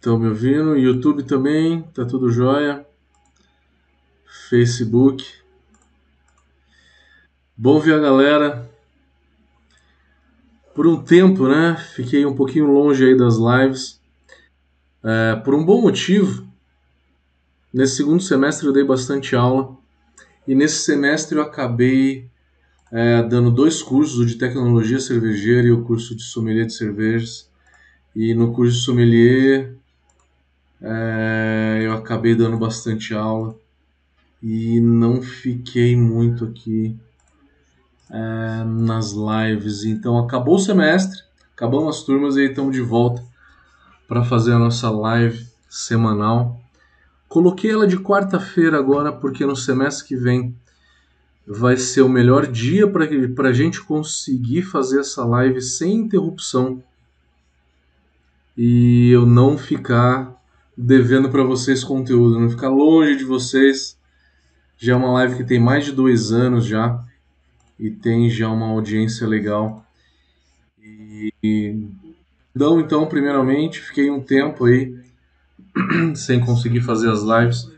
Estão 0.00 0.18
me 0.18 0.28
ouvindo? 0.28 0.78
YouTube 0.78 1.24
também, 1.24 1.82
tá 1.92 2.06
tudo 2.06 2.30
jóia. 2.30 2.86
Facebook. 4.48 5.22
Bom 7.54 7.78
ver 7.78 7.96
a 7.96 7.98
galera. 7.98 8.70
Por 10.74 10.86
um 10.86 11.04
tempo, 11.04 11.46
né? 11.46 11.76
Fiquei 11.94 12.24
um 12.24 12.34
pouquinho 12.34 12.72
longe 12.72 13.04
aí 13.04 13.14
das 13.14 13.34
lives. 13.36 14.00
É, 15.04 15.36
por 15.44 15.54
um 15.54 15.62
bom 15.62 15.82
motivo. 15.82 16.48
Nesse 17.70 17.96
segundo 17.96 18.22
semestre 18.22 18.68
eu 18.68 18.72
dei 18.72 18.84
bastante 18.84 19.36
aula. 19.36 19.76
E 20.48 20.54
nesse 20.54 20.82
semestre 20.82 21.36
eu 21.36 21.42
acabei 21.42 22.26
é, 22.90 23.22
dando 23.22 23.50
dois 23.50 23.82
cursos, 23.82 24.18
o 24.18 24.24
de 24.24 24.36
tecnologia 24.36 24.98
cervejeira 24.98 25.68
e 25.68 25.72
o 25.72 25.84
curso 25.84 26.16
de 26.16 26.22
sommelier 26.22 26.64
de 26.64 26.72
cervejas. 26.72 27.50
E 28.16 28.32
no 28.32 28.54
curso 28.54 28.78
de 28.78 28.82
sommelier 28.82 29.78
é, 30.82 31.80
eu 31.82 31.92
acabei 31.92 32.34
dando 32.34 32.56
bastante 32.56 33.14
aula 33.14 33.54
e 34.42 34.80
não 34.80 35.20
fiquei 35.20 35.94
muito 35.94 36.44
aqui 36.46 36.96
é, 38.10 38.64
nas 38.64 39.12
lives. 39.12 39.84
Então 39.84 40.18
acabou 40.18 40.56
o 40.56 40.58
semestre, 40.58 41.20
acabamos 41.52 41.96
as 41.96 42.02
turmas 42.02 42.36
e 42.36 42.46
estamos 42.46 42.74
de 42.74 42.80
volta 42.80 43.22
para 44.08 44.24
fazer 44.24 44.52
a 44.52 44.58
nossa 44.58 44.90
live 44.90 45.46
semanal. 45.68 46.60
Coloquei 47.28 47.70
ela 47.70 47.86
de 47.86 47.98
quarta-feira 47.98 48.78
agora 48.78 49.12
porque 49.12 49.44
no 49.44 49.54
semestre 49.54 50.08
que 50.08 50.16
vem 50.16 50.56
vai 51.46 51.76
ser 51.76 52.02
o 52.02 52.08
melhor 52.08 52.46
dia 52.46 52.88
para 52.88 53.48
a 53.48 53.52
gente 53.52 53.82
conseguir 53.82 54.62
fazer 54.62 55.00
essa 55.00 55.24
live 55.24 55.60
sem 55.60 55.94
interrupção 55.94 56.82
e 58.56 59.10
eu 59.10 59.26
não 59.26 59.56
ficar 59.56 60.39
devendo 60.80 61.28
para 61.28 61.42
vocês 61.42 61.84
conteúdo, 61.84 62.40
não 62.40 62.48
ficar 62.48 62.70
longe 62.70 63.16
de 63.16 63.24
vocês. 63.24 63.98
Já 64.78 64.94
é 64.94 64.96
uma 64.96 65.12
live 65.12 65.36
que 65.36 65.44
tem 65.44 65.60
mais 65.60 65.84
de 65.84 65.92
dois 65.92 66.32
anos 66.32 66.64
já 66.64 67.04
e 67.78 67.90
tem 67.90 68.30
já 68.30 68.48
uma 68.48 68.66
audiência 68.66 69.26
legal. 69.26 69.84
E 70.82 71.76
então, 72.56 72.80
então, 72.80 73.06
primeiramente, 73.06 73.80
fiquei 73.80 74.10
um 74.10 74.20
tempo 74.20 74.64
aí 74.64 74.94
sem 76.16 76.40
conseguir 76.40 76.80
fazer 76.80 77.10
as 77.10 77.22
lives. 77.22 77.70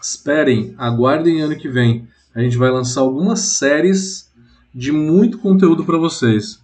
Esperem, 0.00 0.74
aguardem 0.78 1.40
ano 1.40 1.56
que 1.56 1.68
vem. 1.68 2.06
A 2.34 2.40
gente 2.40 2.56
vai 2.56 2.70
lançar 2.70 3.00
algumas 3.00 3.40
séries 3.40 4.30
de 4.74 4.92
muito 4.92 5.38
conteúdo 5.38 5.84
para 5.84 5.98
vocês 5.98 6.60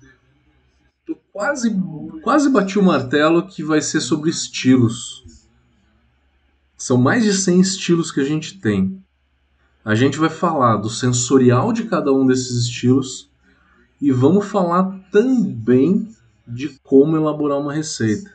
quase, 1.34 1.76
quase 2.22 2.48
bati 2.48 2.78
o 2.78 2.82
martelo 2.82 3.44
que 3.48 3.64
vai 3.64 3.82
ser 3.82 4.00
sobre 4.00 4.30
estilos. 4.30 5.24
São 6.76 6.96
mais 6.96 7.24
de 7.24 7.32
100 7.32 7.60
estilos 7.60 8.12
que 8.12 8.20
a 8.20 8.24
gente 8.24 8.60
tem. 8.60 9.02
A 9.84 9.96
gente 9.96 10.16
vai 10.16 10.30
falar 10.30 10.76
do 10.76 10.88
sensorial 10.88 11.72
de 11.72 11.84
cada 11.84 12.12
um 12.12 12.24
desses 12.24 12.64
estilos 12.64 13.28
e 14.00 14.12
vamos 14.12 14.46
falar 14.46 14.96
também 15.10 16.08
de 16.46 16.78
como 16.84 17.16
elaborar 17.16 17.58
uma 17.58 17.72
receita. 17.72 18.32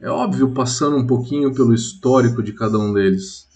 É 0.00 0.08
óbvio, 0.08 0.54
passando 0.54 0.96
um 0.96 1.06
pouquinho 1.06 1.52
pelo 1.52 1.74
histórico 1.74 2.44
de 2.44 2.52
cada 2.52 2.78
um 2.78 2.92
deles. 2.92 3.48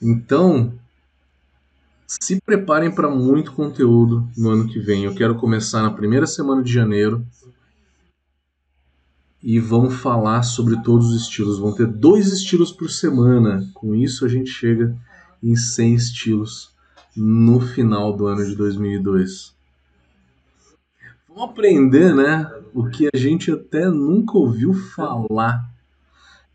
Então, 0.00 0.72
se 2.08 2.40
preparem 2.40 2.90
para 2.90 3.10
muito 3.10 3.52
conteúdo 3.52 4.26
no 4.34 4.48
ano 4.48 4.66
que 4.66 4.80
vem. 4.80 5.04
Eu 5.04 5.14
quero 5.14 5.34
começar 5.34 5.82
na 5.82 5.90
primeira 5.90 6.26
semana 6.26 6.62
de 6.62 6.72
janeiro 6.72 7.24
e 9.42 9.60
vamos 9.60 9.94
falar 9.94 10.42
sobre 10.42 10.82
todos 10.82 11.10
os 11.10 11.22
estilos. 11.22 11.58
Vão 11.58 11.74
ter 11.74 11.86
dois 11.86 12.32
estilos 12.32 12.72
por 12.72 12.90
semana. 12.90 13.68
Com 13.74 13.94
isso, 13.94 14.24
a 14.24 14.28
gente 14.28 14.50
chega 14.50 14.96
em 15.42 15.54
100 15.54 15.94
estilos 15.94 16.70
no 17.14 17.60
final 17.60 18.16
do 18.16 18.26
ano 18.26 18.44
de 18.44 18.56
2002. 18.56 19.54
Vamos 21.28 21.50
aprender, 21.50 22.14
né? 22.14 22.50
O 22.72 22.88
que 22.88 23.08
a 23.12 23.16
gente 23.16 23.52
até 23.52 23.86
nunca 23.86 24.38
ouviu 24.38 24.72
falar. 24.72 25.70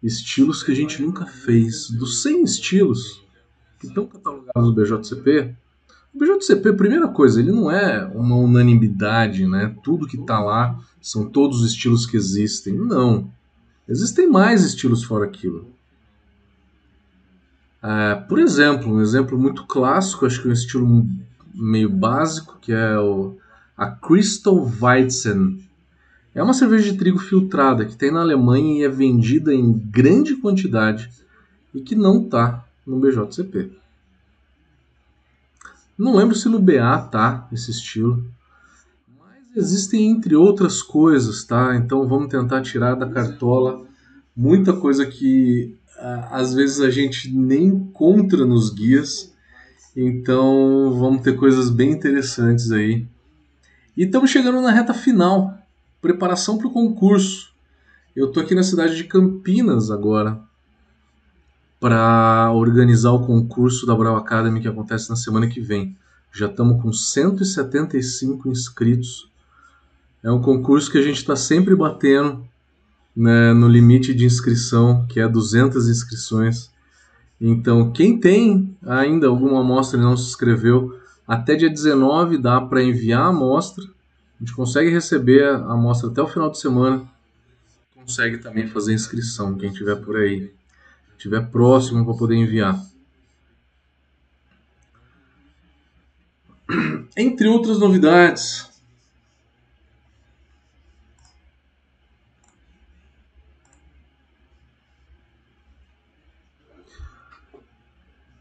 Estilos 0.02 0.64
que 0.64 0.72
a 0.72 0.76
gente 0.76 1.00
nunca 1.00 1.28
fez. 1.28 1.92
Dos 1.92 2.24
100 2.24 2.44
estilos, 2.44 3.23
que 3.84 3.88
estão 3.88 4.08
catalogados 4.08 4.64
no 4.64 4.74
BJCP, 4.74 5.56
o 6.14 6.20
BJCP, 6.20 6.74
primeira 6.74 7.08
coisa, 7.08 7.40
ele 7.40 7.52
não 7.52 7.70
é 7.70 8.06
uma 8.14 8.36
unanimidade, 8.36 9.48
né? 9.48 9.76
Tudo 9.84 10.08
que 10.08 10.16
está 10.16 10.40
lá 10.40 10.80
são 11.02 11.26
todos 11.26 11.62
os 11.62 11.72
estilos 11.72 12.06
que 12.06 12.16
existem. 12.16 12.74
Não. 12.74 13.30
Existem 13.90 14.30
mais 14.30 14.64
estilos 14.64 15.04
fora 15.04 15.26
aquilo. 15.26 15.68
É, 17.82 18.16
por 18.16 18.40
exemplo, 18.40 18.94
um 18.94 19.02
exemplo 19.02 19.38
muito 19.38 19.66
clássico, 19.66 20.26
acho 20.26 20.42
que 20.42 20.48
é 20.48 20.52
um 20.52 20.54
estilo 20.54 21.06
meio 21.54 21.90
básico, 21.90 22.58
que 22.62 22.72
é 22.72 22.98
o, 22.98 23.36
a 23.76 23.88
Crystal 23.88 24.72
Weizen. 24.82 25.68
É 26.36 26.42
uma 26.42 26.54
cerveja 26.54 26.92
de 26.92 26.98
trigo 26.98 27.20
filtrada 27.20 27.86
que 27.86 27.98
tem 27.98 28.12
na 28.12 28.22
Alemanha 28.22 28.82
e 28.82 28.84
é 28.84 28.90
vendida 28.90 29.54
em 29.54 29.74
grande 29.74 30.36
quantidade 30.36 31.10
e 31.74 31.82
que 31.82 31.96
não 31.96 32.24
está 32.24 32.63
no 32.86 33.00
BJCP. 33.00 33.72
Não 35.98 36.16
lembro 36.16 36.36
se 36.36 36.50
no 36.50 36.60
BA 36.60 36.98
tá 37.12 37.48
esse 37.52 37.72
estilo. 37.72 38.26
Mas 39.18 39.56
existem 39.56 40.10
entre 40.10 40.36
outras 40.36 40.82
coisas, 40.82 41.44
tá? 41.44 41.76
Então 41.76 42.08
vamos 42.08 42.30
tentar 42.30 42.62
tirar 42.62 42.96
da 42.96 43.10
cartola 43.10 43.86
muita 44.36 44.74
coisa 44.74 45.06
que 45.06 45.78
às 46.32 46.54
vezes 46.54 46.82
a 46.82 46.90
gente 46.90 47.32
nem 47.32 47.66
encontra 47.66 48.46
nos 48.46 48.70
guias. 48.74 49.32
Então 49.96 50.94
vamos 50.98 51.22
ter 51.22 51.38
coisas 51.38 51.70
bem 51.70 51.92
interessantes 51.92 52.72
aí. 52.72 53.06
E 53.96 54.04
estamos 54.04 54.32
chegando 54.32 54.62
na 54.62 54.72
reta 54.72 54.94
final. 54.94 55.58
Preparação 56.02 56.58
para 56.58 56.68
o 56.68 56.72
concurso. 56.72 57.54
Eu 58.16 58.32
tô 58.32 58.40
aqui 58.40 58.56
na 58.56 58.64
cidade 58.64 58.96
de 58.96 59.04
Campinas 59.06 59.92
agora 59.92 60.42
para 61.84 62.50
organizar 62.54 63.12
o 63.12 63.26
concurso 63.26 63.86
da 63.86 63.94
Brau 63.94 64.16
Academy 64.16 64.62
que 64.62 64.70
acontece 64.70 65.10
na 65.10 65.18
semana 65.18 65.50
que 65.50 65.60
vem. 65.60 65.98
Já 66.32 66.46
estamos 66.46 66.82
com 66.82 66.94
175 66.94 68.48
inscritos. 68.48 69.30
É 70.24 70.32
um 70.32 70.42
concurso 70.42 70.90
que 70.90 70.98
a 70.98 71.02
gente 71.02 71.18
está 71.18 71.36
sempre 71.36 71.76
batendo 71.76 72.42
né, 73.14 73.52
no 73.52 73.68
limite 73.68 74.14
de 74.14 74.24
inscrição, 74.24 75.06
que 75.08 75.20
é 75.20 75.28
200 75.28 75.90
inscrições. 75.90 76.72
Então, 77.40 77.92
quem 77.92 78.18
tem 78.18 78.78
ainda 78.86 79.28
alguma 79.28 79.60
amostra 79.60 80.00
e 80.00 80.02
não 80.02 80.16
se 80.16 80.30
inscreveu, 80.30 80.98
até 81.28 81.54
dia 81.54 81.70
19 81.70 82.38
dá 82.38 82.62
para 82.62 82.82
enviar 82.82 83.24
a 83.24 83.28
amostra. 83.28 83.84
A 83.84 84.40
gente 84.40 84.56
consegue 84.56 84.90
receber 84.90 85.44
a 85.44 85.74
amostra 85.74 86.10
até 86.10 86.22
o 86.22 86.28
final 86.30 86.50
de 86.50 86.60
semana. 86.60 87.04
Consegue 87.94 88.38
também 88.38 88.70
fazer 88.70 88.94
inscrição, 88.94 89.58
quem 89.58 89.74
tiver 89.74 89.98
por 89.98 90.16
aí 90.16 90.50
estiver 91.18 91.50
próximo 91.50 92.06
para 92.06 92.14
poder 92.16 92.36
enviar. 92.36 92.80
Entre 97.18 97.48
outras 97.48 97.80
novidades, 97.80 98.72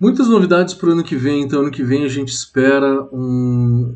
Muitas 0.02 0.26
novidades 0.26 0.74
para 0.74 0.88
o 0.88 0.92
ano 0.94 1.04
que 1.04 1.14
vem, 1.14 1.42
então 1.42 1.60
ano 1.60 1.70
que 1.70 1.84
vem 1.84 2.04
a 2.04 2.08
gente 2.08 2.30
espera 2.30 3.04
um 3.12 3.94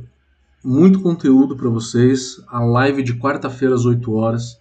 muito 0.62 1.00
conteúdo 1.00 1.56
para 1.56 1.68
vocês. 1.68 2.40
A 2.46 2.60
live 2.64 3.02
de 3.02 3.14
quarta-feira 3.14 3.74
às 3.74 3.84
8 3.84 4.12
horas. 4.12 4.60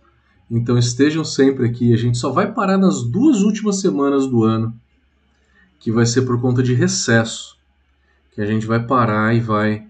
Então 0.50 0.78
estejam 0.78 1.24
sempre 1.24 1.66
aqui. 1.66 1.94
A 1.94 1.98
gente 1.98 2.18
só 2.18 2.32
vai 2.32 2.52
parar 2.52 2.78
nas 2.78 3.04
duas 3.04 3.42
últimas 3.42 3.80
semanas 3.80 4.28
do 4.28 4.44
ano, 4.44 4.74
que 5.80 5.92
vai 5.92 6.06
ser 6.06 6.24
por 6.24 6.40
conta 6.40 6.62
de 6.62 6.74
recesso, 6.74 7.58
que 8.34 8.42
a 8.42 8.46
gente 8.46 8.66
vai 8.66 8.86
parar 8.86 9.36
e 9.36 9.40
vai 9.40 9.88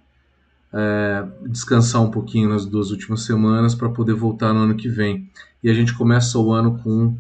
é, 0.72 1.28
descansar 1.48 2.02
um 2.02 2.12
pouquinho 2.12 2.50
nas 2.50 2.66
duas 2.66 2.92
últimas 2.92 3.22
semanas 3.24 3.76
para 3.76 3.90
poder 3.90 4.14
voltar 4.14 4.54
no 4.54 4.62
ano 4.62 4.76
que 4.76 4.90
vem. 4.90 5.30
E 5.64 5.70
a 5.70 5.74
gente 5.74 5.94
começa 5.94 6.38
o 6.38 6.52
ano 6.52 6.80
com, 6.80 7.18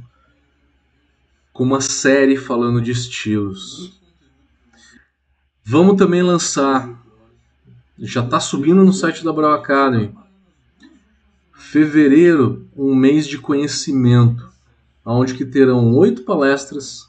com 1.51 1.63
uma 1.63 1.81
série 1.81 2.37
falando 2.37 2.81
de 2.81 2.91
estilos. 2.91 3.99
Vamos 5.63 5.97
também 5.97 6.21
lançar, 6.21 7.03
já 7.97 8.23
está 8.23 8.39
subindo 8.39 8.85
no 8.85 8.93
site 8.93 9.23
da 9.23 9.33
Brau 9.33 9.51
Academy 9.51 10.13
Fevereiro, 11.57 12.67
um 12.75 12.93
mês 12.95 13.25
de 13.27 13.37
conhecimento, 13.37 14.49
onde 15.05 15.33
que 15.33 15.45
terão 15.45 15.93
oito 15.95 16.23
palestras 16.23 17.07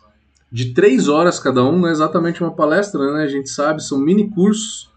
de 0.51 0.73
três 0.73 1.09
horas 1.09 1.39
cada 1.39 1.65
um, 1.65 1.81
não 1.81 1.89
é 1.89 1.93
exatamente 1.93 2.43
uma 2.43 2.53
palestra, 2.53 3.13
né? 3.13 3.25
A 3.25 3.29
gente 3.29 3.49
sabe, 3.49 3.83
são 3.83 3.99
mini 3.99 4.31
cursos 4.31 4.89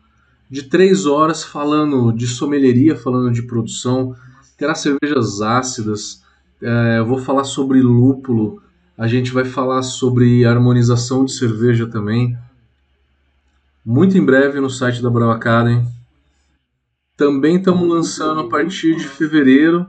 de 0.49 0.63
três 0.63 1.05
horas 1.05 1.43
falando 1.43 2.11
de 2.11 2.27
sommelieria, 2.27 2.95
falando 2.95 3.31
de 3.31 3.43
produção, 3.43 4.15
terá 4.57 4.73
cervejas 4.75 5.41
ácidas, 5.41 6.23
É, 6.61 6.97
eu 6.99 7.05
vou 7.05 7.17
falar 7.17 7.45
sobre 7.45 7.81
lúpulo. 7.81 8.61
A 8.97 9.07
gente 9.07 9.31
vai 9.31 9.45
falar 9.45 9.81
sobre 9.81 10.43
harmonização 10.45 11.23
de 11.23 11.31
cerveja 11.31 11.87
também. 11.87 12.37
Muito 13.85 14.17
em 14.17 14.25
breve 14.25 14.59
no 14.59 14.69
site 14.69 15.01
da 15.01 15.09
Brava 15.09 15.35
Academy. 15.35 15.87
Também 17.19 17.57
estamos 17.57 17.85
lançando 17.85 18.39
a 18.39 18.47
partir 18.47 18.95
de 18.95 19.05
fevereiro 19.05 19.85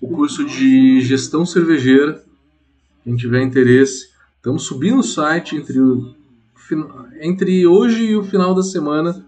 o 0.00 0.08
curso 0.08 0.46
de 0.46 1.02
gestão 1.02 1.44
cervejeira. 1.44 2.24
Quem 3.04 3.14
tiver 3.16 3.42
interesse, 3.42 4.08
estamos 4.36 4.62
subindo 4.62 5.00
o 5.00 5.02
site 5.02 5.56
entre, 5.56 5.78
o, 5.78 6.14
entre 7.20 7.66
hoje 7.66 8.06
e 8.06 8.16
o 8.16 8.24
final 8.24 8.54
da 8.54 8.62
semana. 8.62 9.26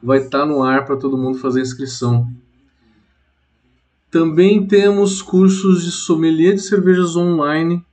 Vai 0.00 0.18
estar 0.18 0.38
tá 0.38 0.46
no 0.46 0.62
ar 0.62 0.84
para 0.84 0.96
todo 0.96 1.18
mundo 1.18 1.38
fazer 1.38 1.60
inscrição. 1.60 2.32
Também 4.08 4.64
temos 4.64 5.20
cursos 5.20 5.82
de 5.82 5.90
sommelier 5.90 6.54
de 6.54 6.62
cervejas 6.62 7.16
online. 7.16 7.84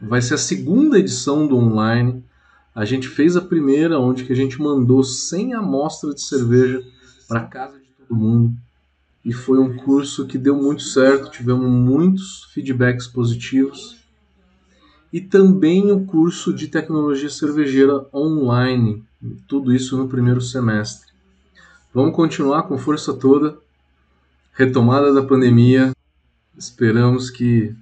Vai 0.00 0.22
ser 0.22 0.34
a 0.34 0.38
segunda 0.38 1.00
edição 1.00 1.48
do 1.48 1.56
online. 1.56 2.22
A 2.72 2.84
gente 2.84 3.08
fez 3.08 3.36
a 3.36 3.40
primeira, 3.40 3.98
onde 3.98 4.22
que 4.22 4.32
a 4.32 4.36
gente 4.36 4.62
mandou 4.62 5.02
100 5.02 5.54
amostras 5.54 6.14
de 6.14 6.22
cerveja 6.22 6.80
para 7.26 7.40
casa 7.40 7.83
todo 8.06 8.18
mundo. 8.18 8.54
E 9.24 9.32
foi 9.32 9.58
um 9.58 9.76
curso 9.76 10.26
que 10.26 10.36
deu 10.36 10.54
muito 10.54 10.82
certo, 10.82 11.30
tivemos 11.30 11.66
muitos 11.66 12.44
feedbacks 12.52 13.06
positivos. 13.06 13.96
E 15.12 15.20
também 15.20 15.90
o 15.90 16.04
curso 16.04 16.52
de 16.52 16.68
tecnologia 16.68 17.30
cervejeira 17.30 18.06
online. 18.12 19.02
Tudo 19.48 19.74
isso 19.74 19.96
no 19.96 20.08
primeiro 20.08 20.40
semestre. 20.40 21.12
Vamos 21.94 22.14
continuar 22.14 22.64
com 22.64 22.76
força 22.76 23.14
toda 23.14 23.56
retomada 24.52 25.12
da 25.12 25.22
pandemia. 25.22 25.92
Esperamos 26.58 27.30
que 27.30 27.74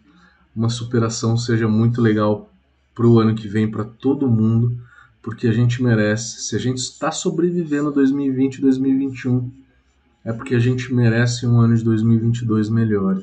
uma 0.55 0.69
superação 0.69 1.37
seja 1.37 1.67
muito 1.67 2.01
legal 2.01 2.51
para 2.95 3.07
o 3.07 3.19
ano 3.19 3.35
que 3.35 3.49
vem 3.49 3.71
para 3.71 3.85
todo 3.85 4.31
mundo, 4.31 4.79
porque 5.23 5.49
a 5.49 5.53
gente 5.53 5.83
merece. 5.83 6.43
Se 6.43 6.55
a 6.55 6.59
gente 6.59 6.79
está 6.79 7.11
sobrevivendo 7.11 7.91
2020 7.91 8.57
e 8.57 8.61
2021, 8.61 9.51
é 10.25 10.33
porque 10.33 10.55
a 10.55 10.59
gente 10.59 10.93
merece 10.93 11.47
um 11.47 11.61
ano 11.61 11.77
de 11.77 11.85
2022 11.85 12.69
melhor. 12.69 13.21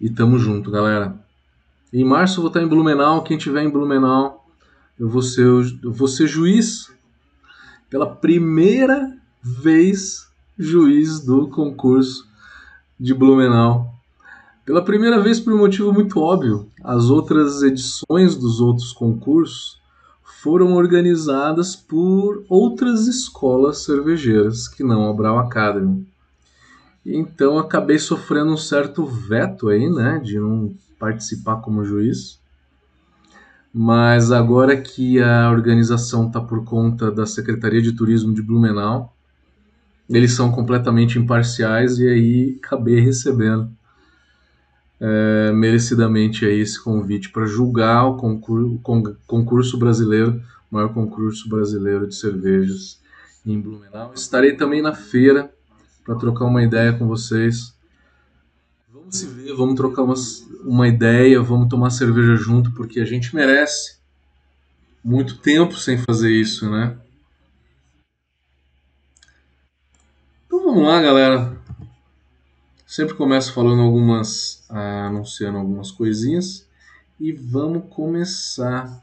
E 0.00 0.10
tamo 0.10 0.38
junto, 0.38 0.70
galera. 0.70 1.16
Em 1.92 2.04
março 2.04 2.38
eu 2.38 2.42
vou 2.42 2.48
estar 2.48 2.62
em 2.62 2.68
Blumenau. 2.68 3.22
Quem 3.22 3.38
tiver 3.38 3.62
em 3.62 3.70
Blumenau, 3.70 4.46
eu 4.98 5.08
vou 5.08 5.22
ser, 5.22 5.46
eu 5.82 5.92
vou 5.92 6.08
ser 6.08 6.26
juiz 6.26 6.92
pela 7.88 8.06
primeira 8.06 9.16
vez 9.42 10.26
juiz 10.58 11.20
do 11.20 11.48
concurso 11.48 12.26
de 12.98 13.12
Blumenau. 13.12 13.92
Pela 14.64 14.84
primeira 14.84 15.20
vez, 15.20 15.40
por 15.40 15.52
um 15.52 15.58
motivo 15.58 15.92
muito 15.92 16.20
óbvio, 16.20 16.70
as 16.82 17.10
outras 17.10 17.62
edições 17.62 18.36
dos 18.36 18.60
outros 18.60 18.92
concursos 18.92 19.81
foram 20.42 20.74
organizadas 20.74 21.76
por 21.76 22.44
outras 22.48 23.06
escolas 23.06 23.84
cervejeiras 23.84 24.66
que 24.66 24.82
não 24.82 25.08
a 25.08 25.12
Brau 25.12 25.38
Academy. 25.38 26.04
Então 27.06 27.58
acabei 27.58 27.96
sofrendo 27.96 28.52
um 28.52 28.56
certo 28.56 29.06
veto 29.06 29.68
aí, 29.68 29.88
né, 29.88 30.18
de 30.18 30.40
não 30.40 30.74
participar 30.98 31.60
como 31.60 31.84
juiz. 31.84 32.40
Mas 33.72 34.32
agora 34.32 34.76
que 34.76 35.20
a 35.20 35.48
organização 35.48 36.26
está 36.26 36.40
por 36.40 36.64
conta 36.64 37.08
da 37.08 37.24
Secretaria 37.24 37.80
de 37.80 37.92
Turismo 37.92 38.34
de 38.34 38.42
Blumenau, 38.42 39.14
eles 40.10 40.32
são 40.32 40.50
completamente 40.50 41.20
imparciais 41.20 42.00
e 42.00 42.08
aí 42.08 42.58
acabei 42.60 42.98
recebendo 42.98 43.70
é, 45.04 45.50
merecidamente 45.50 46.46
aí 46.46 46.60
esse 46.60 46.80
convite 46.80 47.30
para 47.30 47.44
julgar 47.44 48.06
o 48.06 48.16
concurso, 48.16 48.80
concurso 49.26 49.76
brasileiro, 49.76 50.40
maior 50.70 50.94
concurso 50.94 51.48
brasileiro 51.48 52.06
de 52.06 52.14
cervejas 52.14 53.00
em 53.44 53.60
Blumenau. 53.60 54.12
Estarei 54.14 54.56
também 54.56 54.80
na 54.80 54.94
feira 54.94 55.52
para 56.04 56.14
trocar 56.14 56.44
uma 56.44 56.62
ideia 56.62 56.92
com 56.92 57.08
vocês. 57.08 57.74
Vamos 58.92 59.16
se 59.16 59.26
ver, 59.26 59.52
vamos 59.54 59.74
trocar 59.74 60.04
uma 60.64 60.86
ideia, 60.86 61.42
vamos 61.42 61.68
tomar 61.68 61.90
cerveja 61.90 62.36
junto, 62.36 62.70
porque 62.70 63.00
a 63.00 63.04
gente 63.04 63.34
merece. 63.34 64.00
Muito 65.04 65.38
tempo 65.38 65.74
sem 65.74 65.98
fazer 65.98 66.30
isso, 66.30 66.70
né? 66.70 66.96
vamos 70.48 70.84
lá, 70.84 71.02
galera. 71.02 71.56
Sempre 72.92 73.14
começo 73.14 73.54
falando 73.54 73.80
algumas, 73.80 74.66
ah, 74.68 75.06
anunciando 75.06 75.56
algumas 75.56 75.90
coisinhas 75.90 76.68
e 77.18 77.32
vamos 77.32 77.84
começar. 77.88 79.02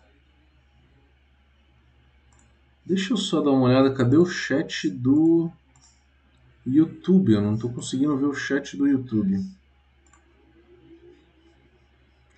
Deixa 2.85 3.13
eu 3.13 3.17
só 3.17 3.41
dar 3.41 3.49
uma 3.49 3.63
olhada, 3.63 3.91
cadê 3.91 4.15
o 4.15 4.27
chat 4.27 4.91
do 4.91 5.49
YouTube? 6.67 7.33
Eu 7.33 7.41
não 7.41 7.55
estou 7.55 7.73
conseguindo 7.73 8.15
ver 8.15 8.27
o 8.27 8.33
chat 8.35 8.77
do 8.77 8.87
YouTube. 8.87 9.37
Deixa 9.37 9.57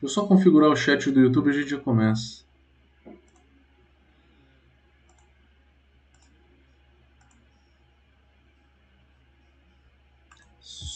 eu 0.04 0.08
só 0.08 0.26
configurar 0.26 0.70
o 0.70 0.76
chat 0.78 1.12
do 1.12 1.20
YouTube 1.20 1.48
e 1.48 1.50
a 1.50 1.54
gente 1.60 1.72
já 1.72 1.80
começa. 1.82 2.46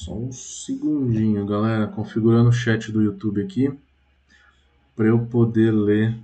Só 0.06 0.14
um 0.14 0.32
segundinho, 0.32 1.48
galera, 1.48 1.88
configurando 1.88 2.50
o 2.50 2.54
chat 2.54 2.92
do 2.92 3.02
YouTube 3.02 3.44
aqui 3.44 3.76
para 4.96 5.08
eu 5.08 5.26
poder 5.26 5.72
ler 5.72 6.16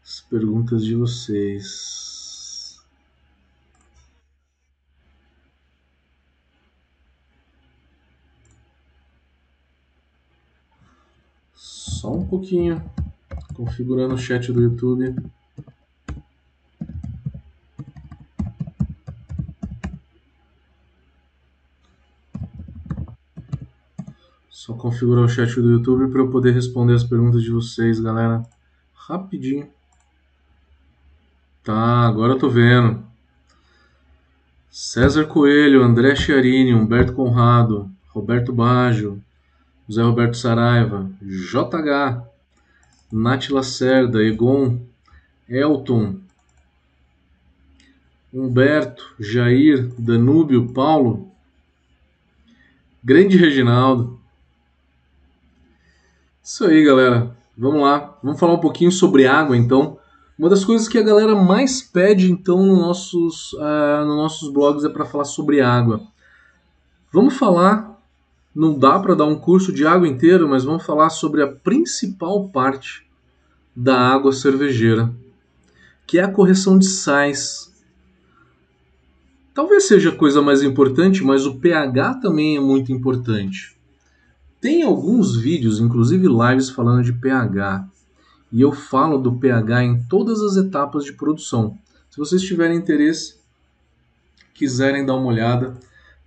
as 0.00 0.20
perguntas 0.20 0.84
de 0.84 0.94
vocês. 0.94 2.78
Só 11.52 12.14
um 12.14 12.24
pouquinho, 12.24 12.80
configurando 13.54 14.14
o 14.14 14.18
chat 14.18 14.52
do 14.52 14.62
YouTube. 14.62 15.16
Só 24.68 24.74
configurar 24.74 25.24
o 25.24 25.28
chat 25.30 25.58
do 25.62 25.70
YouTube 25.70 26.12
para 26.12 26.20
eu 26.20 26.30
poder 26.30 26.52
responder 26.52 26.92
as 26.92 27.02
perguntas 27.02 27.42
de 27.42 27.50
vocês, 27.50 27.98
galera. 27.98 28.42
Rapidinho. 28.92 29.66
Tá, 31.64 32.06
agora 32.06 32.34
eu 32.34 32.38
tô 32.38 32.50
vendo. 32.50 33.02
César 34.70 35.24
Coelho, 35.24 35.82
André 35.82 36.14
Chiarini, 36.14 36.74
Humberto 36.74 37.14
Conrado, 37.14 37.90
Roberto 38.08 38.52
Baggio, 38.52 39.24
José 39.88 40.02
Roberto 40.02 40.36
Saraiva, 40.36 41.10
JH, 41.22 42.22
Nath 43.10 43.48
Lacerda, 43.48 44.22
Egon, 44.22 44.82
Elton, 45.48 46.20
Humberto, 48.30 49.14
Jair, 49.18 49.90
Danúbio, 49.98 50.74
Paulo, 50.74 51.32
Grande 53.02 53.38
Reginaldo, 53.38 54.17
isso 56.48 56.64
aí, 56.64 56.82
galera. 56.82 57.36
Vamos 57.58 57.82
lá. 57.82 58.18
Vamos 58.22 58.40
falar 58.40 58.54
um 58.54 58.60
pouquinho 58.60 58.90
sobre 58.90 59.26
água, 59.26 59.54
então. 59.54 59.98
Uma 60.38 60.48
das 60.48 60.64
coisas 60.64 60.88
que 60.88 60.96
a 60.96 61.02
galera 61.02 61.34
mais 61.34 61.82
pede, 61.82 62.32
então, 62.32 62.64
nos 62.64 62.78
nossos, 62.78 63.52
uh, 63.52 64.06
nos 64.06 64.16
nossos 64.16 64.50
blogs 64.50 64.82
é 64.82 64.88
para 64.88 65.04
falar 65.04 65.26
sobre 65.26 65.60
água. 65.60 66.00
Vamos 67.12 67.34
falar. 67.34 67.98
Não 68.54 68.78
dá 68.78 68.98
para 68.98 69.14
dar 69.14 69.26
um 69.26 69.38
curso 69.38 69.70
de 69.70 69.86
água 69.86 70.08
inteiro, 70.08 70.48
mas 70.48 70.64
vamos 70.64 70.86
falar 70.86 71.10
sobre 71.10 71.42
a 71.42 71.46
principal 71.46 72.48
parte 72.48 73.06
da 73.76 74.00
água 74.00 74.32
cervejeira, 74.32 75.12
que 76.06 76.18
é 76.18 76.22
a 76.22 76.32
correção 76.32 76.78
de 76.78 76.86
sais. 76.86 77.70
Talvez 79.52 79.84
seja 79.84 80.08
a 80.08 80.16
coisa 80.16 80.40
mais 80.40 80.62
importante, 80.62 81.22
mas 81.22 81.44
o 81.44 81.56
pH 81.56 82.14
também 82.14 82.56
é 82.56 82.60
muito 82.60 82.90
importante. 82.90 83.77
Tem 84.60 84.82
alguns 84.82 85.36
vídeos, 85.36 85.78
inclusive 85.78 86.26
lives, 86.26 86.68
falando 86.68 87.04
de 87.04 87.12
pH. 87.12 87.88
E 88.50 88.60
eu 88.60 88.72
falo 88.72 89.18
do 89.18 89.38
pH 89.38 89.84
em 89.84 90.02
todas 90.04 90.40
as 90.40 90.56
etapas 90.56 91.04
de 91.04 91.12
produção. 91.12 91.78
Se 92.10 92.18
vocês 92.18 92.42
tiverem 92.42 92.76
interesse, 92.76 93.36
quiserem 94.54 95.06
dar 95.06 95.14
uma 95.14 95.28
olhada, 95.28 95.78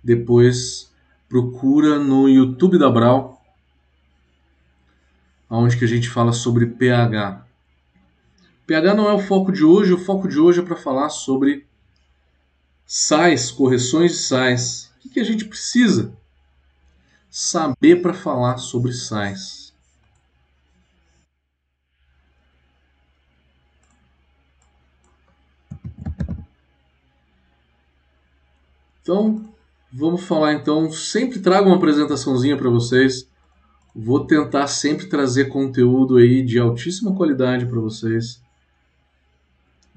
depois 0.02 0.90
procura 1.28 1.98
no 1.98 2.28
YouTube 2.28 2.78
da 2.78 2.90
Brau, 2.90 3.42
onde 5.50 5.76
que 5.76 5.84
a 5.84 5.88
gente 5.88 6.08
fala 6.08 6.32
sobre 6.32 6.64
pH. 6.64 7.44
pH 8.66 8.94
não 8.94 9.10
é 9.10 9.12
o 9.12 9.18
foco 9.18 9.52
de 9.52 9.64
hoje, 9.64 9.92
o 9.92 9.98
foco 9.98 10.26
de 10.26 10.38
hoje 10.38 10.60
é 10.60 10.62
para 10.62 10.76
falar 10.76 11.10
sobre 11.10 11.66
sais, 12.86 13.50
correções 13.50 14.12
de 14.12 14.18
sais. 14.18 14.90
O 14.96 15.00
que, 15.00 15.10
que 15.10 15.20
a 15.20 15.24
gente 15.24 15.44
precisa 15.44 16.16
saber 17.32 18.02
para 18.02 18.12
falar 18.12 18.58
sobre 18.58 18.92
sais. 18.92 19.72
Então, 29.00 29.42
vamos 29.90 30.22
falar 30.24 30.52
então, 30.52 30.92
sempre 30.92 31.40
trago 31.40 31.68
uma 31.70 31.76
apresentaçãozinha 31.76 32.56
para 32.56 32.68
vocês. 32.68 33.26
Vou 33.96 34.26
tentar 34.26 34.66
sempre 34.66 35.06
trazer 35.06 35.46
conteúdo 35.46 36.18
aí 36.18 36.42
de 36.42 36.58
altíssima 36.58 37.14
qualidade 37.14 37.64
para 37.64 37.80
vocês. 37.80 38.42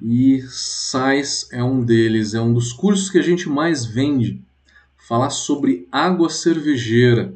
E 0.02 0.42
SAIS 0.50 1.50
é 1.52 1.64
um 1.64 1.84
deles, 1.84 2.34
é 2.34 2.40
um 2.40 2.54
dos 2.54 2.72
cursos 2.72 3.10
que 3.10 3.20
a 3.20 3.22
gente 3.22 3.50
mais 3.50 3.86
vende. 3.86 4.45
Falar 5.08 5.30
sobre 5.30 5.88
água 5.92 6.32
cervejeira. 6.32 7.32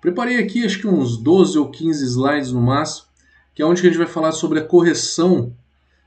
Preparei 0.00 0.38
aqui 0.38 0.64
acho 0.64 0.78
que 0.78 0.86
uns 0.86 1.18
12 1.18 1.58
ou 1.58 1.70
15 1.70 2.02
slides 2.02 2.50
no 2.50 2.62
máximo, 2.62 3.08
que 3.54 3.60
é 3.60 3.66
onde 3.66 3.82
a 3.82 3.84
gente 3.84 3.98
vai 3.98 4.06
falar 4.06 4.32
sobre 4.32 4.58
a 4.58 4.64
correção 4.64 5.54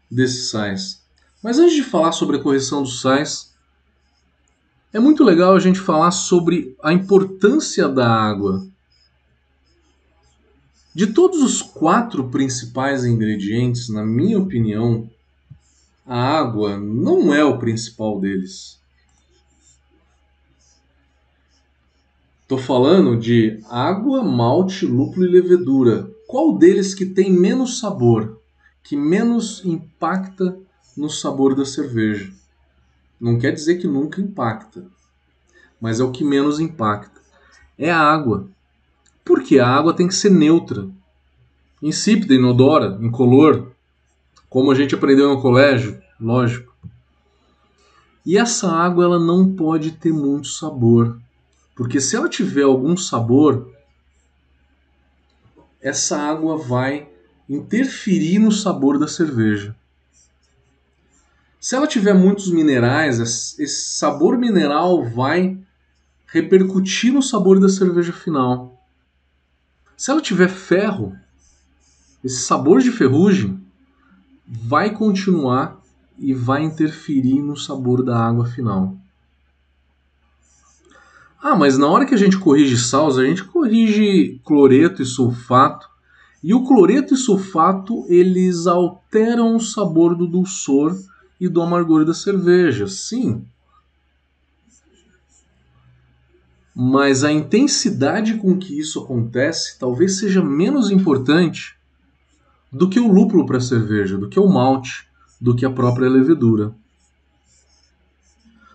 desses 0.09 0.49
sais. 0.49 1.03
Mas 1.43 1.59
antes 1.59 1.75
de 1.75 1.83
falar 1.83 2.13
sobre 2.13 2.37
a 2.37 2.41
correção 2.41 2.81
dos 2.81 2.99
sais, 3.01 3.53
é 4.91 4.99
muito 4.99 5.23
legal 5.23 5.55
a 5.55 5.59
gente 5.59 5.79
falar 5.79 6.09
sobre 6.09 6.75
a 6.81 6.91
importância 6.91 7.87
da 7.87 8.09
água. 8.09 8.65
De 10.95 11.07
todos 11.07 11.43
os 11.43 11.61
quatro 11.61 12.27
principais 12.29 13.05
ingredientes, 13.05 13.87
na 13.87 14.03
minha 14.03 14.39
opinião, 14.39 15.07
a 16.07 16.39
água 16.39 16.75
não 16.75 17.31
é 17.31 17.45
o 17.45 17.59
principal 17.59 18.19
deles. 18.19 18.83
Estou 22.45 22.59
falando 22.59 23.17
de 23.17 23.59
água, 23.71 24.23
malte, 24.23 24.85
lúpulo 24.85 25.25
e 25.25 25.29
levedura. 25.29 26.11
Qual 26.27 26.55
deles 26.55 26.93
que 26.93 27.03
tem 27.03 27.33
menos 27.33 27.79
sabor, 27.79 28.39
que 28.83 28.95
menos 28.95 29.65
impacta 29.65 30.55
no 30.95 31.09
sabor 31.09 31.55
da 31.55 31.65
cerveja? 31.65 32.31
Não 33.19 33.39
quer 33.39 33.51
dizer 33.51 33.77
que 33.79 33.87
nunca 33.87 34.21
impacta, 34.21 34.85
mas 35.81 35.99
é 35.99 36.03
o 36.03 36.11
que 36.11 36.23
menos 36.23 36.59
impacta. 36.59 37.19
É 37.79 37.89
a 37.89 37.97
água. 37.97 38.47
Porque 39.23 39.57
a 39.57 39.67
água 39.67 39.95
tem 39.95 40.07
que 40.07 40.13
ser 40.13 40.29
neutra, 40.29 40.87
insípida, 41.81 42.35
inodora, 42.35 42.99
incolor, 43.01 43.71
como 44.47 44.69
a 44.69 44.75
gente 44.75 44.93
aprendeu 44.93 45.29
no 45.29 45.41
colégio, 45.41 45.99
lógico. 46.21 46.71
E 48.23 48.37
essa 48.37 48.71
água 48.71 49.03
ela 49.03 49.19
não 49.19 49.55
pode 49.55 49.93
ter 49.93 50.13
muito 50.13 50.47
sabor, 50.47 51.19
porque 51.75 51.99
se 51.99 52.15
ela 52.15 52.29
tiver 52.29 52.63
algum 52.63 52.95
sabor, 52.95 53.69
essa 55.81 56.17
água 56.17 56.57
vai 56.57 57.09
interferir 57.47 58.39
no 58.39 58.51
sabor 58.51 58.97
da 58.97 59.07
cerveja. 59.07 59.75
Se 61.59 61.75
ela 61.75 61.85
tiver 61.85 62.13
muitos 62.13 62.49
minerais, 62.49 63.19
esse 63.19 63.97
sabor 63.97 64.37
mineral 64.37 65.03
vai 65.09 65.57
repercutir 66.27 67.11
no 67.11 67.21
sabor 67.21 67.59
da 67.59 67.67
cerveja 67.67 68.13
final. 68.13 68.81
Se 69.97 70.11
ela 70.11 70.21
tiver 70.21 70.49
ferro, 70.49 71.15
esse 72.23 72.37
sabor 72.37 72.81
de 72.81 72.91
ferrugem 72.91 73.63
vai 74.47 74.91
continuar 74.91 75.81
e 76.17 76.33
vai 76.33 76.63
interferir 76.63 77.41
no 77.41 77.57
sabor 77.57 78.03
da 78.03 78.17
água 78.17 78.45
final. 78.45 78.97
Ah, 81.47 81.55
mas 81.55 81.77
na 81.77 81.87
hora 81.87 82.07
que 82.07 82.15
a 82.15 82.17
gente 82.17 82.39
corrige 82.39 82.75
sals, 82.75 83.19
a 83.19 83.23
gente 83.23 83.43
corrige 83.43 84.41
cloreto 84.43 85.03
e 85.03 85.05
sulfato. 85.05 85.87
E 86.43 86.55
o 86.55 86.63
cloreto 86.63 87.13
e 87.13 87.17
sulfato, 87.17 88.03
eles 88.09 88.65
alteram 88.65 89.55
o 89.55 89.59
sabor 89.59 90.15
do 90.15 90.25
dulçor 90.25 90.97
e 91.39 91.47
do 91.47 91.61
amargor 91.61 92.03
da 92.03 92.15
cerveja. 92.15 92.87
Sim. 92.87 93.45
Mas 96.75 97.23
a 97.23 97.31
intensidade 97.31 98.37
com 98.37 98.57
que 98.57 98.79
isso 98.79 98.99
acontece 99.03 99.77
talvez 99.77 100.17
seja 100.17 100.43
menos 100.43 100.89
importante 100.89 101.75
do 102.71 102.89
que 102.89 102.99
o 102.99 103.07
lúpulo 103.07 103.45
para 103.45 103.57
a 103.57 103.61
cerveja, 103.61 104.17
do 104.17 104.29
que 104.29 104.39
o 104.39 104.47
malte 104.47 105.07
do 105.39 105.55
que 105.55 105.63
a 105.63 105.69
própria 105.69 106.09
levedura. 106.09 106.73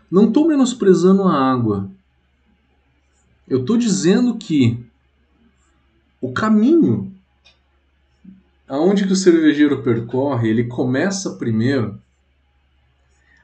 Não 0.08 0.28
estou 0.28 0.46
menosprezando 0.46 1.24
a 1.24 1.34
água. 1.34 1.90
Eu 3.50 3.60
estou 3.60 3.76
dizendo 3.76 4.38
que 4.38 4.78
o 6.22 6.32
caminho 6.32 7.12
aonde 8.70 9.04
que 9.04 9.12
o 9.12 9.16
cervejeiro 9.16 9.82
percorre, 9.82 10.48
ele 10.48 10.64
começa 10.64 11.32
primeiro 11.32 12.00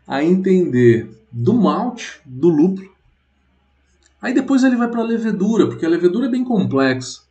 a 0.06 0.22
entender 0.22 1.10
do 1.32 1.52
malte, 1.52 2.20
do 2.24 2.48
lúpulo. 2.48 2.88
Aí 4.22 4.32
depois 4.32 4.62
ele 4.62 4.76
vai 4.76 4.88
para 4.88 5.00
a 5.00 5.04
levedura, 5.04 5.66
porque 5.66 5.84
a 5.84 5.88
levedura 5.88 6.26
é 6.26 6.30
bem 6.30 6.44
complexa. 6.44 7.22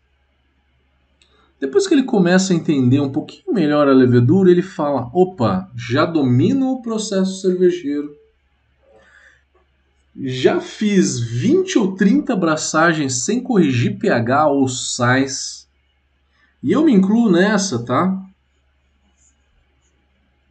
Depois 1.57 1.87
que 1.87 1.93
ele 1.93 2.03
começa 2.03 2.51
a 2.51 2.55
entender 2.55 2.99
um 2.99 3.11
pouquinho 3.11 3.53
melhor 3.53 3.87
a 3.87 3.93
levedura, 3.93 4.51
ele 4.51 4.61
fala: 4.61 5.09
opa, 5.13 5.71
já 5.73 6.05
domino 6.05 6.73
o 6.73 6.81
processo 6.81 7.39
cervejeiro. 7.39 8.13
Já 10.17 10.61
fiz 10.61 11.19
20 11.19 11.77
ou 11.77 11.95
30 11.95 12.35
braçagens 12.35 13.23
sem 13.23 13.41
corrigir 13.41 13.97
pH 13.99 14.47
ou 14.47 14.67
sais. 14.67 15.67
E 16.63 16.71
eu 16.71 16.85
me 16.85 16.93
incluo 16.93 17.29
nessa, 17.29 17.83
tá? 17.83 18.21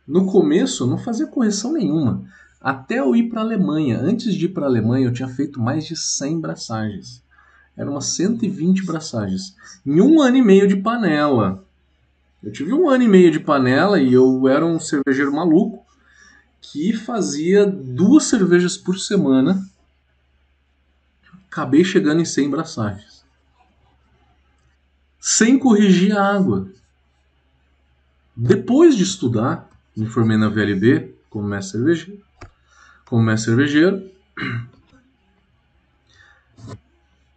No 0.06 0.26
começo 0.26 0.84
eu 0.84 0.86
não 0.86 0.98
fazia 0.98 1.26
correção 1.26 1.72
nenhuma. 1.72 2.22
Até 2.60 2.98
eu 2.98 3.16
ir 3.16 3.30
para 3.30 3.40
a 3.40 3.44
Alemanha. 3.44 3.98
Antes 3.98 4.34
de 4.34 4.46
ir 4.46 4.50
para 4.50 4.64
a 4.64 4.68
Alemanha, 4.68 5.06
eu 5.06 5.12
tinha 5.12 5.28
feito 5.28 5.60
mais 5.60 5.86
de 5.86 5.96
100 5.96 6.40
braçagens 6.40 7.24
eram 7.76 7.92
umas 7.92 8.06
120 8.06 8.84
braçagens. 8.84 9.54
Em 9.84 10.00
um 10.00 10.20
ano 10.20 10.36
e 10.36 10.42
meio 10.42 10.66
de 10.66 10.76
panela. 10.76 11.64
Eu 12.42 12.52
tive 12.52 12.72
um 12.72 12.88
ano 12.88 13.04
e 13.04 13.08
meio 13.08 13.30
de 13.30 13.40
panela 13.40 14.00
e 14.00 14.12
eu 14.12 14.46
era 14.48 14.64
um 14.64 14.78
cervejeiro 14.78 15.32
maluco 15.32 15.84
que 16.72 16.92
fazia 16.92 17.66
duas 17.66 18.24
cervejas 18.24 18.76
por 18.76 18.98
semana. 18.98 19.68
Acabei 21.46 21.84
chegando 21.84 22.20
em 22.20 22.24
100 22.24 22.50
braçagens. 22.50 23.24
Sem 25.20 25.58
corrigir 25.58 26.16
a 26.16 26.34
água. 26.34 26.68
Depois 28.34 28.96
de 28.96 29.04
estudar, 29.04 29.70
me 29.96 30.06
formei 30.06 30.36
na 30.36 30.48
VLB 30.48 31.14
como 31.30 31.46
mestre 31.46 31.78
cervejeiro. 31.78 32.22
Como 33.04 33.22
mestre 33.22 33.50
cervejeiro, 33.50 34.10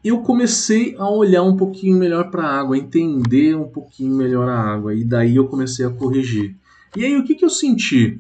eu 0.04 0.22
comecei 0.22 0.96
a 0.98 1.08
olhar 1.10 1.44
um 1.44 1.58
pouquinho 1.58 1.98
melhor 1.98 2.32
para 2.32 2.44
a 2.44 2.60
água, 2.60 2.78
entender 2.78 3.56
um 3.56 3.68
pouquinho 3.68 4.16
melhor 4.16 4.48
a 4.50 4.60
água, 4.60 4.96
e 4.96 5.04
daí 5.04 5.36
eu 5.36 5.48
comecei 5.48 5.86
a 5.86 5.90
corrigir. 5.90 6.56
E 6.96 7.06
aí 7.06 7.18
o 7.18 7.24
que, 7.24 7.36
que 7.36 7.46
eu 7.46 7.50
senti? 7.50 8.20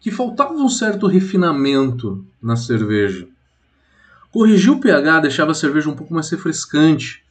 Que 0.00 0.10
faltava 0.10 0.52
um 0.52 0.68
certo 0.68 1.06
refinamento 1.06 2.24
na 2.40 2.56
cerveja. 2.56 3.26
Corrigir 4.30 4.72
o 4.72 4.80
pH 4.80 5.20
deixava 5.20 5.52
a 5.52 5.54
cerveja 5.54 5.88
um 5.88 5.96
pouco 5.96 6.12
mais 6.12 6.28
refrescante. 6.30 7.24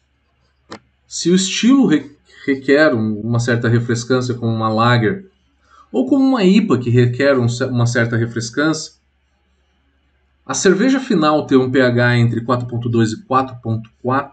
Se 1.08 1.30
o 1.30 1.36
estilo 1.36 1.90
requer 2.46 2.94
uma 2.94 3.40
certa 3.40 3.70
refrescância, 3.70 4.34
como 4.34 4.54
uma 4.54 4.70
lager, 4.70 5.26
ou 5.92 6.08
como 6.08 6.26
uma 6.26 6.44
IPA 6.44 6.80
que 6.80 6.90
requer 6.90 7.38
uma 7.38 7.86
certa 7.86 8.18
refrescância, 8.18 8.94
a 10.46 10.54
cerveja 10.54 11.00
final 11.00 11.48
ter 11.48 11.58
um 11.58 11.72
pH 11.72 12.18
entre 12.18 12.42
4.2 12.42 13.14
e 13.14 13.28
4.4 13.28 14.32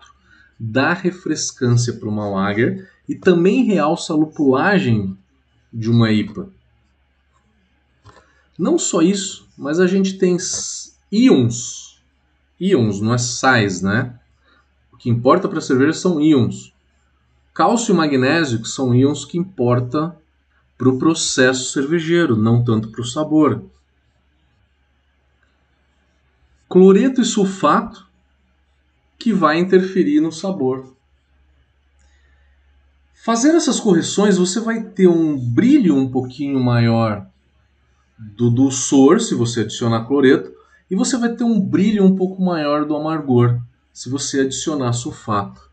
dá 0.58 0.92
refrescância 0.92 1.92
para 1.94 2.08
uma 2.08 2.28
lager 2.28 2.88
e 3.08 3.14
também 3.14 3.64
realça 3.64 4.12
a 4.12 4.16
lupulagem 4.16 5.16
de 5.72 5.90
uma 5.90 6.10
IPA. 6.10 6.48
Não 8.62 8.78
só 8.78 9.02
isso, 9.02 9.48
mas 9.58 9.80
a 9.80 9.88
gente 9.88 10.16
tem 10.16 10.36
íons. 11.10 12.00
Íons, 12.60 13.00
não 13.00 13.12
é 13.12 13.18
sais, 13.18 13.82
né? 13.82 14.16
O 14.92 14.96
que 14.96 15.10
importa 15.10 15.48
para 15.48 15.58
a 15.58 15.60
cerveja 15.60 15.94
são 15.94 16.20
íons. 16.20 16.72
Cálcio 17.52 17.92
e 17.92 17.96
magnésio, 17.96 18.62
que 18.62 18.68
são 18.68 18.94
íons 18.94 19.24
que 19.24 19.36
importa 19.36 20.16
para 20.78 20.88
o 20.88 20.96
processo 20.96 21.72
cervejeiro, 21.72 22.36
não 22.36 22.62
tanto 22.62 22.88
para 22.92 23.00
o 23.00 23.04
sabor 23.04 23.64
cloreto 26.68 27.20
e 27.20 27.24
sulfato 27.24 28.06
que 29.18 29.32
vai 29.32 29.58
interferir 29.58 30.20
no 30.20 30.30
sabor. 30.30 30.96
Fazendo 33.12 33.56
essas 33.56 33.80
correções, 33.80 34.38
você 34.38 34.60
vai 34.60 34.84
ter 34.84 35.08
um 35.08 35.36
brilho 35.36 35.96
um 35.96 36.08
pouquinho 36.08 36.60
maior 36.60 37.26
do 38.36 38.50
dulçor, 38.50 39.20
se 39.20 39.34
você 39.34 39.60
adicionar 39.60 40.04
cloreto, 40.04 40.52
e 40.90 40.94
você 40.94 41.16
vai 41.16 41.34
ter 41.34 41.44
um 41.44 41.60
brilho 41.60 42.04
um 42.04 42.14
pouco 42.14 42.42
maior 42.42 42.84
do 42.84 42.94
amargor, 42.94 43.60
se 43.92 44.08
você 44.08 44.40
adicionar 44.40 44.92
sulfato. 44.92 45.70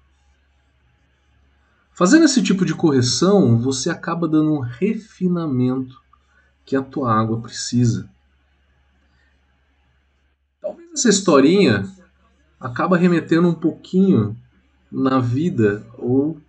Fazendo 1.93 2.25
esse 2.25 2.41
tipo 2.41 2.65
de 2.65 2.73
correção, 2.73 3.59
você 3.59 3.89
acaba 3.89 4.27
dando 4.27 4.53
um 4.53 4.59
refinamento 4.59 6.01
que 6.65 6.75
a 6.75 6.81
tua 6.81 7.13
água 7.13 7.41
precisa. 7.41 8.09
Talvez 10.61 10.91
essa 10.93 11.09
historinha 11.09 11.85
acaba 12.59 12.97
remetendo 12.97 13.47
um 13.47 13.53
pouquinho 13.53 14.37
na 14.91 15.19
vida 15.19 15.85
ou 15.97 16.39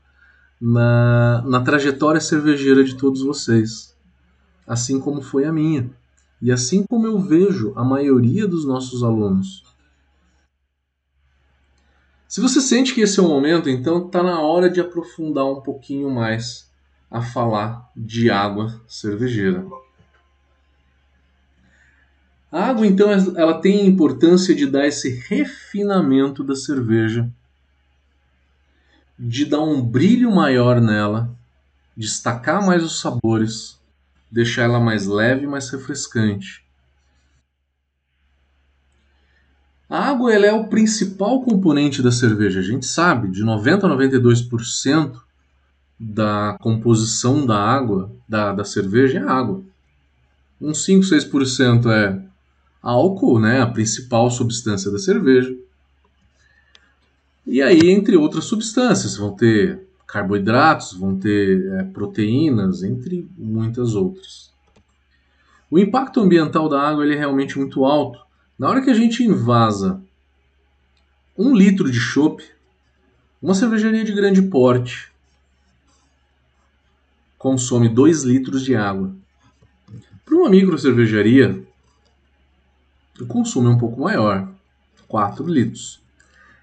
na, 0.60 1.42
na 1.42 1.60
trajetória 1.60 2.20
cervejeira 2.20 2.84
de 2.84 2.96
todos 2.96 3.22
vocês, 3.22 3.89
assim 4.70 5.00
como 5.00 5.20
foi 5.20 5.44
a 5.44 5.52
minha, 5.52 5.90
e 6.40 6.52
assim 6.52 6.86
como 6.88 7.04
eu 7.04 7.18
vejo 7.18 7.72
a 7.74 7.82
maioria 7.82 8.46
dos 8.46 8.64
nossos 8.64 9.02
alunos. 9.02 9.64
Se 12.28 12.40
você 12.40 12.60
sente 12.60 12.94
que 12.94 13.00
esse 13.00 13.18
é 13.18 13.22
o 13.22 13.28
momento, 13.28 13.68
então 13.68 14.06
está 14.06 14.22
na 14.22 14.40
hora 14.40 14.70
de 14.70 14.80
aprofundar 14.80 15.44
um 15.44 15.60
pouquinho 15.60 16.08
mais 16.08 16.70
a 17.10 17.20
falar 17.20 17.90
de 17.96 18.30
água 18.30 18.80
cervejeira. 18.86 19.66
A 22.52 22.66
água, 22.66 22.86
então, 22.86 23.10
ela 23.10 23.60
tem 23.60 23.80
a 23.80 23.86
importância 23.86 24.54
de 24.54 24.68
dar 24.68 24.86
esse 24.86 25.10
refinamento 25.28 26.44
da 26.44 26.54
cerveja, 26.54 27.28
de 29.18 29.46
dar 29.46 29.62
um 29.62 29.82
brilho 29.82 30.30
maior 30.30 30.80
nela, 30.80 31.28
destacar 31.96 32.64
mais 32.64 32.84
os 32.84 33.00
sabores, 33.00 33.79
deixar 34.30 34.62
ela 34.62 34.80
mais 34.80 35.06
leve 35.06 35.44
e 35.44 35.48
mais 35.48 35.68
refrescante. 35.70 36.64
A 39.88 40.08
água 40.08 40.32
ela 40.32 40.46
é 40.46 40.52
o 40.52 40.68
principal 40.68 41.42
componente 41.42 42.00
da 42.00 42.12
cerveja. 42.12 42.60
A 42.60 42.62
gente 42.62 42.86
sabe, 42.86 43.28
de 43.28 43.42
90 43.42 43.86
a 43.86 43.90
92% 43.90 45.20
da 45.98 46.56
composição 46.60 47.44
da 47.44 47.58
água, 47.58 48.10
da, 48.28 48.52
da 48.52 48.64
cerveja, 48.64 49.18
é 49.18 49.22
água. 49.22 49.62
Uns 50.60 50.84
5, 50.84 51.04
6% 51.04 51.90
é 51.90 52.22
álcool, 52.80 53.40
né, 53.40 53.60
a 53.60 53.66
principal 53.66 54.30
substância 54.30 54.90
da 54.90 54.98
cerveja. 54.98 55.54
E 57.44 57.60
aí, 57.60 57.90
entre 57.90 58.16
outras 58.16 58.44
substâncias, 58.44 59.16
vão 59.16 59.34
ter 59.34 59.89
carboidratos, 60.10 60.92
vão 60.92 61.16
ter 61.16 61.72
é, 61.72 61.84
proteínas, 61.84 62.82
entre 62.82 63.28
muitas 63.38 63.94
outras. 63.94 64.50
O 65.70 65.78
impacto 65.78 66.20
ambiental 66.20 66.68
da 66.68 66.80
água 66.80 67.04
ele 67.04 67.14
é 67.14 67.18
realmente 67.18 67.56
muito 67.56 67.84
alto. 67.84 68.18
Na 68.58 68.68
hora 68.68 68.82
que 68.82 68.90
a 68.90 68.94
gente 68.94 69.22
invasa 69.22 70.02
um 71.38 71.54
litro 71.54 71.90
de 71.90 71.98
chope, 71.98 72.44
uma 73.40 73.54
cervejaria 73.54 74.04
de 74.04 74.12
grande 74.12 74.42
porte 74.42 75.10
consome 77.38 77.88
2 77.88 78.24
litros 78.24 78.64
de 78.64 78.74
água. 78.76 79.14
Para 80.26 80.34
uma 80.34 80.50
micro 80.50 80.78
cervejaria, 80.78 81.64
o 83.18 83.26
consumo 83.26 83.68
é 83.68 83.70
um 83.70 83.78
pouco 83.78 84.00
maior, 84.00 84.46
4 85.08 85.46
litros. 85.46 86.02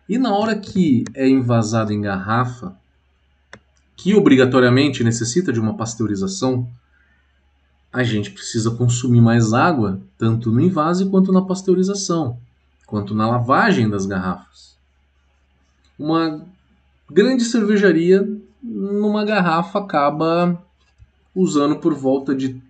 E 0.08 0.18
na 0.18 0.36
hora 0.36 0.56
que 0.56 1.04
é 1.16 1.28
envasado 1.28 1.92
em 1.92 2.02
garrafa, 2.02 2.78
que 3.98 4.14
obrigatoriamente 4.14 5.04
necessita 5.04 5.52
de 5.52 5.60
uma 5.60 5.76
pasteurização, 5.76 6.70
a 7.92 8.04
gente 8.04 8.30
precisa 8.30 8.70
consumir 8.70 9.20
mais 9.20 9.54
água, 9.54 10.00
tanto 10.20 10.52
no 10.52 10.62
invase 10.62 11.10
quanto 11.10 11.32
na 11.34 11.42
pasteurização, 11.42 12.38
quanto 12.86 13.16
na 13.16 13.28
lavagem 13.28 13.90
das 13.90 14.06
garrafas. 14.06 14.78
Uma 15.98 16.46
grande 17.10 17.44
cervejaria, 17.44 18.26
numa 18.62 19.26
garrafa, 19.26 19.80
acaba 19.80 20.62
usando 21.34 21.78
por 21.78 21.96
volta 21.96 22.36
de 22.36 22.62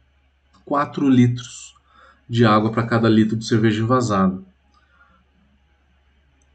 4 0.64 1.10
litros 1.10 1.76
de 2.30 2.46
água 2.46 2.72
para 2.72 2.88
cada 2.88 3.10
litro 3.10 3.36
de 3.36 3.46
cerveja 3.46 3.82
envasada. 3.82 4.47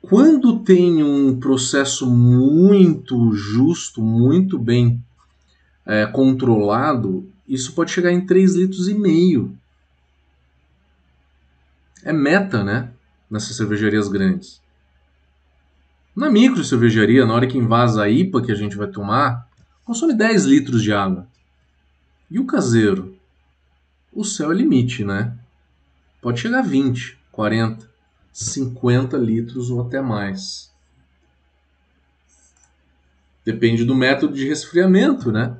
Quando 0.02 0.58
tem 0.58 1.02
um 1.02 1.38
processo 1.38 2.10
muito 2.10 3.32
justo, 3.32 4.02
muito 4.02 4.58
bem 4.58 5.02
é, 5.86 6.06
controlado, 6.06 7.30
isso 7.48 7.72
pode 7.72 7.92
chegar 7.92 8.10
em 8.10 8.26
3 8.26 8.56
litros 8.56 8.88
e 8.88 8.94
meio. 8.94 9.56
É 12.04 12.12
meta, 12.12 12.64
né? 12.64 12.90
Nessas 13.30 13.56
cervejarias 13.56 14.08
grandes. 14.08 14.60
Na 16.14 16.28
micro 16.28 16.64
cervejaria, 16.64 17.24
na 17.24 17.34
hora 17.34 17.46
que 17.46 17.56
invasa 17.56 18.02
a 18.02 18.10
IPA 18.10 18.42
que 18.42 18.52
a 18.52 18.56
gente 18.56 18.76
vai 18.76 18.88
tomar, 18.88 19.48
consome 19.84 20.14
10 20.14 20.44
litros 20.44 20.82
de 20.82 20.92
água. 20.92 21.26
E 22.28 22.40
o 22.40 22.44
caseiro? 22.44 23.16
O 24.12 24.24
céu 24.24 24.50
é 24.50 24.54
limite, 24.54 25.04
né? 25.04 25.32
Pode 26.20 26.40
chegar 26.40 26.58
a 26.58 26.62
20, 26.62 27.16
40, 27.30 27.91
50 28.32 29.16
litros 29.16 29.70
ou 29.70 29.82
até 29.82 30.00
mais. 30.00 30.72
Depende 33.44 33.84
do 33.84 33.94
método 33.94 34.34
de 34.34 34.48
resfriamento, 34.48 35.30
né? 35.30 35.56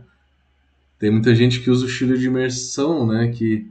Tem 0.98 1.10
muita 1.10 1.34
gente 1.34 1.60
que 1.60 1.70
usa 1.70 1.84
o 1.84 1.88
chile 1.88 2.16
de 2.16 2.26
imersão, 2.26 3.06
né? 3.06 3.28
Que 3.28 3.68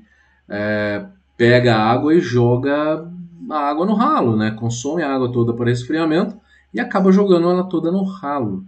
é, 0.49 1.05
pega 1.37 1.75
a 1.75 1.89
água 1.89 2.13
e 2.13 2.19
joga 2.19 3.09
a 3.49 3.57
água 3.57 3.85
no 3.85 3.93
ralo, 3.93 4.35
né? 4.35 4.51
Consome 4.51 5.01
a 5.01 5.13
água 5.13 5.31
toda 5.31 5.53
para 5.53 5.69
resfriamento 5.69 6.37
e 6.73 6.79
acaba 6.79 7.11
jogando 7.11 7.49
ela 7.49 7.63
toda 7.63 7.91
no 7.91 8.03
ralo. 8.03 8.65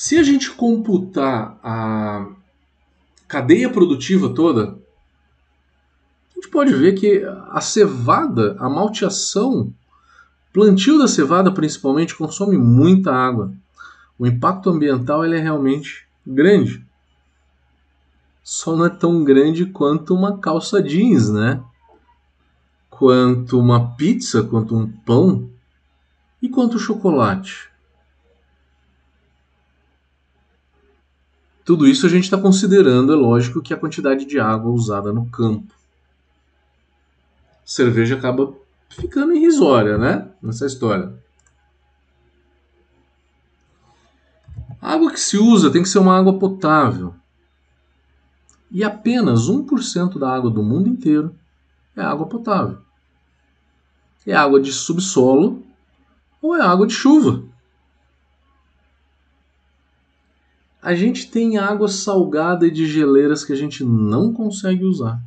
Se 0.00 0.16
a 0.16 0.22
gente 0.22 0.52
computar 0.52 1.58
a 1.60 2.24
cadeia 3.26 3.68
produtiva 3.68 4.32
toda, 4.32 4.78
a 6.30 6.34
gente 6.36 6.48
pode 6.50 6.72
ver 6.72 6.92
que 6.92 7.24
a 7.50 7.60
cevada, 7.60 8.54
a 8.60 8.70
malteação, 8.70 9.74
plantio 10.52 10.98
da 10.98 11.08
cevada 11.08 11.50
principalmente, 11.50 12.14
consome 12.14 12.56
muita 12.56 13.12
água. 13.12 13.52
O 14.16 14.24
impacto 14.24 14.70
ambiental 14.70 15.24
ele 15.24 15.36
é 15.36 15.40
realmente 15.40 16.06
grande. 16.24 16.86
Só 18.44 18.76
não 18.76 18.86
é 18.86 18.90
tão 18.90 19.24
grande 19.24 19.66
quanto 19.66 20.14
uma 20.14 20.38
calça 20.38 20.80
jeans, 20.80 21.28
né? 21.28 21.60
Quanto 22.88 23.58
uma 23.58 23.96
pizza, 23.96 24.44
quanto 24.44 24.76
um 24.76 24.86
pão 24.86 25.50
e 26.40 26.48
quanto 26.48 26.76
o 26.76 26.78
chocolate. 26.78 27.67
Tudo 31.68 31.86
isso 31.86 32.06
a 32.06 32.08
gente 32.08 32.24
está 32.24 32.38
considerando, 32.38 33.12
é 33.12 33.14
lógico, 33.14 33.60
que 33.60 33.74
a 33.74 33.76
quantidade 33.76 34.24
de 34.24 34.40
água 34.40 34.72
usada 34.72 35.12
no 35.12 35.26
campo. 35.26 35.70
cerveja 37.62 38.16
acaba 38.16 38.54
ficando 38.88 39.34
irrisória, 39.34 39.98
né? 39.98 40.30
Nessa 40.40 40.64
história. 40.64 41.12
A 44.80 44.94
água 44.94 45.12
que 45.12 45.20
se 45.20 45.36
usa 45.36 45.70
tem 45.70 45.82
que 45.82 45.90
ser 45.90 45.98
uma 45.98 46.18
água 46.18 46.38
potável. 46.38 47.14
E 48.70 48.82
apenas 48.82 49.40
1% 49.50 50.18
da 50.18 50.34
água 50.34 50.50
do 50.50 50.62
mundo 50.62 50.88
inteiro 50.88 51.34
é 51.94 52.00
água 52.00 52.24
potável. 52.24 52.78
É 54.26 54.34
água 54.34 54.58
de 54.58 54.72
subsolo 54.72 55.62
ou 56.40 56.56
é 56.56 56.62
água 56.62 56.86
de 56.86 56.94
chuva. 56.94 57.46
A 60.80 60.94
gente 60.94 61.30
tem 61.30 61.58
água 61.58 61.88
salgada 61.88 62.66
e 62.66 62.70
de 62.70 62.86
geleiras 62.86 63.44
que 63.44 63.52
a 63.52 63.56
gente 63.56 63.84
não 63.84 64.32
consegue 64.32 64.84
usar. 64.84 65.20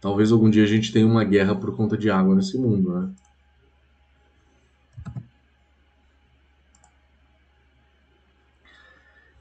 Talvez 0.00 0.32
algum 0.32 0.48
dia 0.48 0.62
a 0.62 0.66
gente 0.66 0.92
tenha 0.92 1.06
uma 1.06 1.24
guerra 1.24 1.54
por 1.54 1.76
conta 1.76 1.98
de 1.98 2.08
água 2.08 2.34
nesse 2.34 2.56
mundo, 2.56 2.98
né? 2.98 3.12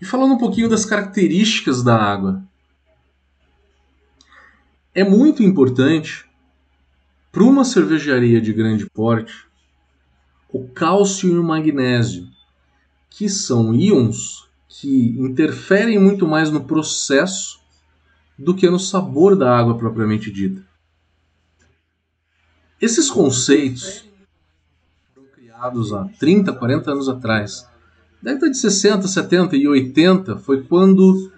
E 0.02 0.06
falando 0.06 0.34
um 0.34 0.38
pouquinho 0.38 0.70
das 0.70 0.86
características 0.86 1.84
da 1.84 1.96
água. 1.96 2.44
É 4.94 5.04
muito 5.04 5.44
importante 5.44 6.28
para 7.32 7.44
uma 7.44 7.64
cervejaria 7.64 8.42
de 8.42 8.52
grande 8.52 8.90
porte 8.90 9.48
o 10.52 10.68
cálcio 10.68 11.30
e 11.30 11.38
o 11.38 11.44
magnésio 11.44 12.28
que 13.20 13.28
são 13.28 13.74
íons 13.74 14.48
que 14.70 15.14
interferem 15.20 16.00
muito 16.00 16.26
mais 16.26 16.50
no 16.50 16.64
processo 16.64 17.60
do 18.38 18.56
que 18.56 18.70
no 18.70 18.80
sabor 18.80 19.36
da 19.36 19.54
água 19.60 19.78
propriamente 19.78 20.32
dita. 20.32 20.64
Esses 22.80 23.12
conceitos 23.12 24.06
foram 25.14 25.28
criados 25.36 25.92
há 25.92 26.06
30, 26.18 26.54
40 26.54 26.92
anos 26.92 27.10
atrás. 27.10 27.68
Década 28.22 28.50
de 28.50 28.58
60, 28.58 29.06
70 29.06 29.58
e 29.58 29.68
80 29.68 30.38
foi 30.38 30.64
quando 30.64 31.30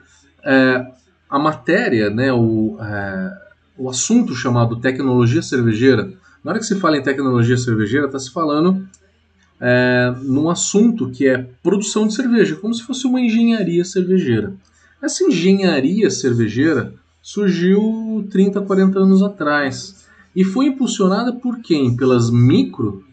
é, 0.43 0.85
a 1.27 1.39
matéria, 1.39 2.11
né, 2.11 2.31
o, 2.31 2.77
é, 2.79 3.41
o 3.75 3.89
assunto 3.89 4.35
chamado 4.35 4.79
tecnologia 4.79 5.41
cervejeira, 5.41 6.13
na 6.43 6.51
hora 6.51 6.59
que 6.59 6.65
se 6.67 6.79
fala 6.79 6.97
em 6.97 7.01
tecnologia 7.01 7.57
cervejeira, 7.57 8.05
está 8.05 8.19
se 8.19 8.29
falando 8.29 8.87
é, 9.61 10.11
num 10.23 10.49
assunto 10.49 11.11
que 11.11 11.27
é 11.27 11.37
produção 11.61 12.07
de 12.07 12.15
cerveja, 12.15 12.55
como 12.55 12.73
se 12.73 12.81
fosse 12.81 13.05
uma 13.05 13.21
engenharia 13.21 13.85
cervejeira. 13.85 14.55
Essa 14.99 15.23
engenharia 15.23 16.09
cervejeira 16.09 16.95
surgiu 17.21 18.27
30, 18.31 18.61
40 18.61 18.99
anos 18.99 19.21
atrás 19.21 20.03
e 20.35 20.43
foi 20.43 20.65
impulsionada 20.65 21.31
por 21.31 21.59
quem? 21.59 21.95
Pelas 21.95 22.31
micro? 22.31 23.05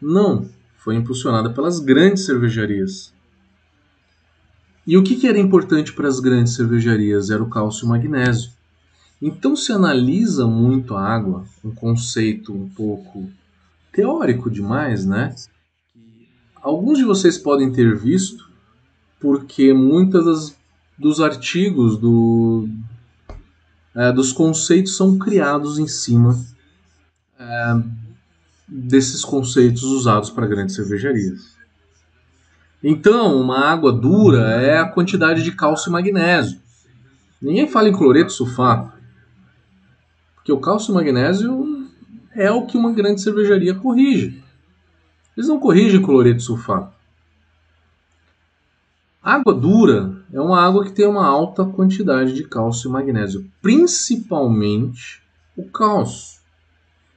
Não, 0.00 0.46
foi 0.76 0.96
impulsionada 0.96 1.48
pelas 1.50 1.80
grandes 1.80 2.26
cervejarias. 2.26 3.12
E 4.86 4.98
o 4.98 5.02
que, 5.02 5.16
que 5.16 5.26
era 5.26 5.38
importante 5.38 5.92
para 5.92 6.08
as 6.08 6.20
grandes 6.20 6.54
cervejarias? 6.54 7.30
Era 7.30 7.42
o 7.42 7.48
cálcio 7.48 7.84
e 7.84 7.86
o 7.86 7.88
magnésio. 7.88 8.50
Então 9.22 9.54
se 9.56 9.72
analisa 9.72 10.46
muito 10.46 10.94
a 10.94 11.02
água, 11.02 11.44
um 11.64 11.70
conceito 11.70 12.52
um 12.54 12.68
pouco 12.68 13.30
teórico 13.92 14.50
demais, 14.50 15.04
né? 15.06 15.34
Alguns 16.62 16.98
de 16.98 17.04
vocês 17.04 17.38
podem 17.38 17.72
ter 17.72 17.96
visto, 17.96 18.48
porque 19.18 19.72
muitos 19.72 20.54
dos 20.98 21.20
artigos 21.20 21.96
do, 21.96 22.68
é, 23.94 24.12
dos 24.12 24.32
conceitos 24.32 24.96
são 24.96 25.18
criados 25.18 25.78
em 25.78 25.86
cima 25.86 26.38
é, 27.38 27.82
desses 28.68 29.24
conceitos 29.24 29.82
usados 29.82 30.28
para 30.28 30.46
grandes 30.46 30.74
cervejarias. 30.74 31.56
Então, 32.82 33.40
uma 33.40 33.58
água 33.58 33.92
dura 33.92 34.60
é 34.62 34.78
a 34.78 34.88
quantidade 34.88 35.42
de 35.42 35.52
cálcio 35.52 35.88
e 35.88 35.92
magnésio. 35.92 36.60
Ninguém 37.40 37.68
fala 37.68 37.88
em 37.88 37.92
cloreto 37.92 38.32
sulfato. 38.32 38.92
Porque 40.34 40.52
o 40.52 40.60
cálcio 40.60 40.92
e 40.92 40.94
magnésio 40.94 41.88
é 42.34 42.50
o 42.50 42.66
que 42.66 42.76
uma 42.76 42.92
grande 42.92 43.20
cervejaria 43.20 43.74
corrige. 43.74 44.42
Eles 45.36 45.48
não 45.48 45.60
corrigem 45.60 46.02
cloreto 46.02 46.42
sulfato. 46.42 46.92
Água 49.22 49.52
dura 49.52 50.16
é 50.32 50.40
uma 50.40 50.60
água 50.60 50.84
que 50.84 50.92
tem 50.92 51.06
uma 51.06 51.26
alta 51.26 51.64
quantidade 51.64 52.32
de 52.32 52.44
cálcio 52.44 52.88
e 52.88 52.92
magnésio, 52.92 53.50
principalmente 53.60 55.22
o 55.54 55.64
cálcio, 55.68 56.40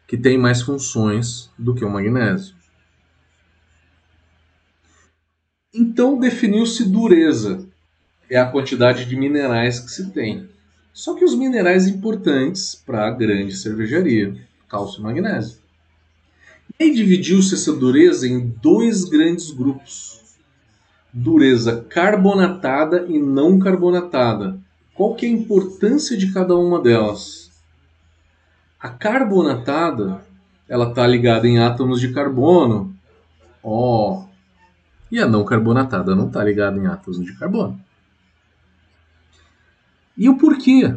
que 0.05 0.17
tem 0.17 0.37
mais 0.37 0.61
funções 0.61 1.49
do 1.57 1.73
que 1.73 1.85
o 1.85 1.89
magnésio. 1.89 2.55
Então 5.73 6.19
definiu-se 6.19 6.87
dureza, 6.89 7.65
é 8.29 8.37
a 8.37 8.51
quantidade 8.51 9.05
de 9.05 9.15
minerais 9.15 9.79
que 9.79 9.89
se 9.89 10.11
tem. 10.11 10.49
Só 10.91 11.15
que 11.15 11.25
os 11.25 11.33
minerais 11.33 11.87
importantes 11.87 12.75
para 12.75 13.07
a 13.07 13.11
grande 13.11 13.55
cervejaria, 13.55 14.35
cálcio 14.67 14.99
e 14.99 15.03
magnésio. 15.03 15.62
Aí 16.83 16.93
dividiu-se 16.93 17.53
essa 17.53 17.71
dureza 17.71 18.27
em 18.27 18.45
dois 18.61 19.05
grandes 19.05 19.51
grupos. 19.51 20.21
Dureza 21.13 21.85
carbonatada 21.87 23.05
e 23.07 23.17
não 23.17 23.57
carbonatada. 23.57 24.59
Qual 24.93 25.15
que 25.15 25.25
é 25.25 25.29
a 25.29 25.31
importância 25.31 26.17
de 26.17 26.33
cada 26.33 26.57
uma 26.57 26.81
delas? 26.81 27.49
A 28.77 28.89
carbonatada, 28.89 30.25
ela 30.67 30.89
está 30.89 31.07
ligada 31.07 31.47
em 31.47 31.57
átomos 31.57 32.01
de 32.01 32.11
carbono. 32.11 32.93
Oh. 33.63 34.25
E 35.09 35.19
a 35.19 35.25
não 35.25 35.45
carbonatada 35.45 36.13
não 36.13 36.27
está 36.27 36.43
ligada 36.43 36.77
em 36.77 36.85
átomos 36.85 37.23
de 37.23 37.33
carbono. 37.39 37.79
E 40.17 40.27
o 40.27 40.37
porquê 40.37 40.93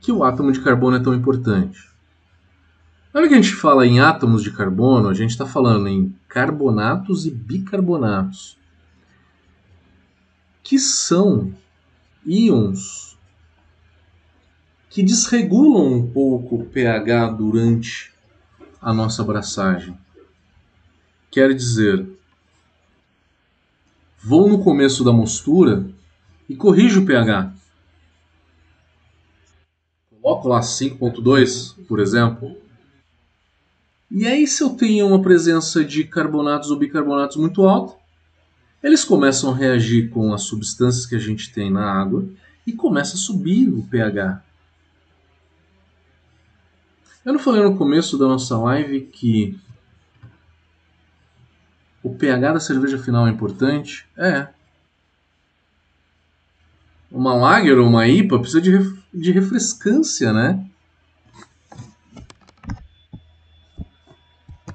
que 0.00 0.10
o 0.10 0.24
átomo 0.24 0.50
de 0.50 0.60
carbono 0.60 0.96
é 0.96 1.00
tão 1.02 1.12
importante? 1.12 1.93
Na 3.14 3.20
hora 3.20 3.28
que 3.28 3.34
a 3.34 3.40
gente 3.40 3.54
fala 3.54 3.86
em 3.86 4.00
átomos 4.00 4.42
de 4.42 4.50
carbono, 4.50 5.08
a 5.08 5.14
gente 5.14 5.30
está 5.30 5.46
falando 5.46 5.86
em 5.86 6.12
carbonatos 6.26 7.24
e 7.24 7.30
bicarbonatos, 7.30 8.58
que 10.64 10.80
são 10.80 11.54
íons 12.26 13.16
que 14.90 15.00
desregulam 15.00 15.92
um 15.92 16.10
pouco 16.10 16.56
o 16.56 16.66
pH 16.66 17.28
durante 17.28 18.12
a 18.82 18.92
nossa 18.92 19.22
abraçagem. 19.22 19.96
Quer 21.30 21.54
dizer, 21.54 22.04
vou 24.20 24.48
no 24.48 24.60
começo 24.64 25.04
da 25.04 25.12
mostura 25.12 25.88
e 26.48 26.56
corrijo 26.56 27.02
o 27.02 27.06
pH 27.06 27.54
coloco 30.24 30.48
lá 30.48 30.60
5.2, 30.60 31.76
por 31.86 32.00
exemplo. 32.00 32.63
E 34.16 34.28
aí, 34.28 34.46
se 34.46 34.62
eu 34.62 34.70
tenho 34.70 35.08
uma 35.08 35.20
presença 35.20 35.84
de 35.84 36.04
carbonatos 36.04 36.70
ou 36.70 36.78
bicarbonatos 36.78 37.36
muito 37.36 37.66
alta, 37.66 37.96
eles 38.80 39.04
começam 39.04 39.50
a 39.50 39.56
reagir 39.56 40.08
com 40.08 40.32
as 40.32 40.42
substâncias 40.42 41.04
que 41.04 41.16
a 41.16 41.18
gente 41.18 41.52
tem 41.52 41.68
na 41.68 41.90
água 41.90 42.24
e 42.64 42.72
começa 42.72 43.16
a 43.16 43.18
subir 43.18 43.68
o 43.68 43.82
pH. 43.82 44.40
Eu 47.24 47.32
não 47.32 47.40
falei 47.40 47.64
no 47.64 47.76
começo 47.76 48.16
da 48.16 48.28
nossa 48.28 48.56
live 48.56 49.00
que 49.00 49.58
o 52.00 52.14
pH 52.14 52.52
da 52.52 52.60
cerveja 52.60 52.98
final 52.98 53.26
é 53.26 53.30
importante? 53.30 54.06
É. 54.16 54.46
Uma 57.10 57.34
lager 57.34 57.78
ou 57.78 57.88
uma 57.88 58.06
IPA 58.06 58.38
precisa 58.38 58.60
de 58.60 59.04
de 59.12 59.30
refrescância, 59.32 60.32
né? 60.32 60.64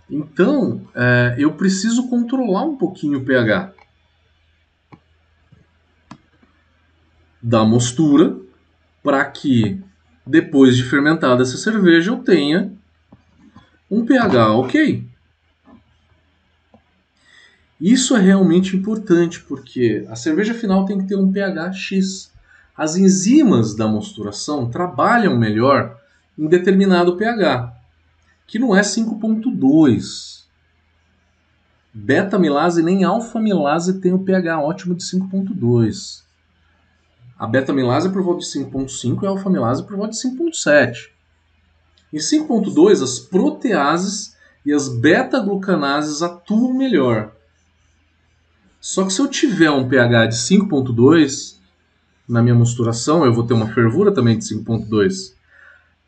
Então, 0.09 0.87
é, 0.95 1.35
eu 1.37 1.53
preciso 1.53 2.09
controlar 2.09 2.63
um 2.63 2.75
pouquinho 2.75 3.19
o 3.19 3.25
pH 3.25 3.73
da 7.41 7.63
mostura 7.63 8.37
para 9.03 9.23
que 9.25 9.81
depois 10.25 10.75
de 10.75 10.83
fermentada 10.83 11.41
essa 11.41 11.57
cerveja 11.57 12.11
eu 12.11 12.19
tenha 12.19 12.73
um 13.89 14.05
pH 14.05 14.53
ok. 14.53 15.07
Isso 17.79 18.15
é 18.15 18.19
realmente 18.19 18.75
importante 18.75 19.39
porque 19.41 20.05
a 20.09 20.15
cerveja 20.15 20.53
final 20.53 20.85
tem 20.85 20.97
que 20.97 21.07
ter 21.07 21.15
um 21.15 21.31
pH 21.31 21.71
X. 21.71 22.31
As 22.75 22.97
enzimas 22.97 23.75
da 23.75 23.87
mosturação 23.87 24.69
trabalham 24.69 25.37
melhor 25.37 25.97
em 26.37 26.47
determinado 26.47 27.15
pH, 27.15 27.73
que 28.49 28.57
não 28.57 28.75
é 28.75 28.81
5.2. 28.81 30.39
Beta-milase 31.93 32.81
nem 32.81 33.03
alfa-milase 33.03 34.01
tem 34.01 34.11
o 34.11 34.19
pH 34.19 34.59
ótimo 34.59 34.95
de 34.95 35.03
5.2. 35.03 36.23
A 37.37 37.45
beta-milase 37.45 38.09
por 38.09 38.23
volta 38.23 38.39
de 38.39 38.47
5.5 38.47 39.21
e 39.21 39.27
a 39.27 39.29
alfa-milase 39.29 39.83
por 39.83 39.95
volta 39.95 40.13
de 40.13 40.17
5.7. 40.17 41.09
Em 42.11 42.17
5.2, 42.17 43.03
as 43.03 43.19
proteases 43.19 44.35
e 44.65 44.73
as 44.73 44.89
beta-glucanases 44.89 46.23
atuam 46.23 46.73
melhor. 46.73 47.31
Só 48.81 49.05
que 49.05 49.13
se 49.13 49.21
eu 49.21 49.27
tiver 49.27 49.69
um 49.69 49.87
pH 49.87 50.25
de 50.25 50.35
5.2, 50.35 51.55
na 52.27 52.41
minha 52.41 52.55
mosturação, 52.55 53.23
eu 53.23 53.33
vou 53.33 53.45
ter 53.45 53.53
uma 53.53 53.71
fervura 53.71 54.11
também 54.11 54.39
de 54.39 54.45
5.2. 54.45 55.37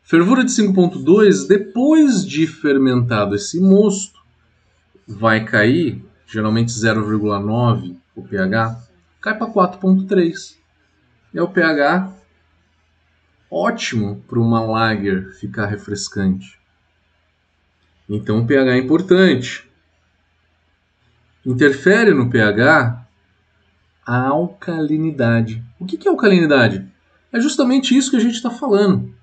Fervura 0.02 0.44
de 0.44 0.50
5.2, 0.50 1.46
depois 1.46 2.26
de 2.26 2.46
fermentado 2.46 3.34
esse 3.34 3.60
mosto, 3.60 4.20
vai 5.06 5.44
cair, 5.44 6.04
geralmente 6.26 6.72
0,9 6.72 7.96
o 8.14 8.22
pH, 8.22 8.78
cai 9.20 9.38
para 9.38 9.46
4.3. 9.46 10.56
É 11.34 11.42
o 11.42 11.48
pH 11.48 12.12
ótimo 13.50 14.22
para 14.26 14.40
uma 14.40 14.60
lager 14.60 15.32
ficar 15.34 15.66
refrescante. 15.66 16.58
Então 18.08 18.40
o 18.40 18.46
pH 18.46 18.72
é 18.72 18.78
importante. 18.78 19.70
Interfere 21.44 22.12
no 22.12 22.28
pH 22.28 23.06
a 24.04 24.26
alcalinidade. 24.26 25.62
O 25.78 25.86
que 25.86 26.06
é 26.06 26.10
alcalinidade? 26.10 26.86
É 27.32 27.40
justamente 27.40 27.96
isso 27.96 28.10
que 28.10 28.16
a 28.16 28.20
gente 28.20 28.34
está 28.34 28.50
falando. 28.50 29.14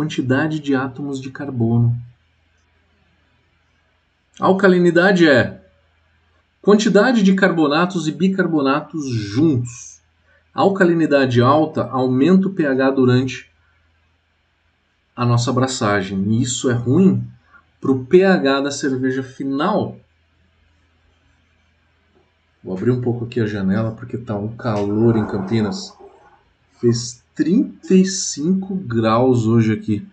Quantidade 0.00 0.60
de 0.60 0.74
átomos 0.74 1.20
de 1.20 1.30
carbono. 1.30 1.94
Alcalinidade 4.40 5.28
é 5.28 5.62
quantidade 6.62 7.22
de 7.22 7.34
carbonatos 7.34 8.08
e 8.08 8.12
bicarbonatos 8.12 9.06
juntos. 9.10 10.00
alcalinidade 10.54 11.42
alta 11.42 11.84
aumenta 11.90 12.48
o 12.48 12.54
pH 12.54 12.92
durante 12.92 13.50
a 15.14 15.26
nossa 15.26 15.50
abraçagem. 15.50 16.18
E 16.32 16.40
isso 16.40 16.70
é 16.70 16.72
ruim 16.72 17.22
para 17.78 17.90
o 17.90 18.02
pH 18.02 18.62
da 18.62 18.70
cerveja 18.70 19.22
final 19.22 19.98
Vou 22.64 22.74
abrir 22.74 22.90
um 22.90 23.02
pouco 23.02 23.26
aqui 23.26 23.38
a 23.38 23.46
janela 23.46 23.92
porque 23.92 24.16
tá 24.16 24.34
um 24.34 24.56
calor 24.56 25.18
em 25.18 25.26
Campinas. 25.26 25.94
Fez 26.80 27.19
35 27.40 28.74
graus 28.74 29.46
hoje 29.46 29.72
aqui. 29.72 30.06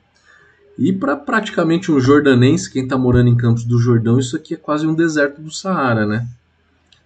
E 0.78 0.94
para 0.94 1.18
praticamente 1.18 1.92
um 1.92 2.00
jordanense, 2.00 2.72
quem 2.72 2.84
está 2.84 2.98
morando 2.98 3.28
em 3.28 3.36
Campos 3.36 3.66
do 3.66 3.78
Jordão, 3.78 4.18
isso 4.18 4.38
aqui 4.38 4.54
é 4.54 4.58
quase 4.58 4.88
um 4.88 4.94
deserto 4.94 5.42
do 5.42 5.52
Saara, 5.52 6.06
né? 6.06 6.26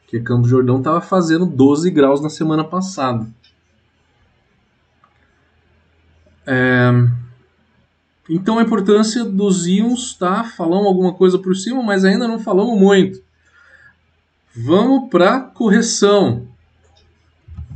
Porque 0.04 0.20
Campos 0.20 0.44
do 0.44 0.50
Jordão 0.50 0.78
estava 0.78 1.02
fazendo 1.02 1.48
12 1.48 1.90
graus 1.90 2.22
na 2.22 2.30
semana 2.30 2.64
passada. 2.64 3.26
É... 6.46 6.92
Então 8.30 8.60
a 8.60 8.62
importância 8.62 9.26
dos 9.26 9.66
íons, 9.66 10.14
tá? 10.14 10.44
Falamos 10.44 10.86
alguma 10.86 11.16
coisa 11.16 11.40
por 11.40 11.56
cima, 11.56 11.82
mas 11.82 12.06
ainda 12.06 12.28
não 12.28 12.38
falamos 12.38 12.80
muito. 12.80 13.20
Vamos 14.56 15.10
para 15.10 15.40
correção. 15.40 16.48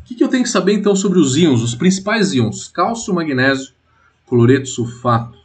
O 0.05 0.07
que, 0.07 0.13
que 0.13 0.23
eu 0.23 0.27
tenho 0.27 0.43
que 0.43 0.49
saber 0.49 0.73
então 0.73 0.95
sobre 0.95 1.17
os 1.17 1.35
íons, 1.35 1.63
os 1.63 1.73
principais 1.73 2.31
íons? 2.31 2.67
Cálcio, 2.67 3.11
magnésio, 3.11 3.73
cloreto, 4.27 4.67
sulfato. 4.67 5.35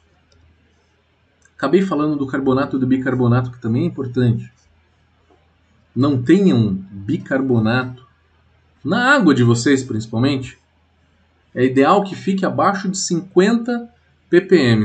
Acabei 1.56 1.80
falando 1.80 2.14
do 2.14 2.26
carbonato 2.26 2.76
e 2.76 2.78
do 2.78 2.86
bicarbonato, 2.86 3.50
que 3.50 3.58
também 3.58 3.84
é 3.84 3.86
importante. 3.86 4.52
Não 5.96 6.22
tenham 6.22 6.74
bicarbonato 6.90 8.06
na 8.84 9.14
água 9.14 9.34
de 9.34 9.42
vocês, 9.42 9.82
principalmente. 9.82 10.58
É 11.54 11.64
ideal 11.64 12.04
que 12.04 12.14
fique 12.14 12.44
abaixo 12.44 12.86
de 12.86 12.98
50 12.98 13.88
ppm. 14.28 14.84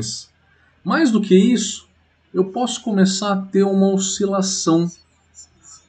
Mais 0.86 1.12
do 1.12 1.20
que 1.20 1.36
isso, 1.36 1.86
eu 2.34 2.46
posso 2.46 2.82
começar 2.82 3.34
a 3.34 3.42
ter 3.42 3.64
uma 3.64 3.94
oscilação 3.94 4.90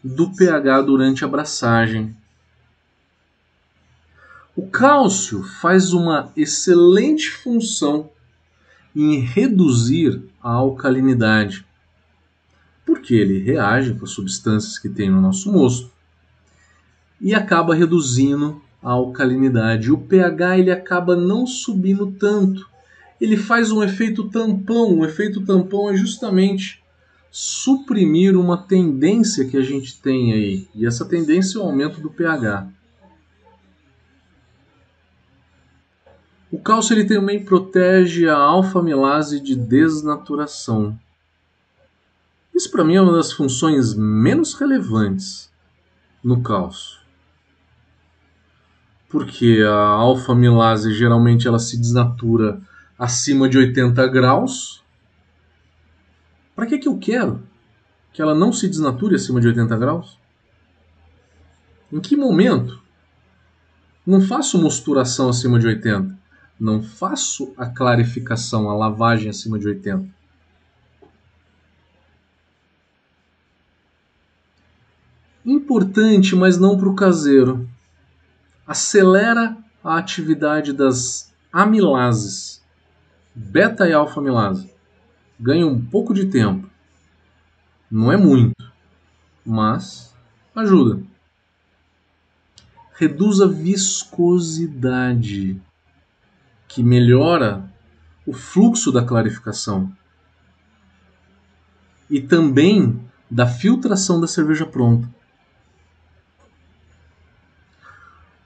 do 0.02 0.34
pH 0.34 0.82
durante 0.82 1.22
a 1.22 1.28
abraçagem. 1.28 2.16
O 4.56 4.66
cálcio 4.66 5.42
faz 5.42 5.92
uma 5.92 6.32
excelente 6.34 7.28
função 7.28 8.08
em 8.94 9.20
reduzir 9.20 10.22
a 10.42 10.50
alcalinidade, 10.50 11.62
porque 12.86 13.14
ele 13.14 13.38
reage 13.38 13.92
com 13.92 14.06
as 14.06 14.12
substâncias 14.12 14.78
que 14.78 14.88
tem 14.88 15.10
no 15.10 15.20
nosso 15.20 15.52
mosto 15.52 15.90
e 17.20 17.34
acaba 17.34 17.74
reduzindo 17.74 18.62
a 18.82 18.92
alcalinidade. 18.92 19.92
O 19.92 19.98
pH 19.98 20.58
ele 20.58 20.70
acaba 20.70 21.14
não 21.14 21.46
subindo 21.46 22.12
tanto. 22.12 22.66
Ele 23.20 23.36
faz 23.36 23.70
um 23.70 23.82
efeito 23.82 24.30
tampão. 24.30 25.00
O 25.00 25.04
efeito 25.04 25.44
tampão 25.44 25.90
é 25.90 25.96
justamente 25.96 26.82
suprimir 27.30 28.38
uma 28.38 28.56
tendência 28.56 29.44
que 29.44 29.58
a 29.58 29.62
gente 29.62 30.00
tem 30.00 30.32
aí. 30.32 30.68
E 30.74 30.86
essa 30.86 31.04
tendência 31.04 31.58
é 31.58 31.60
o 31.60 31.64
aumento 31.64 32.00
do 32.00 32.08
pH. 32.10 32.68
O 36.50 36.60
cálcio 36.60 36.94
ele 36.94 37.04
também 37.04 37.44
protege 37.44 38.28
a 38.28 38.36
alfa-amilase 38.36 39.40
de 39.40 39.56
desnaturação. 39.56 40.96
Isso 42.54 42.70
para 42.70 42.84
mim 42.84 42.94
é 42.94 43.00
uma 43.00 43.12
das 43.12 43.32
funções 43.32 43.94
menos 43.94 44.54
relevantes 44.54 45.50
no 46.22 46.40
cálcio. 46.42 47.00
Porque 49.08 49.60
a 49.66 49.76
alfa-amilase 49.76 50.94
geralmente 50.94 51.48
ela 51.48 51.58
se 51.58 51.76
desnatura 51.76 52.60
acima 52.96 53.48
de 53.48 53.58
80 53.58 54.06
graus. 54.06 54.84
Para 56.54 56.66
que, 56.66 56.78
que 56.78 56.88
eu 56.88 56.96
quero 56.96 57.42
que 58.12 58.22
ela 58.22 58.34
não 58.34 58.52
se 58.52 58.68
desnature 58.68 59.16
acima 59.16 59.40
de 59.40 59.48
80 59.48 59.76
graus? 59.76 60.16
Em 61.92 62.00
que 62.00 62.16
momento? 62.16 62.80
Não 64.06 64.20
faço 64.20 64.62
mosturação 64.62 65.28
acima 65.28 65.58
de 65.58 65.66
80 65.66 66.25
não 66.58 66.82
faço 66.82 67.52
a 67.56 67.66
clarificação, 67.66 68.70
a 68.70 68.74
lavagem 68.74 69.28
acima 69.28 69.58
de 69.58 69.68
80. 69.68 70.08
Importante, 75.44 76.34
mas 76.34 76.58
não 76.58 76.78
para 76.78 76.88
o 76.88 76.96
caseiro. 76.96 77.68
Acelera 78.66 79.56
a 79.84 79.96
atividade 79.96 80.72
das 80.72 81.32
amilases, 81.52 82.60
beta 83.32 83.88
e 83.88 83.92
alfa 83.92 84.18
amilase. 84.18 84.68
Ganha 85.38 85.66
um 85.66 85.80
pouco 85.80 86.12
de 86.12 86.26
tempo. 86.26 86.68
Não 87.88 88.10
é 88.10 88.16
muito, 88.16 88.56
mas 89.44 90.12
ajuda. 90.54 91.00
Reduz 92.94 93.40
a 93.40 93.46
viscosidade 93.46 95.60
que 96.76 96.82
melhora 96.82 97.64
o 98.26 98.34
fluxo 98.34 98.92
da 98.92 99.02
clarificação 99.02 99.90
e 102.10 102.20
também 102.20 103.00
da 103.30 103.46
filtração 103.46 104.20
da 104.20 104.26
cerveja 104.26 104.66
pronta. 104.66 105.08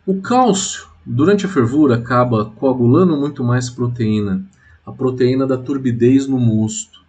O 0.07 0.23
cálcio, 0.23 0.87
durante 1.05 1.45
a 1.45 1.49
fervura, 1.49 1.97
acaba 1.97 2.45
coagulando 2.45 3.17
muito 3.17 3.43
mais 3.43 3.69
proteína, 3.69 4.47
a 4.87 4.93
proteína 4.93 5.45
da 5.45 5.59
turbidez 5.59 6.29
no 6.29 6.39
mosto, 6.39 7.05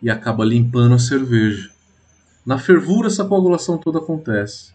e 0.00 0.08
acaba 0.08 0.42
limpando 0.42 0.94
a 0.94 0.98
cerveja. 0.98 1.70
Na 2.46 2.56
fervura, 2.56 3.08
essa 3.08 3.26
coagulação 3.26 3.76
toda 3.76 3.98
acontece. 3.98 4.72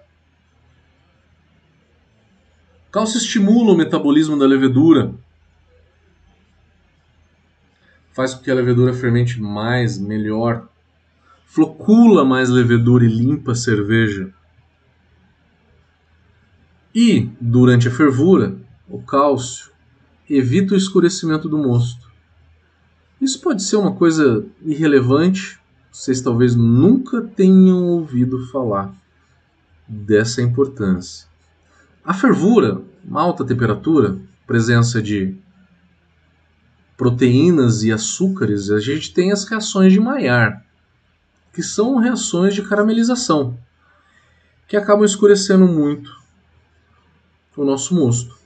O 2.88 2.92
cálcio 2.92 3.18
estimula 3.18 3.74
o 3.74 3.78
metabolismo 3.78 4.38
da 4.38 4.46
levedura, 4.46 5.16
faz 8.14 8.34
com 8.34 8.44
que 8.44 8.52
a 8.52 8.56
levedura 8.56 8.94
fermente 8.94 9.42
mais, 9.42 9.98
melhor, 9.98 10.68
flocula 11.46 12.24
mais 12.24 12.50
levedura 12.50 13.06
e 13.06 13.10
limpa 13.10 13.52
a 13.52 13.56
cerveja. 13.56 14.34
E, 16.94 17.30
durante 17.40 17.88
a 17.88 17.92
fervura, 17.92 18.56
o 18.88 19.02
cálcio 19.02 19.72
evita 20.30 20.74
o 20.74 20.78
escurecimento 20.78 21.48
do 21.48 21.58
mosto. 21.58 22.12
Isso 23.20 23.40
pode 23.40 23.64
ser 23.64 23.78
uma 23.78 23.94
coisa 23.94 24.46
irrelevante, 24.62 25.60
vocês 25.92 26.22
talvez 26.22 26.56
nunca 26.56 27.22
tenham 27.22 27.86
ouvido 27.86 28.48
falar 28.48 28.94
dessa 29.88 30.42
importância. 30.42 31.28
A 32.04 32.14
fervura, 32.14 32.82
uma 33.04 33.22
alta 33.22 33.46
temperatura, 33.46 34.18
presença 34.48 35.02
de 35.02 35.36
proteínas 37.02 37.82
e 37.82 37.92
açúcares, 37.92 38.70
a 38.70 38.80
gente 38.80 39.12
tem 39.12 39.32
as 39.32 39.44
reações 39.44 39.92
de 39.92 40.00
Maillard, 40.00 40.64
que 41.52 41.64
são 41.64 41.98
reações 41.98 42.54
de 42.54 42.62
caramelização, 42.62 43.58
que 44.68 44.78
acabam 44.78 45.04
escurecendo 45.04 45.68
muito 45.68 46.16
o 47.58 47.66
nosso 47.66 47.96
mosto. 47.96 48.38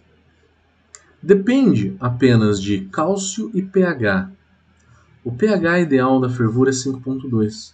Depende 1.21 1.97
apenas 1.99 2.61
de 2.61 2.85
cálcio 2.85 3.51
e 3.53 3.61
pH. 3.61 4.31
O 5.21 5.33
pH 5.33 5.81
ideal 5.81 6.21
da 6.21 6.29
fervura 6.29 6.69
é 6.69 6.73
5.2. 6.73 7.73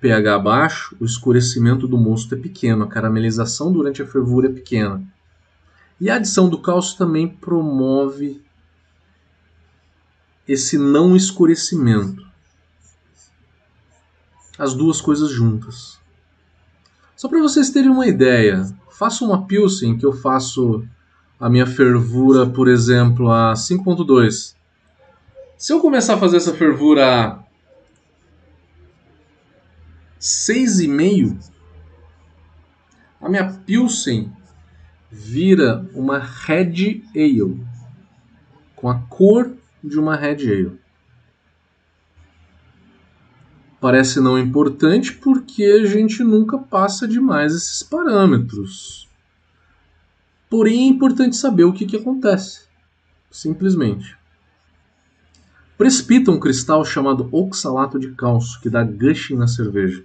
pH 0.00 0.38
baixo, 0.38 0.96
o 1.00 1.04
escurecimento 1.04 1.88
do 1.88 1.98
mosto 1.98 2.36
é 2.36 2.38
pequeno, 2.38 2.84
a 2.84 2.88
caramelização 2.88 3.72
durante 3.72 4.00
a 4.00 4.06
fervura 4.06 4.48
é 4.48 4.52
pequena. 4.52 5.02
E 6.00 6.08
a 6.08 6.14
adição 6.14 6.48
do 6.48 6.62
cálcio 6.62 6.96
também 6.96 7.26
promove 7.26 8.43
esse 10.46 10.76
não 10.78 11.16
escurecimento. 11.16 12.24
As 14.58 14.74
duas 14.74 15.00
coisas 15.00 15.30
juntas. 15.30 15.98
Só 17.16 17.28
para 17.28 17.40
vocês 17.40 17.70
terem 17.70 17.90
uma 17.90 18.06
ideia, 18.06 18.66
faço 18.90 19.24
uma 19.24 19.46
Pilsen 19.46 19.96
que 19.96 20.04
eu 20.04 20.12
faço 20.12 20.84
a 21.40 21.48
minha 21.48 21.66
fervura, 21.66 22.46
por 22.46 22.68
exemplo, 22.68 23.30
a 23.30 23.54
5.2. 23.54 24.54
Se 25.56 25.72
eu 25.72 25.80
começar 25.80 26.14
a 26.14 26.18
fazer 26.18 26.36
essa 26.36 26.54
fervura 26.54 27.04
a 27.06 27.44
6,5, 30.20 31.38
a 33.20 33.28
minha 33.28 33.50
Pilsen 33.50 34.30
vira 35.10 35.88
uma 35.94 36.18
Red 36.18 37.02
Ale 37.14 37.64
com 38.74 38.90
a 38.90 38.98
cor 39.08 39.54
de 39.84 40.00
uma 40.00 40.16
Red 40.16 40.50
Ale. 40.50 40.80
Parece 43.80 44.18
não 44.18 44.38
importante 44.38 45.12
porque 45.12 45.62
a 45.62 45.84
gente 45.84 46.24
nunca 46.24 46.56
passa 46.56 47.06
demais 47.06 47.54
esses 47.54 47.82
parâmetros. 47.82 49.06
Porém, 50.48 50.84
é 50.84 50.86
importante 50.86 51.36
saber 51.36 51.64
o 51.64 51.72
que, 51.72 51.84
que 51.84 51.98
acontece. 51.98 52.66
Simplesmente. 53.30 54.16
Precipita 55.76 56.30
um 56.30 56.40
cristal 56.40 56.84
chamado 56.84 57.28
oxalato 57.30 57.98
de 57.98 58.12
cálcio, 58.12 58.60
que 58.60 58.70
dá 58.70 58.82
gushing 58.82 59.36
na 59.36 59.46
cerveja. 59.46 60.02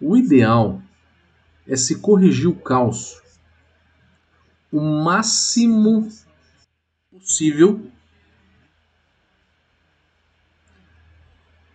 O 0.00 0.16
ideal 0.16 0.80
é 1.66 1.76
se 1.76 1.96
corrigir 1.96 2.48
o 2.48 2.54
cálcio 2.54 3.20
o 4.70 4.80
máximo 4.80 6.08
possível. 7.28 7.80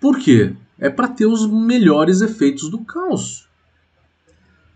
Por 0.02 0.20
quê? 0.20 0.56
É 0.80 0.90
para 0.90 1.08
ter 1.08 1.28
os 1.28 1.46
melhores 1.48 2.22
efeitos 2.22 2.70
do 2.70 2.84
cálcio. 2.84 3.48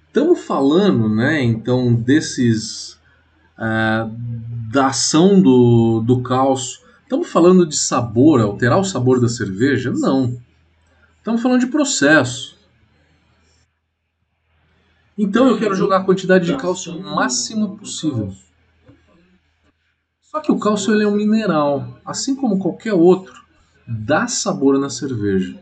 Estamos 0.08 0.40
falando, 0.46 1.10
né, 1.10 1.44
então, 1.44 1.94
desses. 1.94 2.94
Uh, 3.58 4.16
da 4.72 4.88
ação 4.88 5.42
do, 5.42 6.02
do 6.02 6.22
cálcio. 6.22 6.82
Estamos 7.02 7.28
falando 7.28 7.66
de 7.66 7.76
sabor, 7.76 8.40
alterar 8.40 8.78
o 8.78 8.84
sabor 8.84 9.20
da 9.20 9.28
cerveja? 9.28 9.92
Não. 9.92 10.40
Estamos 11.18 11.42
falando 11.42 11.62
de 11.62 11.68
processo. 11.68 12.56
Então 15.18 15.48
eu 15.48 15.58
quero 15.58 15.74
jogar 15.74 15.98
a 15.98 16.04
quantidade 16.04 16.46
de 16.46 16.56
cálcio 16.58 16.96
o 16.96 17.02
máximo 17.02 17.78
possível. 17.78 18.32
Só 20.38 20.42
que 20.42 20.52
o 20.52 20.60
cálcio 20.60 20.94
ele 20.94 21.04
é 21.04 21.08
um 21.08 21.16
mineral, 21.16 22.00
assim 22.06 22.36
como 22.36 22.60
qualquer 22.60 22.94
outro, 22.94 23.44
dá 23.88 24.28
sabor 24.28 24.78
na 24.78 24.88
cerveja. 24.88 25.60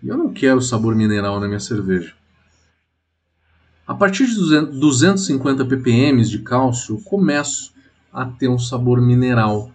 E 0.00 0.06
eu 0.06 0.16
não 0.16 0.32
quero 0.32 0.62
sabor 0.62 0.94
mineral 0.94 1.40
na 1.40 1.48
minha 1.48 1.58
cerveja. 1.58 2.14
A 3.84 3.92
partir 3.92 4.26
de 4.26 4.36
250 4.36 5.64
ppm 5.64 6.22
de 6.22 6.38
cálcio, 6.44 6.94
eu 6.94 7.00
começo 7.02 7.74
a 8.12 8.24
ter 8.24 8.46
um 8.46 8.56
sabor 8.56 9.00
mineral 9.00 9.72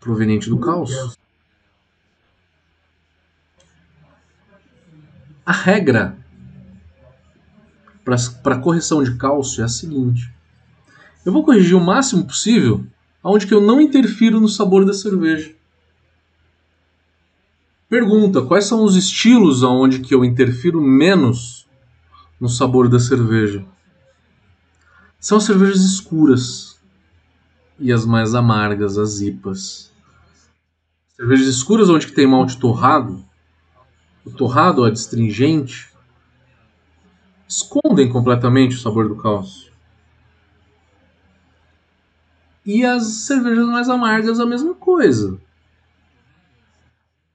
proveniente 0.00 0.48
do 0.48 0.58
cálcio. 0.58 1.12
A 5.44 5.52
regra 5.52 6.16
para 8.42 8.58
correção 8.58 9.04
de 9.04 9.14
cálcio 9.18 9.60
é 9.60 9.66
a 9.66 9.68
seguinte: 9.68 10.34
eu 11.26 11.32
vou 11.32 11.44
corrigir 11.44 11.76
o 11.76 11.84
máximo 11.84 12.24
possível 12.24 12.86
aonde 13.20 13.48
que 13.48 13.52
eu 13.52 13.60
não 13.60 13.80
interfiro 13.80 14.40
no 14.40 14.48
sabor 14.48 14.84
da 14.84 14.94
cerveja. 14.94 15.52
Pergunta: 17.88 18.42
quais 18.42 18.66
são 18.66 18.84
os 18.84 18.94
estilos 18.94 19.64
aonde 19.64 19.98
que 19.98 20.14
eu 20.14 20.24
interfiro 20.24 20.80
menos 20.80 21.66
no 22.40 22.48
sabor 22.48 22.88
da 22.88 23.00
cerveja? 23.00 23.66
São 25.18 25.38
as 25.38 25.44
cervejas 25.44 25.80
escuras 25.80 26.80
e 27.76 27.92
as 27.92 28.06
mais 28.06 28.32
amargas, 28.32 28.96
as 28.96 29.20
IPAs. 29.20 29.92
Cervejas 31.16 31.48
escuras 31.48 31.90
onde 31.90 32.06
que 32.06 32.12
tem 32.12 32.26
malte 32.26 32.56
torrado, 32.56 33.24
o 34.24 34.30
torrado, 34.30 34.84
a 34.84 34.90
astringente, 34.90 35.88
escondem 37.48 38.08
completamente 38.08 38.76
o 38.76 38.78
sabor 38.78 39.08
do 39.08 39.16
cálcio. 39.16 39.65
E 42.66 42.84
as 42.84 43.04
cervejas 43.04 43.66
mais 43.66 43.88
amargas 43.88 44.40
a 44.40 44.44
mesma 44.44 44.74
coisa. 44.74 45.38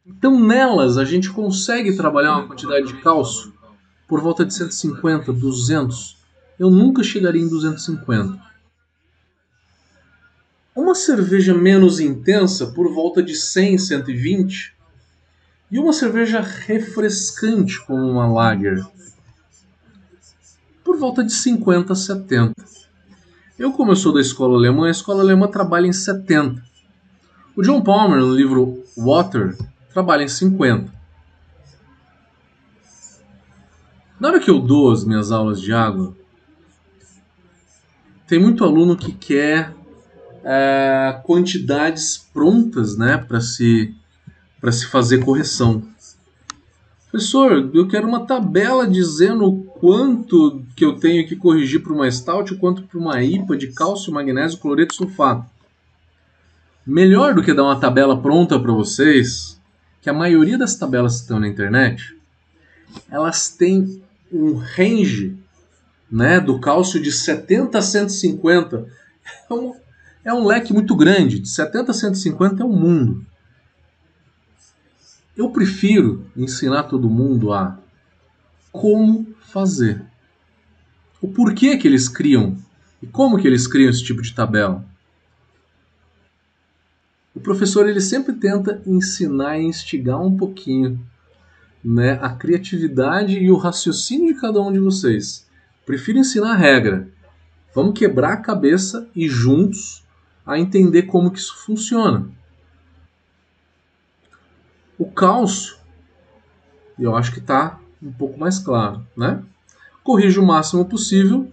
Então 0.06 0.38
nelas 0.38 0.98
a 0.98 1.06
gente 1.06 1.30
consegue 1.30 1.96
trabalhar 1.96 2.38
uma 2.38 2.48
quantidade 2.48 2.88
de 2.88 3.02
cálcio 3.02 3.54
por 4.08 4.20
volta 4.20 4.46
de 4.46 4.54
150, 4.54 5.32
200. 5.32 6.18
Eu 6.60 6.70
nunca 6.70 7.02
chegaria 7.02 7.42
em 7.42 7.48
250. 7.48 8.52
Uma 10.76 10.94
cerveja 10.94 11.54
menos 11.54 12.00
intensa 12.00 12.68
por 12.68 12.94
volta 12.94 13.24
de 13.24 13.36
100, 13.36 13.78
120. 13.78 14.76
E 15.72 15.80
uma 15.80 15.94
cerveja 15.94 16.42
refrescante 16.42 17.80
como 17.86 18.06
uma 18.06 18.28
lager 18.28 18.86
por 20.84 20.98
volta 20.98 21.24
de 21.24 21.32
50 21.32 21.94
a 21.94 21.96
70. 21.96 22.81
Eu, 23.62 23.72
como 23.72 23.92
eu 23.92 23.96
sou 23.96 24.12
da 24.12 24.20
escola 24.20 24.58
alemã, 24.58 24.88
a 24.88 24.90
escola 24.90 25.22
alemã 25.22 25.48
trabalha 25.48 25.86
em 25.86 25.94
70. 25.94 26.64
O 27.56 27.62
John 27.62 27.80
Palmer, 27.80 28.20
no 28.20 28.34
livro 28.34 28.84
Water, 28.98 29.56
trabalha 29.94 30.24
em 30.24 30.28
50. 30.28 30.92
Na 34.20 34.30
hora 34.30 34.40
que 34.40 34.50
eu 34.50 34.58
dou 34.58 34.92
as 34.92 35.06
minhas 35.06 35.32
aulas 35.32 35.62
de 35.62 35.72
água, 35.72 36.18
tem 38.26 38.40
muito 38.40 38.64
aluno 38.64 38.98
que 38.98 39.12
quer 39.12 39.76
é, 40.44 41.22
quantidades 41.24 42.18
prontas 42.34 42.98
né, 42.98 43.16
para 43.16 43.40
se, 43.42 43.94
se 44.72 44.88
fazer 44.88 45.24
correção. 45.24 45.88
Professor, 47.12 47.70
eu 47.76 47.88
quero 47.88 48.08
uma 48.08 48.26
tabela 48.26 48.88
dizendo 48.88 49.71
quanto 49.82 50.64
que 50.76 50.86
eu 50.86 50.94
tenho 51.00 51.28
que 51.28 51.36
corrigir 51.36 51.82
para 51.82 51.92
uma 51.92 52.10
stout, 52.12 52.54
o 52.54 52.58
quanto 52.60 52.84
para 52.84 53.00
uma 53.00 53.24
IPA 53.24 53.58
de 53.58 53.72
cálcio, 53.72 54.14
magnésio, 54.14 54.60
cloreto 54.60 54.94
e 54.94 54.98
sulfato. 54.98 55.50
Melhor 56.86 57.34
do 57.34 57.42
que 57.42 57.52
dar 57.52 57.64
uma 57.64 57.80
tabela 57.80 58.22
pronta 58.22 58.60
para 58.60 58.72
vocês, 58.72 59.60
que 60.00 60.08
a 60.08 60.14
maioria 60.14 60.56
das 60.56 60.76
tabelas 60.76 61.16
que 61.16 61.22
estão 61.24 61.40
na 61.40 61.48
internet, 61.48 62.16
elas 63.10 63.50
têm 63.50 64.04
um 64.32 64.54
range 64.54 65.36
né, 66.12 66.40
do 66.40 66.60
cálcio 66.60 67.02
de 67.02 67.12
70 67.12 67.80
a 67.80 67.82
150. 67.82 68.86
É 69.50 69.54
um, 69.54 69.74
é 70.24 70.32
um 70.32 70.46
leque 70.46 70.72
muito 70.72 70.96
grande. 70.96 71.40
De 71.40 71.50
70 71.50 71.90
a 71.90 71.94
150 71.96 72.62
é 72.62 72.66
um 72.66 72.72
mundo. 72.72 73.26
Eu 75.36 75.50
prefiro 75.50 76.24
ensinar 76.38 76.84
todo 76.84 77.10
mundo 77.10 77.52
a 77.52 77.80
como 78.72 79.31
fazer. 79.52 80.04
O 81.22 81.28
porquê 81.28 81.78
que 81.78 81.88
eles 81.88 82.08
criam 82.08 82.58
e 83.02 83.08
como 83.08 83.38
que 83.38 83.48
eles 83.48 83.68
criam 83.68 83.90
esse 83.90 84.04
tipo 84.04 84.22
de 84.22 84.34
tabela. 84.34 84.86
O 87.34 87.40
professor 87.40 87.88
ele 87.88 88.02
sempre 88.02 88.34
tenta 88.34 88.82
ensinar 88.86 89.58
e 89.60 89.64
instigar 89.64 90.22
um 90.22 90.36
pouquinho 90.36 91.00
né, 91.84 92.20
a 92.22 92.30
criatividade 92.30 93.38
e 93.38 93.50
o 93.50 93.58
raciocínio 93.58 94.34
de 94.34 94.40
cada 94.40 94.62
um 94.62 94.72
de 94.72 94.80
vocês. 94.80 95.48
Prefiro 95.86 96.20
ensinar 96.20 96.52
a 96.52 96.58
regra. 96.58 97.08
Vamos 97.74 97.98
quebrar 97.98 98.34
a 98.34 98.38
cabeça 98.38 99.10
e 99.16 99.28
juntos 99.28 100.04
a 100.46 100.60
entender 100.60 101.04
como 101.04 101.32
que 101.32 101.40
isso 101.40 101.56
funciona. 101.66 102.30
O 104.98 105.10
cálcio, 105.10 105.78
eu 107.00 107.16
acho 107.16 107.32
que 107.32 107.40
está 107.40 107.81
um 108.02 108.12
pouco 108.12 108.40
mais 108.40 108.60
claro, 108.60 109.06
né? 109.16 109.42
Corrijo 110.04 110.42
o 110.42 110.46
máximo 110.46 110.86
possível 110.86 111.52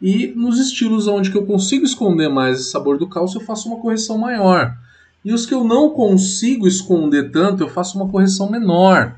e 0.00 0.28
nos 0.34 0.58
estilos 0.58 1.06
onde 1.06 1.30
que 1.30 1.36
eu 1.36 1.44
consigo 1.44 1.84
esconder 1.84 2.28
mais 2.28 2.60
o 2.60 2.70
sabor 2.70 2.96
do 2.96 3.06
cálcio, 3.06 3.40
eu 3.40 3.44
faço 3.44 3.68
uma 3.68 3.80
correção 3.80 4.16
maior. 4.16 4.74
E 5.22 5.32
os 5.32 5.44
que 5.44 5.52
eu 5.52 5.62
não 5.62 5.90
consigo 5.90 6.66
esconder 6.66 7.30
tanto, 7.30 7.62
eu 7.62 7.68
faço 7.68 7.98
uma 7.98 8.08
correção 8.08 8.50
menor. 8.50 9.16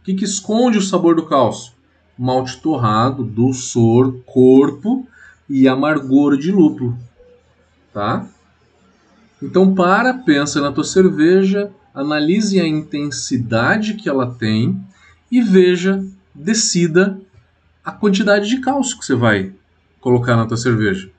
O 0.00 0.04
que, 0.04 0.14
que 0.14 0.24
esconde 0.24 0.78
o 0.78 0.82
sabor 0.82 1.16
do 1.16 1.26
cálcio? 1.26 1.72
Malte 2.16 2.60
torrado, 2.60 3.24
dulçor, 3.24 4.20
corpo 4.24 5.06
e 5.48 5.66
amargor 5.66 6.36
de 6.36 6.52
lúpulo. 6.52 6.96
Tá? 7.92 8.24
Então 9.42 9.74
para, 9.74 10.14
pensa 10.14 10.60
na 10.60 10.70
tua 10.70 10.84
cerveja, 10.84 11.72
analise 11.92 12.60
a 12.60 12.68
intensidade 12.68 13.94
que 13.94 14.08
ela 14.08 14.32
tem 14.32 14.80
e 15.30 15.40
veja, 15.40 16.04
decida 16.34 17.20
a 17.84 17.92
quantidade 17.92 18.48
de 18.48 18.60
cálcio 18.60 18.98
que 18.98 19.04
você 19.04 19.14
vai 19.14 19.52
colocar 20.00 20.36
na 20.36 20.46
tua 20.46 20.56
cerveja. 20.56 21.10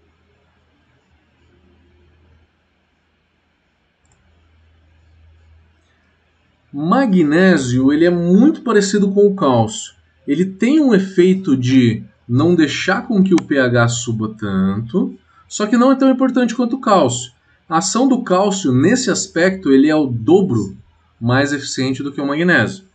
Magnésio 6.74 7.92
ele 7.92 8.06
é 8.06 8.10
muito 8.10 8.62
parecido 8.62 9.12
com 9.12 9.28
o 9.28 9.36
cálcio. 9.36 9.94
Ele 10.26 10.46
tem 10.46 10.80
um 10.80 10.94
efeito 10.94 11.58
de 11.58 12.04
não 12.28 12.56
deixar 12.56 13.08
com 13.08 13.22
que 13.22 13.34
o 13.34 13.44
pH 13.44 13.90
suba 13.90 14.34
tanto, 14.40 15.18
só 15.50 15.68
que 15.68 15.76
não 15.76 15.92
é 15.92 15.96
tão 15.96 16.10
importante 16.10 16.56
quanto 16.56 16.78
o 16.78 16.82
cálcio. 16.82 17.34
A 17.68 17.80
ação 17.80 18.08
do 18.08 18.24
cálcio 18.24 18.72
nesse 18.72 19.12
aspecto 19.12 19.72
ele 19.72 19.90
é 19.90 19.96
o 19.96 20.08
dobro 20.08 20.78
mais 21.20 21.52
eficiente 21.52 22.02
do 22.02 22.12
que 22.12 22.22
o 22.22 22.26
magnésio. 22.26 22.86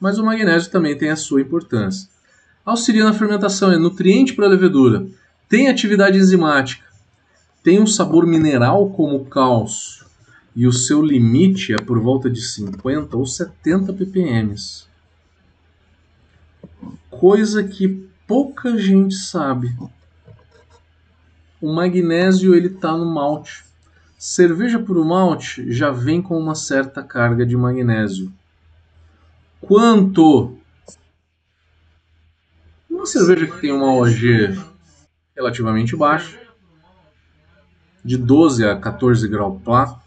Mas 0.00 0.18
o 0.18 0.24
magnésio 0.24 0.70
também 0.70 0.96
tem 0.96 1.10
a 1.10 1.16
sua 1.16 1.40
importância. 1.40 2.08
Auxilia 2.64 3.04
na 3.04 3.12
fermentação, 3.12 3.72
é 3.72 3.78
nutriente 3.78 4.34
para 4.34 4.46
a 4.46 4.50
levedura, 4.50 5.06
tem 5.48 5.68
atividade 5.68 6.18
enzimática, 6.18 6.84
tem 7.62 7.80
um 7.80 7.86
sabor 7.86 8.26
mineral 8.26 8.90
como 8.90 9.16
o 9.16 9.24
cálcio 9.24 10.06
e 10.56 10.66
o 10.66 10.72
seu 10.72 11.02
limite 11.02 11.74
é 11.74 11.76
por 11.76 12.00
volta 12.00 12.30
de 12.30 12.40
50 12.40 13.16
ou 13.16 13.26
70 13.26 13.92
ppm. 13.92 14.54
Coisa 17.10 17.62
que 17.62 18.08
pouca 18.26 18.76
gente 18.78 19.14
sabe. 19.14 19.76
O 21.60 21.72
magnésio 21.72 22.54
ele 22.54 22.68
está 22.68 22.96
no 22.96 23.04
malte. 23.04 23.64
Cerveja 24.18 24.78
por 24.78 25.02
malte 25.04 25.70
já 25.70 25.90
vem 25.90 26.22
com 26.22 26.38
uma 26.38 26.54
certa 26.54 27.02
carga 27.02 27.44
de 27.44 27.56
magnésio. 27.56 28.32
Quanto? 29.66 30.56
Uma 32.88 33.04
cerveja 33.04 33.48
que 33.48 33.60
tem 33.60 33.72
uma 33.72 33.92
OG 33.94 34.56
relativamente 35.34 35.96
baixa, 35.96 36.38
de 38.04 38.16
12 38.16 38.64
a 38.64 38.76
14 38.76 39.26
graus 39.26 39.60
Plá, 39.62 40.00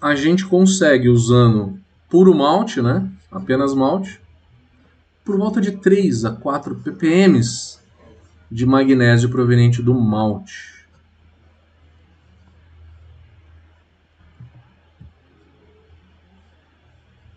a 0.00 0.14
gente 0.14 0.46
consegue 0.46 1.08
usando 1.08 1.80
puro 2.08 2.32
malte, 2.32 2.80
né? 2.80 3.10
Apenas 3.32 3.74
malte, 3.74 4.20
por 5.24 5.36
volta 5.36 5.60
de 5.60 5.72
3 5.72 6.24
a 6.24 6.30
4 6.30 6.76
ppm 6.76 7.40
de 8.48 8.64
magnésio 8.64 9.28
proveniente 9.28 9.82
do 9.82 9.92
malte. 9.92 10.75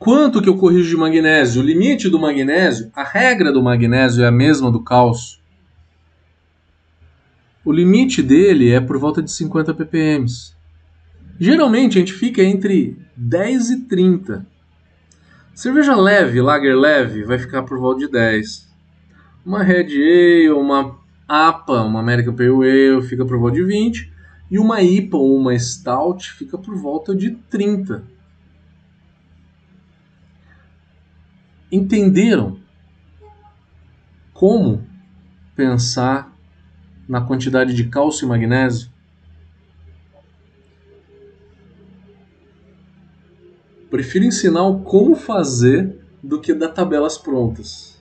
Quanto 0.09 0.41
que 0.41 0.49
eu 0.49 0.57
corrijo 0.57 0.89
de 0.89 0.97
magnésio? 0.97 1.61
O 1.61 1.63
limite 1.63 2.09
do 2.09 2.17
magnésio, 2.17 2.89
a 2.95 3.03
regra 3.03 3.51
do 3.51 3.61
magnésio 3.61 4.23
é 4.23 4.27
a 4.27 4.31
mesma 4.31 4.71
do 4.71 4.83
cálcio. 4.83 5.37
O 7.63 7.71
limite 7.71 8.23
dele 8.23 8.71
é 8.71 8.81
por 8.81 8.97
volta 8.97 9.21
de 9.21 9.31
50 9.31 9.71
ppm. 9.71 10.25
Geralmente 11.39 11.99
a 11.99 11.99
gente 11.99 12.13
fica 12.13 12.41
entre 12.41 12.97
10 13.15 13.69
e 13.69 13.81
30. 13.81 14.47
Cerveja 15.53 15.95
leve, 15.95 16.41
lager 16.41 16.75
leve, 16.75 17.23
vai 17.23 17.37
ficar 17.37 17.61
por 17.61 17.77
volta 17.77 17.99
de 17.99 18.11
10. 18.11 18.67
Uma 19.45 19.61
Red 19.61 19.93
Ale, 19.93 20.49
uma 20.49 20.97
APA, 21.27 21.83
uma 21.83 21.99
American 21.99 22.33
Pale 22.33 22.49
Ale, 22.49 23.03
fica 23.03 23.23
por 23.23 23.37
volta 23.37 23.57
de 23.57 23.63
20. 23.63 24.11
E 24.49 24.57
uma 24.57 24.81
IPA 24.81 25.17
ou 25.17 25.37
uma 25.37 25.55
Stout 25.59 26.33
fica 26.33 26.57
por 26.57 26.75
volta 26.75 27.15
de 27.15 27.29
30. 27.47 28.17
Entenderam 31.71 32.59
como 34.33 34.83
pensar 35.55 36.33
na 37.07 37.21
quantidade 37.21 37.73
de 37.73 37.85
cálcio 37.85 38.25
e 38.25 38.29
magnésio? 38.29 38.89
Prefiro 43.89 44.25
ensinar 44.25 44.63
o 44.63 44.81
como 44.81 45.15
fazer 45.15 45.99
do 46.23 46.39
que 46.39 46.53
dar 46.53 46.69
tabelas 46.69 47.17
prontas. 47.17 47.99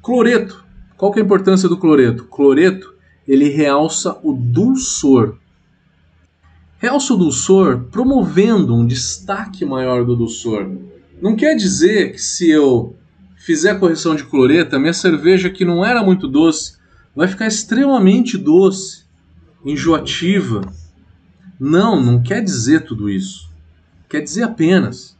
Cloreto. 0.00 0.64
Qual 0.96 1.12
que 1.12 1.18
é 1.18 1.22
a 1.22 1.24
importância 1.24 1.68
do 1.68 1.76
cloreto? 1.76 2.24
Cloreto, 2.24 2.94
ele 3.26 3.48
realça 3.48 4.18
o 4.22 4.32
dulçor. 4.32 5.38
Realça 6.82 7.14
o 7.14 7.16
dulçor 7.16 7.84
promovendo 7.92 8.74
um 8.74 8.84
destaque 8.84 9.64
maior 9.64 10.04
do 10.04 10.16
dulçor. 10.16 10.68
Não 11.22 11.36
quer 11.36 11.54
dizer 11.54 12.10
que 12.10 12.18
se 12.20 12.50
eu 12.50 12.96
fizer 13.36 13.78
correção 13.78 14.16
de 14.16 14.24
cloreto, 14.24 14.74
a 14.74 14.80
minha 14.80 14.92
cerveja 14.92 15.48
que 15.48 15.64
não 15.64 15.84
era 15.84 16.02
muito 16.02 16.26
doce 16.26 16.76
vai 17.14 17.28
ficar 17.28 17.46
extremamente 17.46 18.36
doce, 18.36 19.04
enjoativa. 19.64 20.62
Não, 21.60 22.02
não 22.02 22.20
quer 22.20 22.42
dizer 22.42 22.80
tudo 22.80 23.08
isso. 23.08 23.48
Quer 24.08 24.20
dizer 24.22 24.42
apenas 24.42 25.16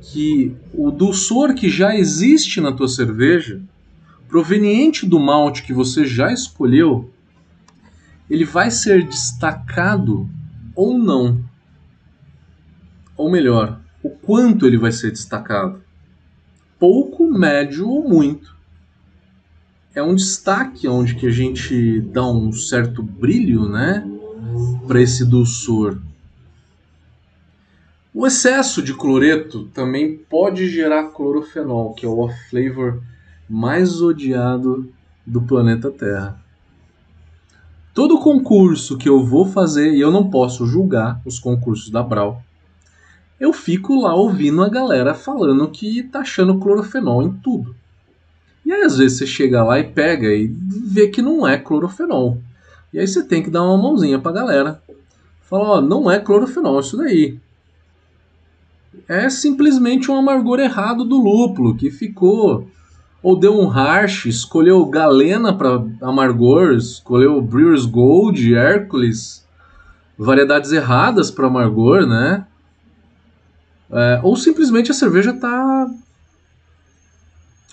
que 0.00 0.52
o 0.74 0.90
dulçor 0.90 1.54
que 1.54 1.70
já 1.70 1.94
existe 1.96 2.60
na 2.60 2.72
tua 2.72 2.88
cerveja, 2.88 3.62
proveniente 4.26 5.06
do 5.06 5.20
malte 5.20 5.62
que 5.62 5.72
você 5.72 6.04
já 6.04 6.32
escolheu, 6.32 7.08
ele 8.28 8.44
vai 8.44 8.68
ser 8.68 9.06
destacado 9.06 10.28
ou 10.74 10.98
não. 10.98 11.42
Ou 13.16 13.30
melhor, 13.30 13.80
o 14.02 14.10
quanto 14.10 14.66
ele 14.66 14.78
vai 14.78 14.92
ser 14.92 15.10
destacado 15.10 15.82
pouco, 16.82 17.32
médio 17.32 17.88
ou 17.88 18.08
muito. 18.08 18.56
É 19.94 20.02
um 20.02 20.16
destaque 20.16 20.88
onde 20.88 21.14
que 21.14 21.28
a 21.28 21.30
gente 21.30 22.00
dá 22.00 22.26
um 22.26 22.50
certo 22.50 23.04
brilho, 23.04 23.68
né, 23.68 24.04
para 24.88 25.00
esse 25.00 25.24
dulçor. 25.24 25.98
O 28.12 28.26
excesso 28.26 28.82
de 28.82 28.92
cloreto 28.92 29.68
também 29.68 30.16
pode 30.16 30.68
gerar 30.68 31.12
clorofenol, 31.12 31.94
que 31.94 32.04
é 32.04 32.08
o 32.08 32.18
off-flavor 32.18 33.00
mais 33.48 34.02
odiado 34.02 34.92
do 35.24 35.40
planeta 35.40 35.88
Terra. 35.88 36.41
Todo 37.94 38.18
concurso 38.18 38.96
que 38.96 39.08
eu 39.08 39.22
vou 39.22 39.46
fazer, 39.46 39.92
e 39.92 40.00
eu 40.00 40.10
não 40.10 40.30
posso 40.30 40.66
julgar 40.66 41.20
os 41.26 41.38
concursos 41.38 41.90
da 41.90 42.02
Brau, 42.02 42.42
eu 43.38 43.52
fico 43.52 44.00
lá 44.00 44.14
ouvindo 44.14 44.62
a 44.62 44.68
galera 44.68 45.14
falando 45.14 45.68
que 45.68 46.02
tá 46.04 46.20
achando 46.20 46.58
clorofenol 46.58 47.22
em 47.22 47.32
tudo. 47.32 47.74
E 48.64 48.72
aí 48.72 48.82
às 48.82 48.96
vezes 48.96 49.18
você 49.18 49.26
chega 49.26 49.62
lá 49.62 49.78
e 49.78 49.84
pega 49.84 50.28
e 50.28 50.46
vê 50.46 51.08
que 51.08 51.20
não 51.20 51.46
é 51.46 51.58
clorofenol. 51.58 52.38
E 52.92 52.98
aí 52.98 53.06
você 53.06 53.22
tem 53.22 53.42
que 53.42 53.50
dar 53.50 53.62
uma 53.62 53.76
mãozinha 53.76 54.18
pra 54.18 54.32
galera. 54.32 54.82
Fala, 55.42 55.64
ó, 55.64 55.80
não 55.80 56.10
é 56.10 56.18
clorofenol 56.18 56.80
isso 56.80 56.96
daí. 56.96 57.38
É 59.08 59.28
simplesmente 59.28 60.10
um 60.10 60.16
amargor 60.16 60.60
errado 60.60 61.04
do 61.04 61.16
lúpulo 61.16 61.76
que 61.76 61.90
ficou 61.90 62.68
ou 63.22 63.38
deu 63.38 63.58
um 63.58 63.68
harsh, 63.68 64.26
escolheu 64.26 64.84
galena 64.86 65.56
para 65.56 65.84
amargor, 66.00 66.72
escolheu 66.72 67.40
Brewer's 67.40 67.86
Gold, 67.86 68.54
Hércules, 68.54 69.46
variedades 70.18 70.72
erradas 70.72 71.30
para 71.30 71.46
amargor, 71.46 72.06
né? 72.06 72.46
É, 73.90 74.20
ou 74.22 74.36
simplesmente 74.36 74.90
a 74.90 74.94
cerveja 74.94 75.30
está 75.30 75.86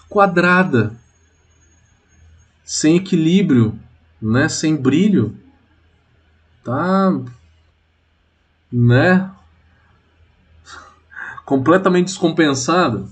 quadrada, 0.10 0.94
sem 2.64 2.98
equilíbrio, 2.98 3.80
né? 4.22 4.50
sem 4.50 4.76
brilho. 4.76 5.36
Tá. 6.64 7.18
né? 8.72 9.32
completamente 11.46 12.08
descompensada. 12.08 13.08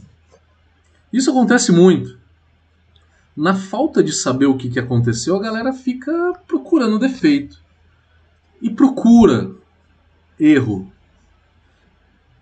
Isso 1.11 1.31
acontece 1.31 1.71
muito. 1.71 2.16
Na 3.37 3.53
falta 3.53 4.03
de 4.03 4.11
saber 4.11 4.47
o 4.47 4.57
que, 4.57 4.67
que 4.67 4.79
aconteceu, 4.79 5.35
a 5.35 5.39
galera 5.39 5.71
fica 5.71 6.11
procurando 6.47 6.97
defeito. 6.97 7.63
E 8.59 8.67
procura 8.67 9.51
erro. 10.39 10.91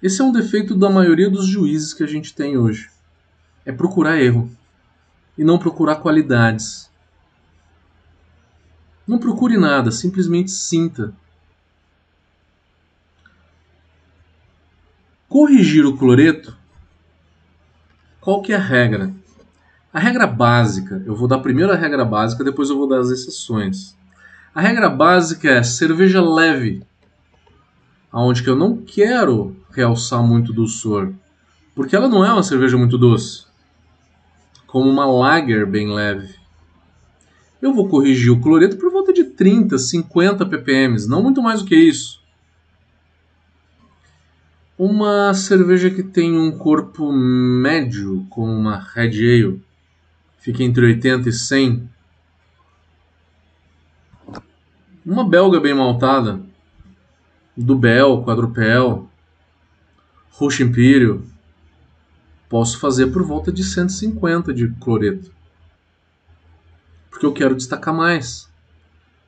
Esse 0.01 0.21
é 0.21 0.23
um 0.23 0.31
defeito 0.31 0.73
da 0.73 0.89
maioria 0.89 1.29
dos 1.29 1.47
juízes 1.47 1.93
que 1.93 2.01
a 2.01 2.07
gente 2.07 2.33
tem 2.33 2.57
hoje. 2.57 2.89
É 3.65 3.73
procurar 3.73 4.21
erro 4.21 4.49
e 5.37 5.43
não 5.43 5.59
procurar 5.59 5.97
qualidades. 5.97 6.89
Não 9.05 9.19
procure 9.19 9.57
nada, 9.57 9.91
simplesmente 9.91 10.51
sinta. 10.51 11.13
Corrigir 15.27 15.85
o 15.85 15.97
cloreto. 15.97 16.57
Qual 18.21 18.41
que 18.41 18.53
é 18.53 18.55
a 18.55 18.59
regra? 18.59 19.13
A 19.95 19.99
regra 19.99 20.27
básica, 20.27 21.01
eu 21.05 21.15
vou 21.15 21.25
dar 21.25 21.39
primeiro 21.39 21.71
a 21.71 21.75
regra 21.77 22.03
básica, 22.03 22.43
depois 22.43 22.69
eu 22.69 22.77
vou 22.77 22.85
dar 22.85 22.99
as 22.99 23.09
exceções. 23.09 23.95
A 24.53 24.59
regra 24.59 24.89
básica 24.89 25.49
é 25.49 25.63
cerveja 25.63 26.21
leve, 26.21 26.83
aonde 28.11 28.43
que 28.43 28.49
eu 28.49 28.57
não 28.57 28.75
quero 28.75 29.55
realçar 29.71 30.21
muito 30.21 30.51
dulçor, 30.51 31.13
porque 31.73 31.95
ela 31.95 32.09
não 32.09 32.25
é 32.25 32.33
uma 32.33 32.43
cerveja 32.43 32.75
muito 32.77 32.97
doce, 32.97 33.45
como 34.67 34.89
uma 34.89 35.05
lager 35.05 35.65
bem 35.65 35.89
leve. 35.89 36.35
Eu 37.61 37.73
vou 37.73 37.87
corrigir 37.87 38.33
o 38.33 38.41
cloreto 38.41 38.75
por 38.75 38.91
volta 38.91 39.13
de 39.13 39.23
30, 39.23 39.77
50 39.77 40.45
ppm, 40.45 41.07
não 41.07 41.23
muito 41.23 41.41
mais 41.41 41.61
do 41.61 41.67
que 41.67 41.73
isso. 41.73 42.21
Uma 44.77 45.33
cerveja 45.33 45.89
que 45.89 46.03
tem 46.03 46.37
um 46.37 46.51
corpo 46.51 47.13
médio, 47.13 48.27
como 48.29 48.51
uma 48.51 48.77
Red 48.77 49.23
Ale, 49.23 49.64
fica 50.45 50.63
entre 50.63 50.85
80 50.85 51.27
e 51.27 51.33
100. 51.33 51.89
Uma 55.03 55.27
belga 55.27 55.59
bem 55.59 55.73
maltada, 55.73 56.39
Dubel, 57.57 58.23
Quadrupel, 58.23 59.09
Roxo 60.29 60.61
Império, 60.61 61.25
posso 62.47 62.77
fazer 62.79 63.07
por 63.07 63.23
volta 63.23 63.51
de 63.51 63.63
150 63.63 64.53
de 64.53 64.69
cloreto. 64.79 65.31
Porque 67.09 67.25
eu 67.25 67.33
quero 67.33 67.55
destacar 67.55 67.93
mais. 67.93 68.47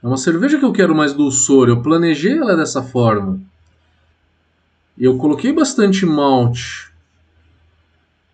É 0.04 0.06
uma 0.06 0.18
cerveja 0.18 0.60
que 0.60 0.66
eu 0.66 0.72
quero 0.72 0.94
mais 0.94 1.16
dulçor, 1.16 1.68
eu 1.68 1.82
planejei 1.82 2.38
ela 2.38 2.56
dessa 2.56 2.84
forma. 2.84 3.42
Eu 4.96 5.18
coloquei 5.18 5.52
bastante 5.52 6.06
malte 6.06 6.94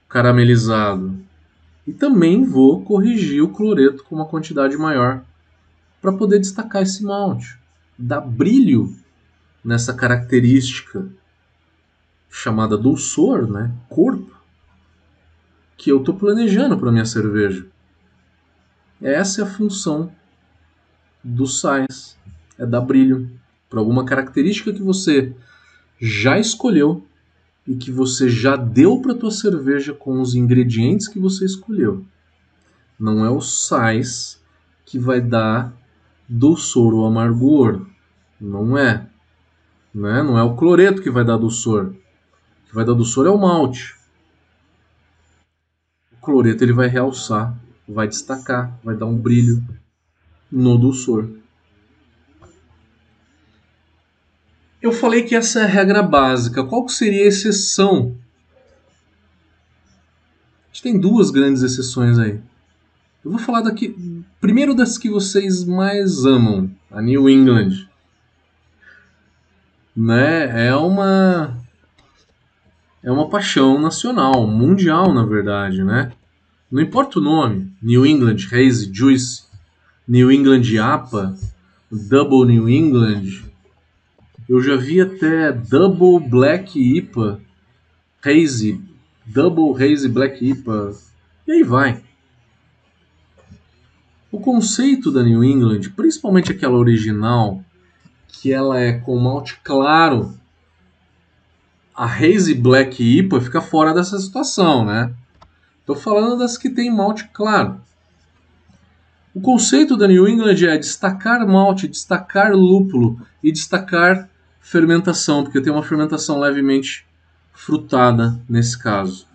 caramelizado. 0.09 1.23
E 1.85 1.93
também 1.93 2.43
vou 2.45 2.83
corrigir 2.83 3.43
o 3.43 3.49
cloreto 3.49 4.03
com 4.03 4.15
uma 4.15 4.25
quantidade 4.25 4.77
maior 4.77 5.23
para 6.01 6.13
poder 6.13 6.39
destacar 6.39 6.81
esse 6.81 7.03
malte. 7.03 7.57
Dar 7.97 8.21
brilho 8.21 8.95
nessa 9.63 9.93
característica 9.93 11.07
chamada 12.29 12.77
dulçor, 12.77 13.49
né? 13.49 13.71
Corpo. 13.87 14.33
que 15.77 15.91
eu 15.91 15.99
estou 15.99 16.15
planejando 16.15 16.77
para 16.77 16.91
minha 16.91 17.05
cerveja. 17.05 17.65
Essa 19.01 19.41
é 19.41 19.43
a 19.43 19.47
função 19.47 20.09
dos 21.21 21.59
sais, 21.59 22.17
é 22.57 22.65
dar 22.65 22.79
brilho 22.79 23.29
para 23.69 23.79
alguma 23.79 24.05
característica 24.05 24.71
que 24.71 24.81
você 24.81 25.35
já 25.99 26.39
escolheu 26.39 27.05
e 27.67 27.75
que 27.75 27.91
você 27.91 28.29
já 28.29 28.55
deu 28.55 29.01
para 29.01 29.15
tua 29.15 29.31
cerveja 29.31 29.93
com 29.93 30.21
os 30.21 30.35
ingredientes 30.35 31.07
que 31.07 31.19
você 31.19 31.45
escolheu. 31.45 32.05
Não 32.99 33.25
é 33.25 33.29
o 33.29 33.41
sais 33.41 34.41
que 34.85 34.99
vai 34.99 35.21
dar 35.21 35.73
doçor 36.27 36.93
ou 36.93 37.05
amargor. 37.05 37.85
Não 38.39 38.77
é. 38.77 39.07
Né? 39.93 40.23
Não 40.23 40.37
é 40.37 40.43
o 40.43 40.55
cloreto 40.55 41.01
que 41.01 41.09
vai 41.09 41.23
dar 41.23 41.37
doçor. 41.37 41.85
O 41.85 42.69
que 42.69 42.75
vai 42.75 42.85
dar 42.85 42.93
doçor 42.93 43.25
é 43.25 43.29
o 43.29 43.37
malte. 43.37 43.95
O 46.11 46.21
cloreto 46.21 46.63
ele 46.63 46.73
vai 46.73 46.87
realçar, 46.87 47.57
vai 47.87 48.07
destacar, 48.07 48.77
vai 48.83 48.95
dar 48.95 49.05
um 49.05 49.17
brilho 49.17 49.63
no 50.51 50.77
doçor. 50.77 51.29
Eu 54.83 54.91
falei 54.91 55.23
que 55.23 55.33
essa 55.33 55.61
é 55.61 55.63
a 55.63 55.67
regra 55.67 56.03
básica. 56.03 56.61
Qual 56.61 56.89
seria 56.89 57.23
a 57.23 57.27
exceção? 57.27 58.17
A 60.65 60.73
gente 60.73 60.83
tem 60.83 60.99
duas 60.99 61.31
grandes 61.31 61.63
exceções 61.63 62.19
aí. 62.19 62.41
Eu 63.23 63.31
vou 63.31 63.39
falar 63.39 63.61
daqui. 63.61 63.95
Primeiro 64.41 64.75
das 64.75 64.97
que 64.97 65.09
vocês 65.09 65.63
mais 65.63 66.25
amam, 66.25 66.69
a 66.91 67.01
New 67.01 67.29
England. 67.29 67.87
Né? 69.95 70.67
É 70.67 70.75
uma. 70.75 71.57
É 73.01 73.09
uma 73.09 73.29
paixão 73.29 73.79
nacional, 73.79 74.45
mundial, 74.45 75.13
na 75.13 75.25
verdade, 75.25 75.81
né? 75.81 76.11
Não 76.69 76.81
importa 76.81 77.19
o 77.19 77.21
nome, 77.21 77.71
New 77.81 78.05
England 78.05 78.47
Haze 78.51 78.89
Juice, 78.91 79.43
New 80.05 80.29
England 80.29 80.63
APA, 80.81 81.37
Double 81.89 82.45
New 82.45 82.67
England. 82.67 83.52
Eu 84.47 84.61
já 84.61 84.75
vi 84.75 84.99
até 84.99 85.51
Double 85.51 86.19
Black 86.27 86.77
IPA, 86.77 87.39
Hazy, 88.25 88.81
Double 89.25 89.81
Hazy 89.81 90.09
Black 90.09 90.45
IPA, 90.45 90.95
e 91.47 91.51
aí 91.53 91.63
vai. 91.63 92.03
O 94.29 94.39
conceito 94.39 95.11
da 95.11 95.23
New 95.23 95.43
England, 95.43 95.91
principalmente 95.95 96.51
aquela 96.51 96.77
original, 96.77 97.63
que 98.27 98.51
ela 98.51 98.79
é 98.79 98.93
com 98.93 99.17
malte 99.17 99.59
claro, 99.63 100.37
a 101.95 102.05
Hazy 102.05 102.53
Black 102.53 103.01
IPA 103.01 103.39
fica 103.39 103.61
fora 103.61 103.93
dessa 103.93 104.19
situação, 104.19 104.83
né? 104.83 105.13
Estou 105.79 105.95
falando 105.95 106.37
das 106.37 106.57
que 106.57 106.69
tem 106.69 106.91
malte 106.91 107.29
claro. 107.31 107.79
O 109.33 109.39
conceito 109.39 109.95
da 109.95 110.07
New 110.07 110.27
England 110.27 110.63
é 110.67 110.77
destacar 110.77 111.47
malte, 111.47 111.87
destacar 111.87 112.53
lúpulo 112.53 113.19
e 113.41 113.51
destacar 113.51 114.29
fermentação, 114.63 115.43
porque 115.43 115.61
tem 115.61 115.71
uma 115.71 115.83
fermentação 115.83 116.39
levemente 116.39 117.05
frutada 117.53 118.41
nesse 118.49 118.79
caso. 118.79 119.27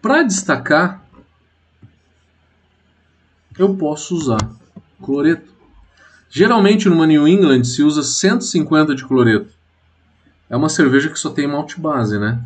Para 0.00 0.22
destacar, 0.22 1.02
eu 3.58 3.74
posso 3.74 4.14
usar 4.14 4.50
cloreto. 5.02 5.50
Geralmente 6.28 6.88
numa 6.88 7.06
New 7.06 7.26
England 7.26 7.64
se 7.64 7.82
usa 7.82 8.02
150 8.02 8.94
de 8.94 9.04
cloreto. 9.04 9.52
É 10.50 10.56
uma 10.56 10.68
cerveja 10.68 11.08
que 11.08 11.18
só 11.18 11.30
tem 11.30 11.46
malte 11.46 11.80
base, 11.80 12.18
né? 12.18 12.44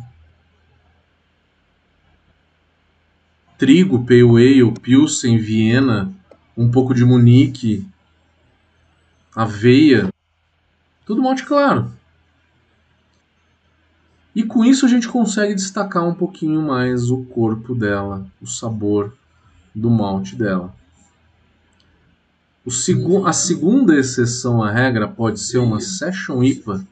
Trigo, 3.57 4.05
Pale 4.05 4.21
Ale, 4.21 4.71
Pilsen, 4.79 5.37
Viena, 5.37 6.13
um 6.55 6.69
pouco 6.69 6.93
de 6.93 7.03
Munique, 7.03 7.85
aveia, 9.37 10.09
tudo 11.05 11.21
malte 11.21 11.45
claro. 11.45 11.91
E 14.35 14.41
com 14.41 14.65
isso 14.65 14.83
a 14.83 14.89
gente 14.89 15.07
consegue 15.07 15.53
destacar 15.53 16.03
um 16.03 16.13
pouquinho 16.15 16.59
mais 16.63 17.11
o 17.11 17.23
corpo 17.23 17.75
dela, 17.75 18.25
o 18.41 18.47
sabor 18.47 19.13
do 19.75 19.91
malte 19.91 20.35
dela. 20.35 20.75
Segu 22.71 23.27
a 23.27 23.31
segunda 23.31 23.95
exceção 23.95 24.63
à 24.63 24.71
regra 24.71 25.07
pode 25.07 25.39
ser 25.39 25.59
uma 25.59 25.79
Session 25.79 26.43
IPA. 26.43 26.83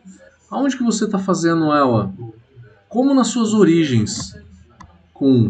Aonde 0.49 0.77
que 0.77 0.83
você 0.83 1.05
está 1.05 1.17
fazendo 1.17 1.73
ela? 1.73 2.13
Como 2.87 3.15
nas 3.15 3.27
suas 3.27 3.53
origens, 3.53 4.37
com 5.11 5.49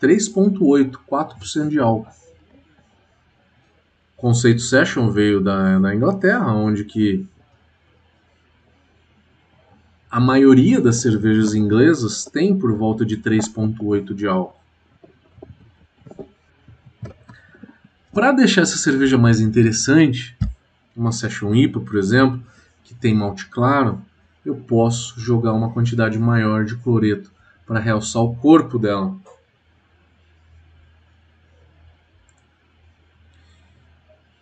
3,8, 0.00 0.96
4% 1.08 1.68
de 1.68 1.78
álcool. 1.78 2.21
O 4.22 4.28
conceito 4.28 4.62
Session 4.62 5.10
veio 5.10 5.40
da, 5.40 5.80
da 5.80 5.92
Inglaterra, 5.92 6.54
onde 6.54 6.84
que 6.84 7.26
a 10.08 10.20
maioria 10.20 10.80
das 10.80 11.00
cervejas 11.00 11.54
inglesas 11.54 12.24
tem 12.24 12.56
por 12.56 12.72
volta 12.72 13.04
de 13.04 13.16
3,8 13.16 14.14
de 14.14 14.28
álcool. 14.28 14.54
Para 18.12 18.30
deixar 18.30 18.62
essa 18.62 18.76
cerveja 18.76 19.18
mais 19.18 19.40
interessante, 19.40 20.38
uma 20.96 21.10
Session 21.10 21.52
IPA, 21.52 21.80
por 21.80 21.96
exemplo, 21.96 22.40
que 22.84 22.94
tem 22.94 23.16
malte 23.16 23.46
claro, 23.46 24.00
eu 24.46 24.54
posso 24.54 25.18
jogar 25.18 25.52
uma 25.52 25.72
quantidade 25.72 26.16
maior 26.16 26.64
de 26.64 26.76
cloreto 26.76 27.32
para 27.66 27.80
realçar 27.80 28.22
o 28.22 28.36
corpo 28.36 28.78
dela. 28.78 29.16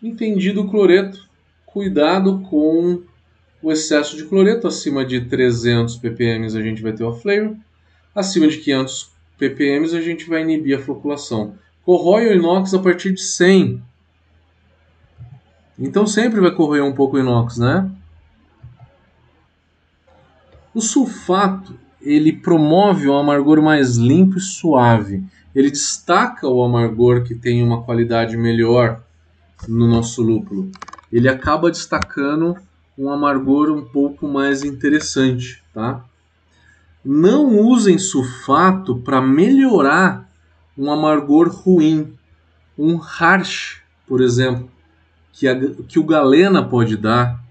Entendido 0.03 0.63
o 0.63 0.71
cloreto, 0.71 1.29
cuidado 1.67 2.41
com 2.49 3.03
o 3.63 3.71
excesso 3.71 4.17
de 4.17 4.25
cloreto, 4.25 4.67
acima 4.67 5.05
de 5.05 5.21
300 5.21 5.99
ppm 5.99 6.47
a 6.47 6.63
gente 6.63 6.81
vai 6.81 6.95
ter 6.95 7.05
o 7.05 7.13
flavor, 7.13 7.55
acima 8.15 8.49
de 8.49 8.57
500 8.57 9.13
ppm 9.39 9.95
a 9.95 10.01
gente 10.01 10.27
vai 10.27 10.41
inibir 10.41 10.79
a 10.79 10.81
floculação. 10.81 11.55
Corrói 11.85 12.29
o 12.29 12.33
inox 12.33 12.73
a 12.73 12.79
partir 12.79 13.13
de 13.13 13.21
100. 13.21 13.83
Então 15.79 16.07
sempre 16.07 16.41
vai 16.41 16.51
corroer 16.51 16.83
um 16.83 16.95
pouco 16.95 17.19
o 17.19 17.21
inox, 17.21 17.59
né? 17.59 17.91
O 20.75 20.81
sulfato, 20.81 21.79
ele 22.01 22.33
promove 22.33 23.07
um 23.07 23.19
amargor 23.19 23.61
mais 23.61 23.97
limpo 23.97 24.39
e 24.39 24.41
suave. 24.41 25.23
Ele 25.55 25.71
destaca 25.71 26.49
o 26.49 26.63
amargor 26.63 27.23
que 27.23 27.35
tem 27.35 27.63
uma 27.63 27.83
qualidade 27.83 28.35
melhor 28.35 29.03
no 29.69 29.87
nosso 29.87 30.23
lúpulo. 30.23 30.71
Ele 31.13 31.29
acaba 31.29 31.71
destacando 31.71 32.57
um 32.97 33.11
amargor 33.11 33.71
um 33.71 33.83
pouco 33.83 34.29
mais 34.29 34.63
interessante, 34.63 35.63
tá? 35.73 36.05
Não 37.05 37.59
usem 37.59 37.99
sulfato 37.99 38.99
para 38.99 39.21
melhorar 39.23 40.31
um 40.77 40.91
amargor 40.91 41.49
ruim, 41.49 42.15
um 42.77 42.97
harsh, 42.97 43.81
por 44.07 44.21
exemplo, 44.21 44.71
que, 45.33 45.49
a, 45.49 45.55
que 45.89 45.99
o 45.99 46.05
Galena 46.05 46.63
pode 46.63 46.97
dar, 46.97 47.43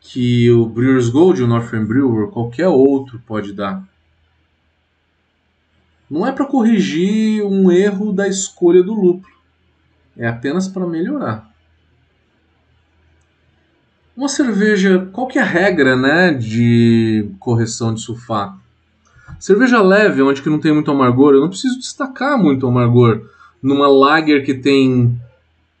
que 0.00 0.50
o 0.50 0.66
Brewer's 0.66 1.08
Gold, 1.08 1.42
o 1.42 1.46
Northern 1.46 1.86
Brewer, 1.86 2.28
qualquer 2.28 2.68
outro 2.68 3.20
pode 3.26 3.52
dar. 3.52 3.82
Não 6.10 6.26
é 6.26 6.32
para 6.32 6.46
corrigir 6.46 7.42
um 7.44 7.70
erro 7.70 8.12
da 8.12 8.28
escolha 8.28 8.82
do 8.82 8.94
lúpulo, 8.94 9.34
é 10.16 10.26
apenas 10.26 10.68
para 10.68 10.86
melhorar. 10.86 11.47
Uma 14.18 14.28
cerveja, 14.28 15.08
qual 15.12 15.28
que 15.28 15.38
é 15.38 15.42
a 15.42 15.44
regra, 15.44 15.94
né, 15.94 16.32
de 16.34 17.30
correção 17.38 17.94
de 17.94 18.00
sulfato? 18.00 18.58
Cerveja 19.38 19.80
leve, 19.80 20.20
onde 20.22 20.42
que 20.42 20.50
não 20.50 20.58
tem 20.58 20.74
muito 20.74 20.90
amargor, 20.90 21.34
eu 21.34 21.40
não 21.40 21.48
preciso 21.48 21.78
destacar 21.78 22.36
muito 22.36 22.66
amargor. 22.66 23.30
Numa 23.62 23.86
lager 23.86 24.44
que 24.44 24.54
tem 24.54 25.16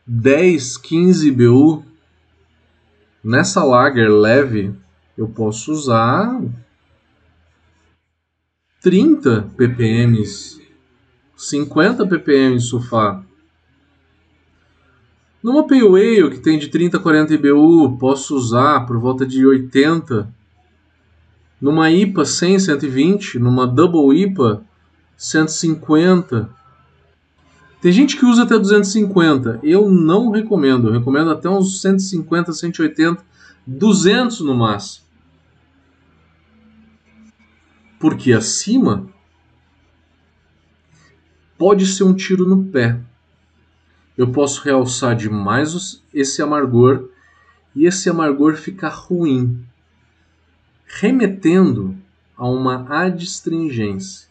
10, 0.06 0.76
15 0.76 1.32
BU, 1.32 1.84
nessa 3.24 3.64
lager 3.64 4.08
leve, 4.08 4.72
eu 5.16 5.26
posso 5.26 5.72
usar 5.72 6.40
30 8.80 9.50
ppm, 9.56 10.22
50 11.36 12.06
ppm 12.06 12.56
de 12.56 12.62
sulfato. 12.62 13.27
Numa 15.42 15.66
Pale 15.66 15.86
Ale 15.86 16.30
que 16.30 16.40
tem 16.40 16.58
de 16.58 16.68
30 16.68 16.96
a 16.96 17.00
40 17.00 17.34
IBU, 17.34 17.96
posso 17.98 18.36
usar 18.36 18.86
por 18.86 18.98
volta 18.98 19.24
de 19.24 19.46
80. 19.46 20.32
Numa 21.60 21.90
IPA 21.90 22.24
100, 22.24 22.58
120. 22.58 23.38
Numa 23.38 23.66
Double 23.66 24.20
IPA 24.20 24.62
150. 25.16 26.50
Tem 27.80 27.92
gente 27.92 28.16
que 28.16 28.26
usa 28.26 28.42
até 28.42 28.58
250. 28.58 29.60
Eu 29.62 29.88
não 29.88 30.30
recomendo. 30.30 30.88
Eu 30.88 30.92
recomendo 30.94 31.30
até 31.30 31.48
uns 31.48 31.80
150, 31.80 32.52
180, 32.52 33.24
200 33.64 34.40
no 34.40 34.54
máximo. 34.54 35.06
Porque 38.00 38.32
acima 38.32 39.06
pode 41.56 41.86
ser 41.86 42.04
um 42.04 42.14
tiro 42.14 42.48
no 42.48 42.64
pé. 42.64 42.98
Eu 44.18 44.32
posso 44.32 44.64
realçar 44.64 45.14
demais 45.14 46.02
esse 46.12 46.42
amargor 46.42 47.08
e 47.72 47.86
esse 47.86 48.10
amargor 48.10 48.56
ficar 48.56 48.88
ruim, 48.88 49.64
remetendo 50.84 51.96
a 52.36 52.48
uma 52.48 52.84
adstringência. 53.04 54.26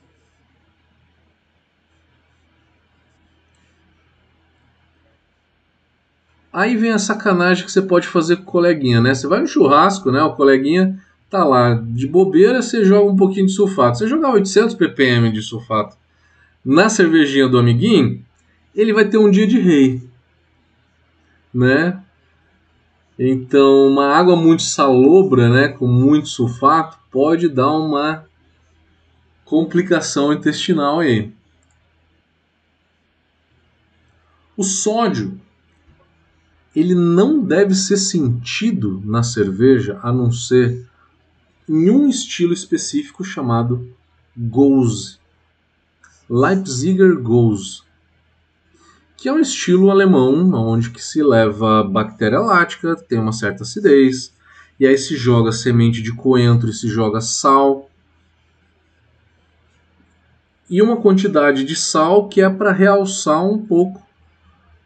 Aí 6.52 6.76
vem 6.76 6.92
a 6.92 7.00
sacanagem 7.00 7.64
que 7.64 7.72
você 7.72 7.82
pode 7.82 8.08
fazer 8.08 8.38
com 8.38 8.42
o 8.42 8.46
coleguinha, 8.46 9.00
né? 9.00 9.14
Você 9.14 9.28
vai 9.28 9.40
no 9.40 9.48
churrasco, 9.48 10.12
né? 10.12 10.22
O 10.22 10.36
coleguinha 10.36 11.02
tá 11.30 11.46
lá 11.46 11.76
de 11.76 12.08
bobeira, 12.08 12.62
você 12.62 12.84
joga 12.84 13.10
um 13.10 13.16
pouquinho 13.16 13.46
de 13.46 13.54
sulfato. 13.54 14.00
Você 14.00 14.08
jogar 14.08 14.34
800 14.34 14.76
ppm 14.76 15.32
de 15.32 15.42
sulfato 15.42 15.96
na 16.66 16.90
cervejinha 16.90 17.48
do 17.48 17.58
amiguinho, 17.58 18.26
ele 18.78 18.94
vai 18.94 19.10
ter 19.10 19.18
um 19.18 19.30
dia 19.32 19.48
de 19.48 19.60
rei, 19.60 20.08
né? 21.52 22.04
Então, 23.18 23.88
uma 23.88 24.16
água 24.16 24.36
muito 24.36 24.62
salobra, 24.62 25.50
né, 25.50 25.70
com 25.70 25.88
muito 25.88 26.30
sulfato, 26.30 27.00
pode 27.10 27.50
dar 27.50 27.72
uma 27.72 28.26
complicação 29.44 30.32
intestinal 30.32 31.00
aí. 31.00 31.34
O 34.56 34.64
sódio 34.64 35.42
ele 36.76 36.94
não 36.94 37.42
deve 37.44 37.74
ser 37.74 37.98
sentido 37.98 39.02
na 39.04 39.24
cerveja 39.24 40.00
a 40.04 40.14
não 40.14 40.32
ser 40.32 40.88
em 41.68 41.90
um 41.90 42.08
estilo 42.08 42.54
específico 42.54 43.24
chamado 43.24 43.92
Gose. 44.38 45.18
Leipziger 46.30 47.20
Gose, 47.20 47.82
que 49.18 49.28
é 49.28 49.34
um 49.34 49.40
estilo 49.40 49.90
alemão 49.90 50.54
onde 50.54 50.92
que 50.92 51.04
se 51.04 51.24
leva 51.24 51.84
bactéria 51.84 52.40
lática, 52.40 52.96
tem 52.96 53.20
uma 53.20 53.34
certa 53.34 53.64
acidez, 53.64 54.32
e 54.80 54.86
aí 54.86 54.96
se 54.96 55.18
joga 55.18 55.52
semente 55.52 56.04
de 56.04 56.14
coentro 56.14 56.70
e 56.70 56.74
se 56.74 56.88
joga 56.88 57.20
sal. 57.20 57.90
E 60.70 60.82
uma 60.84 60.98
quantidade 60.98 61.64
de 61.64 61.76
sal 61.76 62.30
que 62.30 62.42
é 62.42 62.50
para 62.50 62.72
realçar 62.72 63.44
um 63.44 63.58
pouco 63.58 64.06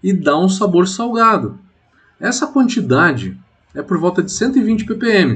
e 0.01 0.13
dar 0.13 0.37
um 0.37 0.47
sabor 0.47 0.87
salgado. 0.87 1.59
Essa 2.19 2.47
quantidade 2.47 3.37
é 3.75 3.81
por 3.81 3.97
volta 3.97 4.23
de 4.23 4.31
120 4.31 4.85
ppm. 4.85 5.35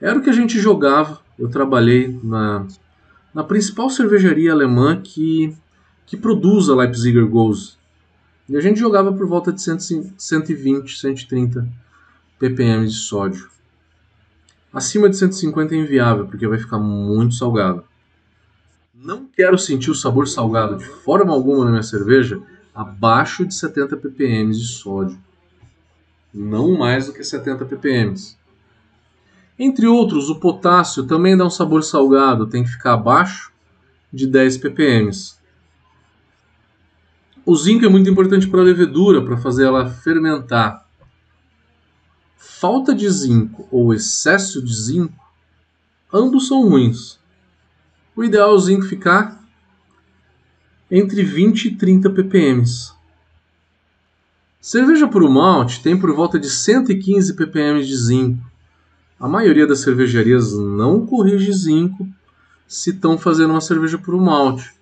Era 0.00 0.18
o 0.18 0.22
que 0.22 0.30
a 0.30 0.34
gente 0.34 0.58
jogava. 0.58 1.20
Eu 1.38 1.48
trabalhei 1.48 2.18
na, 2.22 2.66
na 3.34 3.42
principal 3.42 3.90
cervejaria 3.90 4.52
alemã 4.52 5.00
que, 5.00 5.56
que 6.12 6.16
produz 6.18 6.68
a 6.68 6.74
Leipziger 6.74 7.26
Gose. 7.26 7.72
E 8.46 8.54
a 8.54 8.60
gente 8.60 8.78
jogava 8.78 9.10
por 9.10 9.26
volta 9.26 9.50
de 9.50 9.62
120, 9.62 11.00
130 11.00 11.66
ppm 12.38 12.86
de 12.86 12.92
sódio. 12.92 13.48
Acima 14.70 15.08
de 15.08 15.16
150 15.16 15.74
é 15.74 15.78
inviável, 15.78 16.26
porque 16.26 16.46
vai 16.46 16.58
ficar 16.58 16.78
muito 16.78 17.34
salgado. 17.34 17.82
Não 18.94 19.24
quero 19.24 19.56
sentir 19.56 19.90
o 19.90 19.94
sabor 19.94 20.28
salgado 20.28 20.76
de 20.76 20.84
forma 20.84 21.32
alguma 21.32 21.64
na 21.64 21.70
minha 21.70 21.82
cerveja 21.82 22.38
abaixo 22.74 23.46
de 23.46 23.54
70 23.54 23.96
ppm 23.96 24.50
de 24.50 24.66
sódio 24.66 25.18
não 26.34 26.76
mais 26.76 27.06
do 27.06 27.14
que 27.14 27.24
70 27.24 27.64
ppm. 27.64 28.14
Entre 29.58 29.86
outros, 29.86 30.28
o 30.28 30.38
potássio 30.38 31.04
também 31.04 31.36
dá 31.38 31.46
um 31.46 31.50
sabor 31.50 31.82
salgado, 31.82 32.46
tem 32.46 32.64
que 32.64 32.70
ficar 32.70 32.94
abaixo 32.94 33.50
de 34.12 34.26
10 34.26 34.58
ppm. 34.58 35.10
O 37.44 37.56
zinco 37.56 37.84
é 37.84 37.88
muito 37.88 38.08
importante 38.08 38.46
para 38.46 38.60
a 38.60 38.64
levedura, 38.64 39.24
para 39.24 39.36
fazer 39.36 39.64
ela 39.64 39.90
fermentar. 39.90 40.86
Falta 42.36 42.94
de 42.94 43.08
zinco 43.10 43.66
ou 43.70 43.92
excesso 43.92 44.62
de 44.62 44.72
zinco, 44.72 45.18
ambos 46.12 46.46
são 46.46 46.68
ruins. 46.68 47.18
O 48.14 48.22
ideal 48.22 48.50
é 48.50 48.54
o 48.54 48.58
zinco 48.58 48.84
ficar 48.84 49.42
entre 50.88 51.24
20 51.24 51.64
e 51.64 51.74
30 51.74 52.10
ppm. 52.10 52.62
Cerveja 54.60 55.08
por 55.08 55.28
malte 55.28 55.82
tem 55.82 55.98
por 55.98 56.14
volta 56.14 56.38
de 56.38 56.48
115 56.48 57.34
ppm 57.34 57.82
de 57.82 57.96
zinco. 57.96 58.44
A 59.18 59.26
maioria 59.26 59.66
das 59.66 59.80
cervejarias 59.80 60.52
não 60.56 61.04
corrige 61.04 61.52
zinco 61.52 62.06
se 62.68 62.90
estão 62.90 63.18
fazendo 63.18 63.50
uma 63.50 63.60
cerveja 63.60 63.98
por 63.98 64.16
malte. 64.20 64.72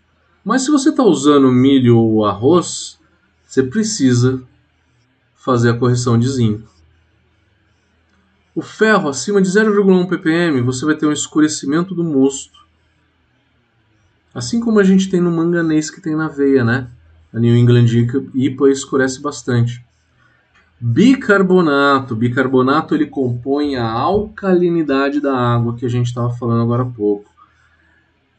Mas 0.44 0.62
se 0.62 0.70
você 0.70 0.90
está 0.90 1.02
usando 1.02 1.50
milho 1.52 1.98
ou 1.98 2.24
arroz, 2.24 2.98
você 3.46 3.62
precisa 3.62 4.42
fazer 5.34 5.70
a 5.70 5.76
correção 5.76 6.18
de 6.18 6.28
zinco. 6.28 6.68
O 8.54 8.62
ferro 8.62 9.08
acima 9.08 9.40
de 9.40 9.48
0,1 9.48 10.08
ppm 10.08 10.60
você 10.62 10.84
vai 10.84 10.94
ter 10.94 11.06
um 11.06 11.12
escurecimento 11.12 11.94
do 11.94 12.02
mosto. 12.02 12.58
Assim 14.34 14.60
como 14.60 14.78
a 14.78 14.84
gente 14.84 15.08
tem 15.08 15.20
no 15.20 15.30
manganês 15.30 15.90
que 15.90 16.00
tem 16.00 16.14
na 16.14 16.28
veia, 16.28 16.64
né? 16.64 16.88
A 17.32 17.38
New 17.38 17.56
England 17.56 17.86
IPA 18.34 18.70
escurece 18.70 19.20
bastante. 19.20 19.84
Bicarbonato. 20.80 22.16
Bicarbonato 22.16 22.94
ele 22.94 23.06
compõe 23.06 23.76
a 23.76 23.88
alcalinidade 23.88 25.20
da 25.20 25.36
água 25.36 25.76
que 25.76 25.86
a 25.86 25.88
gente 25.88 26.06
estava 26.06 26.30
falando 26.30 26.62
agora 26.62 26.82
há 26.82 26.86
pouco. 26.86 27.29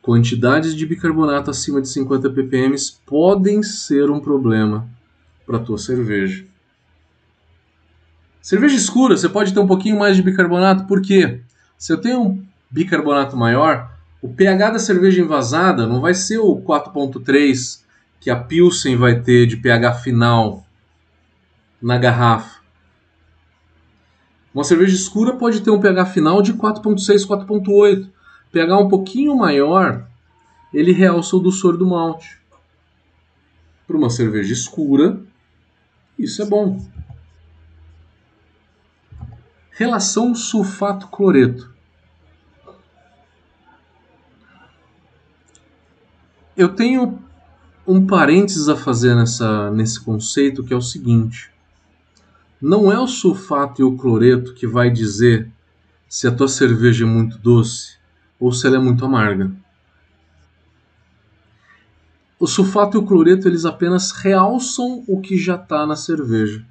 Quantidades 0.02 0.76
de 0.76 0.86
bicarbonato 0.86 1.52
acima 1.52 1.82
de 1.82 1.88
50 1.88 2.30
ppm 2.30 2.76
podem 3.06 3.62
ser 3.62 4.10
um 4.10 4.20
problema 4.20 4.90
para 5.46 5.60
tua 5.60 5.78
cerveja. 5.78 6.44
Cerveja 8.42 8.76
escura, 8.76 9.16
você 9.16 9.30
pode 9.30 9.54
ter 9.54 9.60
um 9.60 9.68
pouquinho 9.68 10.00
mais 10.00 10.16
de 10.16 10.24
bicarbonato, 10.24 10.88
por 10.88 11.02
quê? 11.02 11.42
Se 11.78 11.94
eu 11.94 11.98
tenho 12.02 12.22
um 12.22 12.44
bicarbonato 12.70 13.38
maior, 13.38 13.92
o 14.22 14.30
pH 14.30 14.72
da 14.72 14.80
cerveja 14.80 15.22
envasada 15.22 15.86
não 15.86 16.02
vai 16.02 16.16
ser 16.16 16.40
o 16.40 16.56
4.3 16.62 17.82
que 18.20 18.30
a 18.30 18.36
Pilsen 18.36 18.96
vai 18.96 19.20
ter 19.20 19.46
de 19.46 19.58
pH 19.58 19.94
final 19.96 20.66
na 21.82 21.98
garrafa. 21.98 22.62
Uma 24.54 24.64
cerveja 24.64 24.96
escura 24.96 25.36
pode 25.36 25.62
ter 25.62 25.72
um 25.72 25.80
pH 25.80 26.06
final 26.08 26.42
de 26.42 26.54
4.6, 26.54 27.28
4.8. 27.28 28.10
pH 28.52 28.78
um 28.78 28.90
pouquinho 28.90 29.36
maior, 29.36 30.08
ele 30.74 30.92
realça 30.92 31.36
o 31.36 31.40
doçor 31.40 31.78
do 31.78 31.88
malte. 31.88 32.38
Para 33.88 33.98
uma 33.98 34.10
cerveja 34.10 34.54
escura, 34.54 35.22
isso 36.20 36.42
é 36.42 36.46
bom. 36.46 36.86
Relação 39.72 40.36
sulfato-cloreto. 40.36 41.74
Eu 46.56 46.70
tenho 46.76 47.20
um 47.88 48.06
parênteses 48.06 48.70
a 48.70 48.76
fazer 48.76 49.16
nessa, 49.16 49.72
nesse 49.72 50.00
conceito 50.00 50.64
que 50.64 50.74
é 50.74 50.78
o 50.78 50.82
seguinte: 50.82 51.50
não 52.62 52.92
é 52.92 53.00
o 53.00 53.08
sulfato 53.08 53.82
e 53.82 53.84
o 53.84 53.98
cloreto 53.98 54.54
que 54.54 54.68
vai 54.68 54.90
dizer 54.90 55.50
se 56.08 56.28
a 56.28 56.32
tua 56.32 56.50
cerveja 56.50 57.06
é 57.06 57.08
muito 57.08 57.38
doce 57.38 58.01
ou 58.42 58.52
se 58.52 58.66
ela 58.66 58.78
é 58.78 58.80
muito 58.80 59.06
amarga. 59.06 59.52
O 62.40 62.48
sulfato 62.48 62.98
e 62.98 63.00
o 63.00 63.06
cloreto 63.06 63.48
eles 63.48 63.66
apenas 63.66 64.12
realçam 64.12 65.04
o 65.08 65.22
que 65.22 65.38
já 65.38 65.56
está 65.56 65.86
na 65.86 65.96
cerveja. 65.96 66.66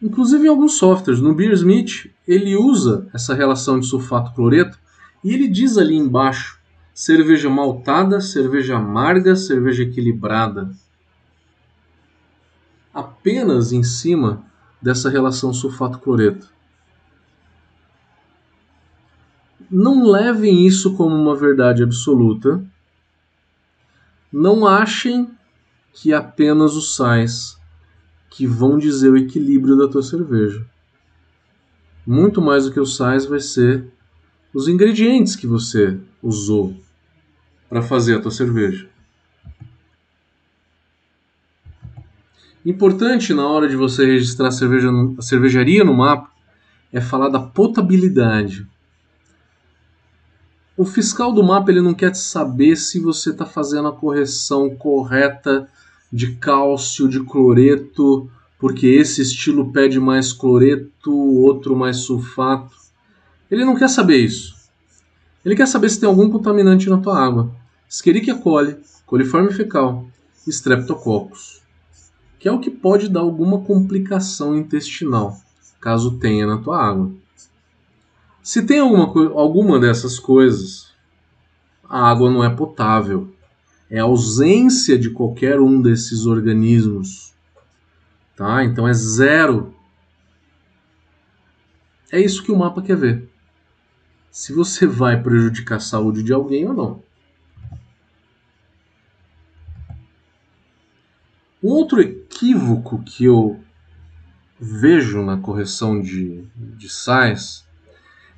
Inclusive 0.00 0.44
em 0.44 0.50
alguns 0.50 0.74
softwares, 0.74 1.20
no 1.20 1.34
Beersmith, 1.34 2.12
ele 2.26 2.54
usa 2.54 3.08
essa 3.14 3.34
relação 3.34 3.80
de 3.80 3.86
sulfato-cloreto 3.86 4.78
e 5.24 5.32
ele 5.32 5.48
diz 5.48 5.78
ali 5.78 5.96
embaixo 5.96 6.58
cerveja 6.94 7.48
maltada, 7.48 8.20
cerveja 8.20 8.76
amarga, 8.76 9.34
cerveja 9.34 9.84
equilibrada. 9.84 10.70
Apenas 12.92 13.72
em 13.72 13.82
cima 13.82 14.44
dessa 14.82 15.08
relação 15.08 15.52
sulfato-cloreto. 15.52 16.57
Não 19.70 20.10
levem 20.10 20.66
isso 20.66 20.94
como 20.94 21.14
uma 21.14 21.36
verdade 21.36 21.82
absoluta. 21.82 22.64
Não 24.32 24.66
achem 24.66 25.30
que 25.92 26.12
apenas 26.12 26.74
os 26.74 26.94
sais 26.96 27.58
que 28.30 28.46
vão 28.46 28.78
dizer 28.78 29.10
o 29.10 29.16
equilíbrio 29.16 29.76
da 29.76 29.88
tua 29.88 30.02
cerveja. 30.02 30.64
Muito 32.06 32.40
mais 32.40 32.64
do 32.64 32.72
que 32.72 32.80
os 32.80 32.96
sais 32.96 33.26
vai 33.26 33.40
ser 33.40 33.86
os 34.54 34.68
ingredientes 34.68 35.36
que 35.36 35.46
você 35.46 35.98
usou 36.22 36.74
para 37.68 37.82
fazer 37.82 38.16
a 38.16 38.20
tua 38.20 38.30
cerveja. 38.30 38.88
Importante 42.64 43.32
na 43.32 43.46
hora 43.46 43.68
de 43.68 43.76
você 43.76 44.04
registrar 44.04 44.48
a, 44.48 44.52
cerveja, 44.52 44.90
a 45.18 45.22
cervejaria 45.22 45.84
no 45.84 45.94
mapa 45.94 46.30
é 46.92 47.00
falar 47.00 47.28
da 47.28 47.40
potabilidade. 47.40 48.66
O 50.78 50.84
fiscal 50.84 51.32
do 51.32 51.42
mapa 51.42 51.72
ele 51.72 51.82
não 51.82 51.92
quer 51.92 52.14
saber 52.14 52.76
se 52.76 53.00
você 53.00 53.30
está 53.30 53.44
fazendo 53.44 53.88
a 53.88 53.92
correção 53.92 54.70
correta 54.76 55.68
de 56.12 56.36
cálcio, 56.36 57.08
de 57.08 57.18
cloreto, 57.18 58.30
porque 58.60 58.86
esse 58.86 59.20
estilo 59.20 59.72
pede 59.72 59.98
mais 59.98 60.32
cloreto, 60.32 61.12
outro 61.12 61.74
mais 61.74 61.96
sulfato. 61.96 62.76
Ele 63.50 63.64
não 63.64 63.74
quer 63.74 63.88
saber 63.88 64.18
isso. 64.18 64.54
Ele 65.44 65.56
quer 65.56 65.66
saber 65.66 65.88
se 65.88 65.98
tem 65.98 66.08
algum 66.08 66.30
contaminante 66.30 66.88
na 66.88 66.98
tua 66.98 67.18
água. 67.18 67.50
Escherichia 67.90 68.36
coli, 68.36 68.76
coliforme 69.04 69.52
fecal, 69.52 70.06
streptococcus, 70.46 71.60
que 72.38 72.46
é 72.46 72.52
o 72.52 72.60
que 72.60 72.70
pode 72.70 73.08
dar 73.08 73.20
alguma 73.20 73.62
complicação 73.62 74.56
intestinal, 74.56 75.40
caso 75.80 76.20
tenha 76.20 76.46
na 76.46 76.58
tua 76.58 76.80
água. 76.80 77.10
Se 78.48 78.62
tem 78.62 78.78
alguma, 78.78 79.04
alguma 79.38 79.78
dessas 79.78 80.18
coisas, 80.18 80.90
a 81.86 82.08
água 82.08 82.30
não 82.30 82.42
é 82.42 82.48
potável. 82.48 83.30
É 83.90 83.98
ausência 83.98 84.98
de 84.98 85.10
qualquer 85.10 85.60
um 85.60 85.82
desses 85.82 86.24
organismos. 86.24 87.34
Tá? 88.34 88.64
Então 88.64 88.88
é 88.88 88.94
zero. 88.94 89.74
É 92.10 92.18
isso 92.18 92.42
que 92.42 92.50
o 92.50 92.56
mapa 92.56 92.80
quer 92.80 92.96
ver. 92.96 93.30
Se 94.30 94.54
você 94.54 94.86
vai 94.86 95.22
prejudicar 95.22 95.76
a 95.76 95.80
saúde 95.80 96.22
de 96.22 96.32
alguém 96.32 96.66
ou 96.66 96.72
não. 96.72 97.02
Um 101.62 101.68
outro 101.68 102.00
equívoco 102.00 103.02
que 103.02 103.26
eu 103.26 103.60
vejo 104.58 105.22
na 105.22 105.36
correção 105.36 106.00
de, 106.00 106.48
de 106.56 106.88
sais 106.88 107.67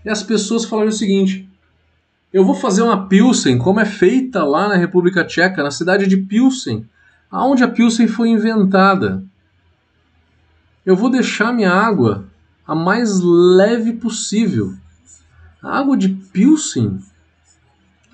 e 0.05 0.09
as 0.09 0.22
pessoas 0.22 0.64
falaram 0.64 0.88
o 0.88 0.92
seguinte: 0.92 1.48
eu 2.32 2.44
vou 2.44 2.55
fazer 2.55 2.82
uma 2.82 3.07
Pilsen 3.07 3.59
como 3.59 3.80
é 3.80 3.84
feita 3.84 4.44
lá 4.44 4.68
na 4.68 4.76
República 4.76 5.24
Tcheca, 5.24 5.62
na 5.62 5.70
cidade 5.70 6.07
de 6.07 6.16
Pilsen, 6.16 6.86
aonde 7.30 7.64
a 7.64 7.68
Pilsen 7.68 8.07
foi 8.07 8.28
inventada. 8.28 9.22
Eu 10.84 10.96
vou 10.96 11.11
deixar 11.11 11.53
minha 11.53 11.72
água 11.72 12.24
a 12.66 12.74
mais 12.74 13.20
leve 13.20 13.94
possível. 13.94 14.74
A 15.62 15.78
água 15.78 15.96
de 15.96 16.09
Pilsen 16.09 17.01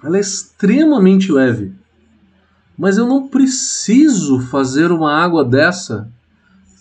ela 0.03 0.16
é 0.16 0.20
extremamente 0.20 1.32
leve. 1.32 1.74
Mas 2.78 2.97
eu 2.99 3.07
não 3.07 3.28
preciso 3.28 4.41
fazer 4.41 4.93
uma 4.93 5.12
água 5.12 5.45
dessa 5.45 6.11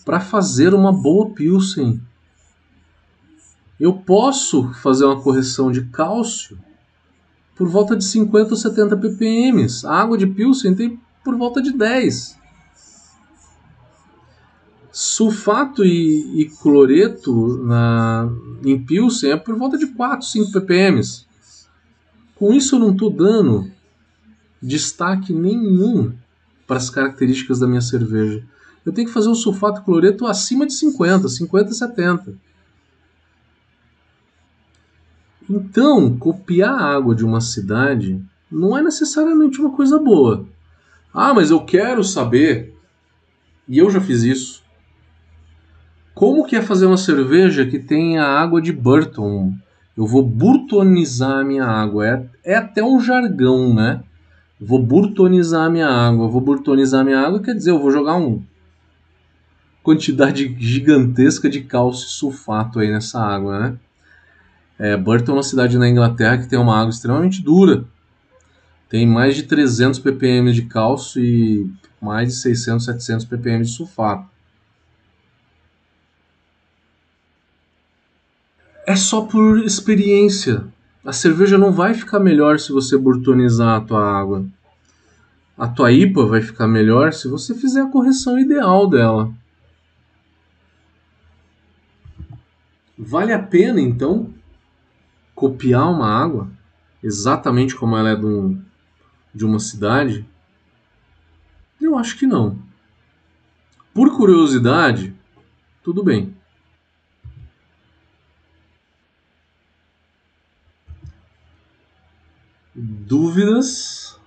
para 0.04 0.20
fazer 0.20 0.74
uma 0.74 0.92
boa 0.92 1.30
Pilsen 1.30 2.00
eu 3.78 3.92
posso 3.92 4.72
fazer 4.74 5.04
uma 5.04 5.20
correção 5.20 5.70
de 5.70 5.82
cálcio 5.86 6.58
por 7.54 7.68
volta 7.68 7.96
de 7.96 8.04
50 8.04 8.50
ou 8.50 8.56
70 8.56 8.96
ppm. 8.96 9.66
A 9.84 10.00
água 10.00 10.16
de 10.16 10.26
Pilsen 10.26 10.74
tem 10.74 11.00
por 11.24 11.36
volta 11.36 11.60
de 11.60 11.72
10. 11.72 12.36
Sulfato 14.92 15.84
e, 15.84 16.40
e 16.40 16.48
cloreto 16.48 17.58
na, 17.64 18.30
em 18.64 18.82
Pilsen 18.82 19.32
é 19.32 19.36
por 19.36 19.56
volta 19.56 19.76
de 19.76 19.86
4, 19.88 20.26
5 20.26 20.52
ppm. 20.52 21.00
Com 22.34 22.52
isso 22.52 22.76
eu 22.76 22.80
não 22.80 22.92
estou 22.92 23.10
dando 23.10 23.70
destaque 24.62 25.32
nenhum 25.32 26.12
para 26.66 26.78
as 26.78 26.88
características 26.88 27.58
da 27.58 27.66
minha 27.66 27.80
cerveja. 27.80 28.42
Eu 28.84 28.92
tenho 28.92 29.06
que 29.06 29.12
fazer 29.12 29.28
o 29.28 29.34
sulfato 29.34 29.80
e 29.80 29.84
cloreto 29.84 30.26
acima 30.26 30.66
de 30.66 30.72
50, 30.72 31.28
50 31.28 31.72
70. 31.72 32.45
Então, 35.48 36.16
copiar 36.18 36.74
a 36.74 36.96
água 36.96 37.14
de 37.14 37.24
uma 37.24 37.40
cidade 37.40 38.20
não 38.50 38.76
é 38.76 38.82
necessariamente 38.82 39.60
uma 39.60 39.70
coisa 39.70 39.98
boa. 39.98 40.44
Ah, 41.12 41.32
mas 41.32 41.50
eu 41.50 41.60
quero 41.60 42.02
saber, 42.02 42.74
e 43.68 43.78
eu 43.78 43.90
já 43.90 44.00
fiz 44.00 44.22
isso, 44.22 44.62
como 46.14 46.44
que 46.46 46.56
é 46.56 46.62
fazer 46.62 46.86
uma 46.86 46.96
cerveja 46.96 47.66
que 47.66 47.78
tenha 47.78 48.24
água 48.24 48.60
de 48.60 48.72
Burton? 48.72 49.52
Eu 49.96 50.06
vou 50.06 50.22
burtonizar 50.22 51.40
a 51.40 51.44
minha 51.44 51.64
água. 51.64 52.06
É, 52.06 52.26
é 52.42 52.54
até 52.56 52.82
um 52.82 52.98
jargão, 53.00 53.74
né? 53.74 54.02
Vou 54.58 54.82
burtonizar 54.82 55.66
a 55.66 55.70
minha 55.70 55.88
água. 55.88 56.28
Vou 56.28 56.40
burtonizar 56.40 57.02
a 57.02 57.04
minha 57.04 57.20
água 57.20 57.40
quer 57.40 57.54
dizer, 57.54 57.70
eu 57.70 57.78
vou 57.78 57.90
jogar 57.90 58.16
um 58.16 58.42
quantidade 59.82 60.56
gigantesca 60.58 61.48
de 61.48 61.60
cálcio 61.60 62.06
e 62.06 62.10
sulfato 62.10 62.80
aí 62.80 62.90
nessa 62.90 63.20
água, 63.20 63.60
né? 63.60 63.78
É, 64.78 64.96
Burton 64.96 65.32
é 65.32 65.34
uma 65.36 65.42
cidade 65.42 65.78
na 65.78 65.88
Inglaterra 65.88 66.38
que 66.38 66.48
tem 66.48 66.58
uma 66.58 66.78
água 66.78 66.90
extremamente 66.90 67.42
dura. 67.42 67.84
Tem 68.88 69.06
mais 69.06 69.34
de 69.34 69.44
300 69.44 69.98
ppm 69.98 70.52
de 70.52 70.62
cálcio 70.62 71.22
e 71.22 71.70
mais 72.00 72.28
de 72.28 72.34
600, 72.34 72.84
700 72.84 73.24
ppm 73.24 73.62
de 73.62 73.70
sulfato. 73.70 74.28
É 78.86 78.94
só 78.94 79.22
por 79.22 79.58
experiência. 79.64 80.64
A 81.04 81.12
cerveja 81.12 81.58
não 81.58 81.72
vai 81.72 81.94
ficar 81.94 82.20
melhor 82.20 82.60
se 82.60 82.70
você 82.70 82.96
burtonizar 82.96 83.76
a 83.76 83.80
tua 83.80 84.04
água. 84.04 84.46
A 85.58 85.66
tua 85.66 85.90
IPA 85.90 86.26
vai 86.26 86.42
ficar 86.42 86.68
melhor 86.68 87.12
se 87.12 87.26
você 87.26 87.54
fizer 87.54 87.80
a 87.80 87.90
correção 87.90 88.38
ideal 88.38 88.88
dela. 88.88 89.32
Vale 92.96 93.32
a 93.32 93.38
pena 93.38 93.80
então 93.80 94.32
copiar 95.36 95.88
uma 95.88 96.08
água 96.08 96.50
exatamente 97.02 97.76
como 97.76 97.96
ela 97.96 98.08
é 98.08 98.16
de, 98.16 98.24
um, 98.24 98.60
de 99.32 99.44
uma 99.44 99.60
cidade? 99.60 100.26
Eu 101.80 101.96
acho 101.96 102.18
que 102.18 102.26
não. 102.26 102.58
Por 103.94 104.16
curiosidade, 104.16 105.14
tudo 105.84 106.02
bem. 106.02 106.34
Dúvidas? 112.74 114.18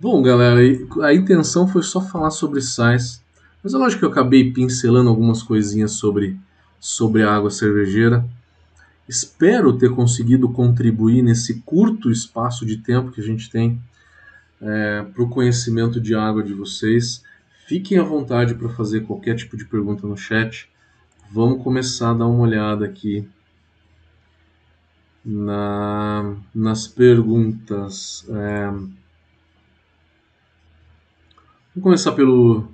Bom, 0.00 0.22
galera, 0.22 0.60
a 1.02 1.14
intenção 1.14 1.66
foi 1.66 1.82
só 1.82 2.00
falar 2.00 2.30
sobre 2.30 2.60
sais, 2.60 3.22
mas 3.62 3.72
eu 3.72 3.82
acho 3.82 3.98
que 3.98 4.04
eu 4.04 4.10
acabei 4.10 4.52
pincelando 4.52 5.10
algumas 5.10 5.42
coisinhas 5.42 5.92
sobre 5.92 6.38
sobre 6.80 7.22
a 7.22 7.32
água 7.34 7.50
cervejeira. 7.50 8.28
Espero 9.08 9.76
ter 9.78 9.90
conseguido 9.94 10.50
contribuir 10.50 11.22
nesse 11.22 11.60
curto 11.62 12.10
espaço 12.10 12.66
de 12.66 12.76
tempo 12.76 13.10
que 13.10 13.20
a 13.20 13.24
gente 13.24 13.50
tem 13.50 13.80
é, 14.60 15.02
para 15.02 15.22
o 15.22 15.28
conhecimento 15.28 16.00
de 16.00 16.14
água 16.14 16.42
de 16.42 16.52
vocês. 16.52 17.22
Fiquem 17.66 17.98
à 17.98 18.02
vontade 18.02 18.54
para 18.54 18.68
fazer 18.68 19.02
qualquer 19.02 19.36
tipo 19.36 19.56
de 19.56 19.64
pergunta 19.64 20.06
no 20.06 20.16
chat. 20.16 20.68
Vamos 21.30 21.62
começar 21.62 22.10
a 22.10 22.14
dar 22.14 22.26
uma 22.26 22.40
olhada 22.40 22.84
aqui 22.84 23.26
na, 25.24 26.36
nas 26.54 26.86
perguntas. 26.86 28.26
É, 28.28 28.66
vamos 28.70 28.92
começar 31.82 32.12
pelo 32.12 32.68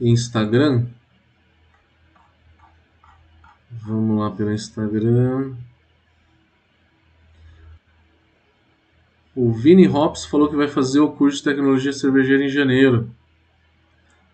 Instagram. 0.00 0.86
Vamos 3.82 4.20
lá 4.20 4.30
pelo 4.30 4.52
Instagram. 4.52 5.54
O 9.34 9.52
Vini 9.52 9.88
Hops 9.88 10.26
falou 10.26 10.50
que 10.50 10.56
vai 10.56 10.68
fazer 10.68 11.00
o 11.00 11.12
curso 11.12 11.38
de 11.38 11.44
tecnologia 11.44 11.92
cervejeira 11.92 12.44
em 12.44 12.48
janeiro. 12.50 13.10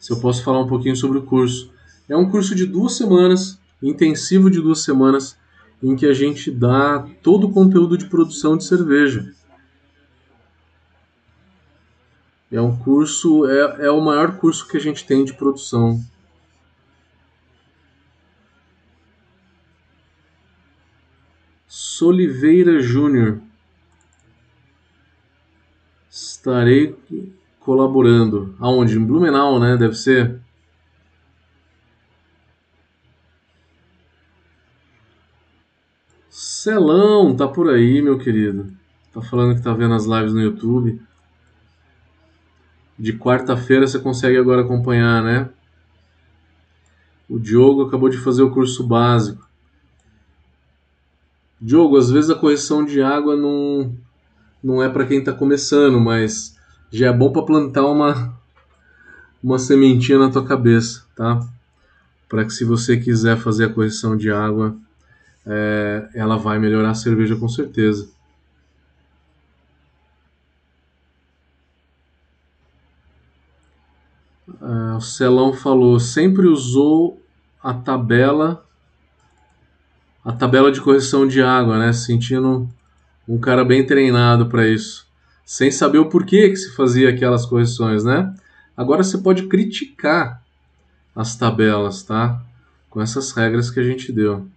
Se 0.00 0.12
eu 0.12 0.20
posso 0.20 0.42
falar 0.42 0.60
um 0.60 0.66
pouquinho 0.66 0.96
sobre 0.96 1.18
o 1.18 1.22
curso. 1.22 1.72
É 2.08 2.16
um 2.16 2.28
curso 2.28 2.56
de 2.56 2.66
duas 2.66 2.96
semanas, 2.96 3.60
intensivo 3.80 4.50
de 4.50 4.60
duas 4.60 4.82
semanas, 4.82 5.38
em 5.80 5.94
que 5.94 6.06
a 6.06 6.12
gente 6.12 6.50
dá 6.50 7.06
todo 7.22 7.46
o 7.46 7.52
conteúdo 7.52 7.96
de 7.96 8.06
produção 8.06 8.56
de 8.56 8.64
cerveja. 8.64 9.32
É 12.50 12.60
um 12.60 12.76
curso, 12.76 13.46
é, 13.46 13.86
é 13.86 13.90
o 13.90 14.00
maior 14.00 14.38
curso 14.38 14.66
que 14.66 14.76
a 14.76 14.80
gente 14.80 15.06
tem 15.06 15.24
de 15.24 15.34
produção 15.34 16.00
Soliveira 21.96 22.78
Júnior. 22.78 23.40
Estarei 26.10 26.94
colaborando. 27.58 28.54
Aonde? 28.60 28.98
Em 28.98 29.02
Blumenau, 29.02 29.58
né? 29.58 29.78
Deve 29.78 29.94
ser. 29.94 30.38
Celão, 36.28 37.34
tá 37.34 37.48
por 37.48 37.70
aí, 37.70 38.02
meu 38.02 38.18
querido. 38.18 38.70
Tá 39.10 39.22
falando 39.22 39.56
que 39.56 39.62
tá 39.62 39.72
vendo 39.72 39.94
as 39.94 40.04
lives 40.04 40.34
no 40.34 40.42
YouTube. 40.42 41.00
De 42.98 43.14
quarta-feira 43.14 43.86
você 43.86 43.98
consegue 43.98 44.36
agora 44.36 44.60
acompanhar, 44.60 45.22
né? 45.22 45.48
O 47.26 47.38
Diogo 47.38 47.86
acabou 47.86 48.10
de 48.10 48.18
fazer 48.18 48.42
o 48.42 48.50
curso 48.50 48.86
básico. 48.86 49.46
Diogo, 51.60 51.96
às 51.96 52.10
vezes 52.10 52.30
a 52.30 52.34
correção 52.34 52.84
de 52.84 53.00
água 53.00 53.34
não, 53.34 53.94
não 54.62 54.82
é 54.82 54.88
para 54.88 55.06
quem 55.06 55.20
está 55.20 55.32
começando, 55.32 55.98
mas 55.98 56.56
já 56.90 57.08
é 57.08 57.12
bom 57.12 57.32
para 57.32 57.46
plantar 57.46 57.86
uma, 57.86 58.38
uma 59.42 59.58
sementinha 59.58 60.18
na 60.18 60.30
tua 60.30 60.44
cabeça, 60.44 61.04
tá? 61.16 61.40
Para 62.28 62.44
que 62.44 62.52
se 62.52 62.64
você 62.64 62.96
quiser 62.96 63.38
fazer 63.38 63.64
a 63.64 63.72
correção 63.72 64.16
de 64.16 64.30
água, 64.30 64.76
é, 65.46 66.08
ela 66.14 66.36
vai 66.36 66.58
melhorar 66.58 66.90
a 66.90 66.94
cerveja 66.94 67.36
com 67.36 67.48
certeza. 67.48 68.08
É, 74.60 74.96
o 74.96 75.00
Celão 75.00 75.52
falou, 75.52 75.98
sempre 76.00 76.46
usou 76.46 77.22
a 77.62 77.72
tabela 77.72 78.65
a 80.26 80.32
tabela 80.32 80.72
de 80.72 80.80
correção 80.80 81.24
de 81.24 81.40
água, 81.40 81.78
né? 81.78 81.92
Sentindo 81.92 82.68
um 83.28 83.38
cara 83.38 83.64
bem 83.64 83.86
treinado 83.86 84.46
para 84.46 84.66
isso, 84.66 85.06
sem 85.44 85.70
saber 85.70 85.98
o 85.98 86.08
porquê 86.08 86.48
que 86.48 86.56
se 86.56 86.74
fazia 86.74 87.10
aquelas 87.10 87.46
correções, 87.46 88.02
né? 88.02 88.34
Agora 88.76 89.04
você 89.04 89.18
pode 89.18 89.46
criticar 89.46 90.42
as 91.14 91.36
tabelas, 91.36 92.02
tá? 92.02 92.42
Com 92.90 93.00
essas 93.00 93.30
regras 93.30 93.70
que 93.70 93.78
a 93.78 93.84
gente 93.84 94.12
deu. 94.12 94.48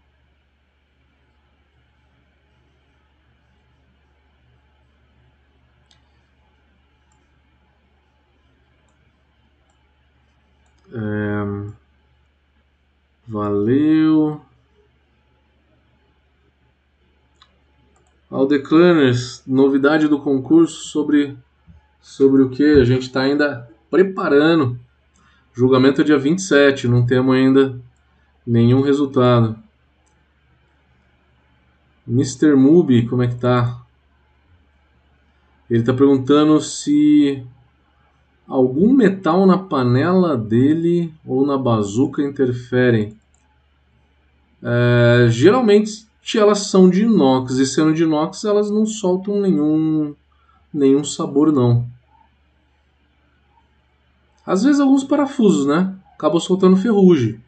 É... 10.92 11.70
Valeu. 13.28 14.49
Aldeclaners, 18.30 19.42
novidade 19.48 20.08
do 20.08 20.20
concurso 20.20 20.84
sobre, 20.90 21.36
sobre 22.00 22.44
o 22.44 22.50
que? 22.50 22.64
A 22.64 22.84
gente 22.84 23.04
está 23.04 23.22
ainda 23.22 23.68
preparando. 23.90 24.80
Julgamento 25.52 26.02
é 26.02 26.04
dia 26.04 26.18
27, 26.18 26.88
não 26.88 27.06
temos 27.06 27.36
ainda 27.36 27.82
nenhum 28.46 28.82
resultado. 28.82 29.58
Mr. 32.08 32.56
Mubi, 32.56 33.08
como 33.08 33.24
é 33.24 33.28
que 33.28 33.36
tá? 33.36 33.82
Ele 35.70 35.82
está 35.82 35.94
perguntando 35.94 36.60
se 36.62 37.44
algum 38.48 38.94
metal 38.94 39.46
na 39.46 39.58
panela 39.58 40.36
dele 40.36 41.14
ou 41.26 41.46
na 41.46 41.58
bazuca 41.58 42.24
interferem. 42.24 43.16
É, 44.62 45.28
geralmente 45.30 46.09
elas 46.38 46.68
são 46.68 46.90
de 46.90 47.04
inox 47.04 47.54
e 47.58 47.66
sendo 47.66 47.94
de 47.94 48.04
inox 48.04 48.44
elas 48.44 48.70
não 48.70 48.86
soltam 48.86 49.42
nenhum 49.42 50.16
nenhum 50.74 51.04
sabor 51.04 51.52
não. 51.52 51.88
Às 54.46 54.64
vezes 54.64 54.80
alguns 54.80 55.04
parafusos, 55.04 55.66
né? 55.66 55.96
Acabam 56.14 56.40
soltando 56.40 56.76
ferrugem, 56.76 57.40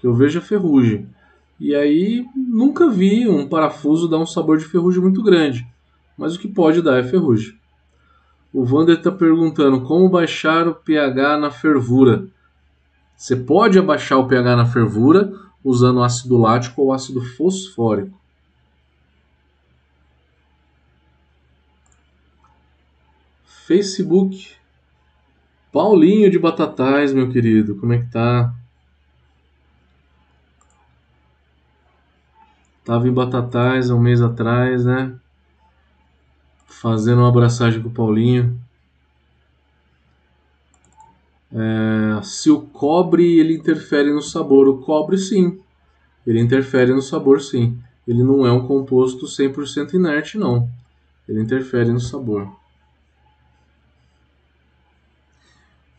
que 0.00 0.06
eu 0.06 0.14
vejo 0.14 0.38
a 0.38 0.42
ferrugem. 0.42 1.08
E 1.58 1.74
aí 1.74 2.26
nunca 2.34 2.88
vi 2.88 3.28
um 3.28 3.48
parafuso 3.48 4.08
dar 4.08 4.18
um 4.18 4.26
sabor 4.26 4.58
de 4.58 4.64
ferrugem 4.64 5.02
muito 5.02 5.22
grande, 5.22 5.66
mas 6.16 6.34
o 6.34 6.38
que 6.38 6.48
pode 6.48 6.82
dar 6.82 6.98
é 6.98 7.02
ferrugem. 7.02 7.54
O 8.52 8.64
Vander 8.64 8.96
está 8.96 9.10
perguntando 9.10 9.82
como 9.82 10.08
baixar 10.08 10.66
o 10.66 10.74
pH 10.74 11.38
na 11.38 11.50
fervura. 11.50 12.26
Você 13.16 13.36
pode 13.36 13.78
abaixar 13.78 14.18
o 14.18 14.26
pH 14.26 14.56
na 14.56 14.66
fervura 14.66 15.32
usando 15.66 16.02
ácido 16.02 16.38
lático 16.38 16.80
ou 16.80 16.92
ácido 16.92 17.20
fosfórico. 17.20 18.16
Facebook. 23.66 24.54
Paulinho 25.72 26.30
de 26.30 26.38
Batatais, 26.38 27.12
meu 27.12 27.28
querido, 27.30 27.74
como 27.74 27.92
é 27.92 27.98
que 27.98 28.06
tá? 28.06 28.54
Tava 32.84 33.08
em 33.08 33.12
Batatais 33.12 33.90
há 33.90 33.94
um 33.96 34.00
mês 34.00 34.22
atrás, 34.22 34.84
né? 34.84 35.12
Fazendo 36.68 37.18
uma 37.18 37.28
abraçagem 37.28 37.82
com 37.82 37.88
o 37.88 37.92
Paulinho. 37.92 38.56
É, 41.52 42.22
se 42.22 42.50
o 42.50 42.60
cobre 42.60 43.38
ele 43.38 43.54
interfere 43.54 44.12
no 44.12 44.22
sabor, 44.22 44.68
o 44.68 44.78
cobre 44.78 45.16
sim, 45.16 45.60
ele 46.26 46.40
interfere 46.40 46.92
no 46.92 47.02
sabor 47.02 47.40
sim. 47.40 47.78
Ele 48.06 48.22
não 48.22 48.46
é 48.46 48.52
um 48.52 48.66
composto 48.66 49.26
100% 49.26 49.94
inerte 49.94 50.38
não. 50.38 50.68
Ele 51.28 51.40
interfere 51.40 51.90
no 51.92 52.00
sabor. 52.00 52.48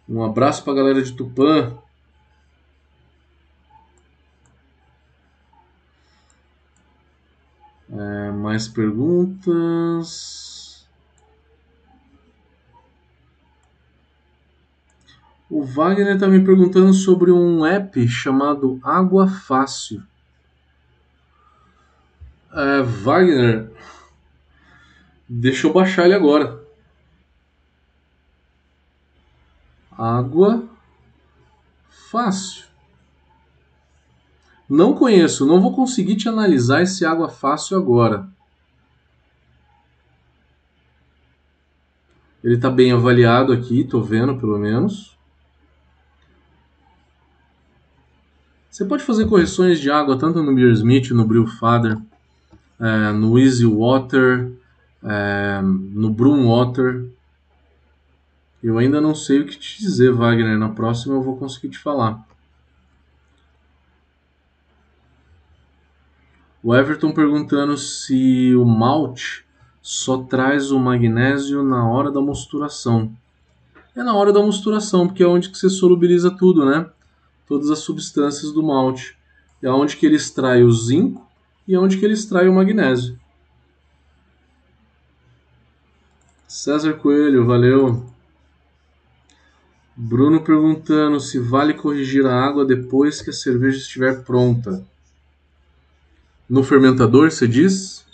Um 0.07 0.23
abraço 0.23 0.63
para 0.63 0.73
a 0.73 0.75
galera 0.77 1.01
de 1.01 1.11
Tupã. 1.11 1.77
É, 7.89 8.31
mais 8.31 8.67
perguntas? 8.67 10.46
O 15.49 15.63
Wagner 15.63 16.15
está 16.15 16.27
me 16.27 16.43
perguntando 16.43 16.93
sobre 16.93 17.31
um 17.31 17.65
app 17.65 18.07
chamado 18.07 18.79
Água 18.83 19.27
Fácil. 19.27 20.03
É, 22.51 22.81
Wagner, 22.81 23.71
deixa 25.27 25.67
eu 25.67 25.73
baixar 25.73 26.05
ele 26.05 26.15
agora. 26.15 26.61
Água 29.91 30.67
fácil. 31.89 32.65
Não 34.69 34.93
conheço, 34.93 35.45
não 35.45 35.61
vou 35.61 35.73
conseguir 35.73 36.17
te 36.17 36.27
analisar 36.27 36.81
esse 36.81 37.05
água 37.05 37.29
fácil 37.29 37.77
agora. 37.77 38.29
Ele 42.43 42.55
está 42.55 42.69
bem 42.69 42.91
avaliado 42.91 43.51
aqui, 43.51 43.81
estou 43.81 44.03
vendo 44.03 44.37
pelo 44.37 44.57
menos. 44.59 45.16
Você 48.77 48.85
pode 48.85 49.03
fazer 49.03 49.25
correções 49.25 49.79
de 49.79 49.89
água 49.89 50.19
tanto 50.19 50.43
no 50.43 50.53
Beersmith, 50.53 51.09
no 51.09 51.25
Brewfather, 51.25 51.97
é, 52.79 53.11
no 53.11 53.39
Easy 53.39 53.65
Water, 53.65 54.51
é, 55.03 55.59
no 55.63 56.11
Broom 56.11 56.47
Water. 56.47 57.09
Eu 58.61 58.77
ainda 58.77 59.01
não 59.01 59.15
sei 59.15 59.39
o 59.39 59.47
que 59.47 59.57
te 59.57 59.79
dizer, 59.79 60.13
Wagner. 60.13 60.59
Na 60.59 60.69
próxima 60.69 61.15
eu 61.15 61.23
vou 61.23 61.37
conseguir 61.37 61.69
te 61.69 61.79
falar. 61.79 62.23
O 66.61 66.75
Everton 66.75 67.11
perguntando 67.11 67.75
se 67.77 68.55
o 68.55 68.63
malte 68.63 69.43
só 69.81 70.19
traz 70.19 70.69
o 70.69 70.77
magnésio 70.77 71.63
na 71.63 71.89
hora 71.89 72.11
da 72.11 72.21
mosturação. 72.21 73.11
É 73.95 74.03
na 74.03 74.13
hora 74.13 74.31
da 74.31 74.39
mosturação, 74.39 75.07
porque 75.07 75.23
é 75.23 75.27
onde 75.27 75.49
que 75.49 75.57
você 75.57 75.67
solubiliza 75.67 76.29
tudo, 76.29 76.63
né? 76.63 76.87
Todas 77.47 77.69
as 77.69 77.79
substâncias 77.79 78.51
do 78.51 78.61
malte. 78.61 79.17
É 79.61 79.69
onde 79.69 79.97
que 79.97 80.05
ele 80.05 80.15
extrai 80.15 80.63
o 80.63 80.71
zinco 80.71 81.25
e 81.67 81.73
é 81.75 81.79
onde 81.79 81.97
que 81.97 82.05
ele 82.05 82.13
extrai 82.13 82.47
o 82.47 82.53
magnésio. 82.53 83.19
César 86.47 86.93
Coelho, 86.93 87.45
valeu. 87.45 88.05
Bruno 89.95 90.41
perguntando 90.41 91.19
se 91.19 91.39
vale 91.39 91.73
corrigir 91.73 92.25
a 92.25 92.33
água 92.33 92.63
depois 92.63 93.21
que 93.21 93.31
a 93.31 93.33
cerveja 93.33 93.77
estiver 93.77 94.23
pronta. 94.23 94.85
No 96.47 96.63
fermentador, 96.63 97.31
você 97.31 97.47
diz? 97.47 98.05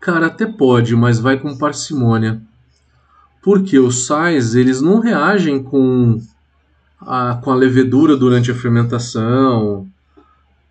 Cara, 0.00 0.26
até 0.26 0.46
pode, 0.46 0.96
mas 0.96 1.20
vai 1.20 1.38
com 1.38 1.58
parcimônia. 1.58 2.42
Porque 3.42 3.78
os 3.78 4.06
sais, 4.06 4.54
eles 4.54 4.80
não 4.80 5.00
reagem 5.00 5.62
com 5.62 6.20
a, 7.00 7.40
com 7.42 7.50
a 7.50 7.54
levedura 7.54 8.16
durante 8.16 8.50
a 8.50 8.54
fermentação, 8.54 9.86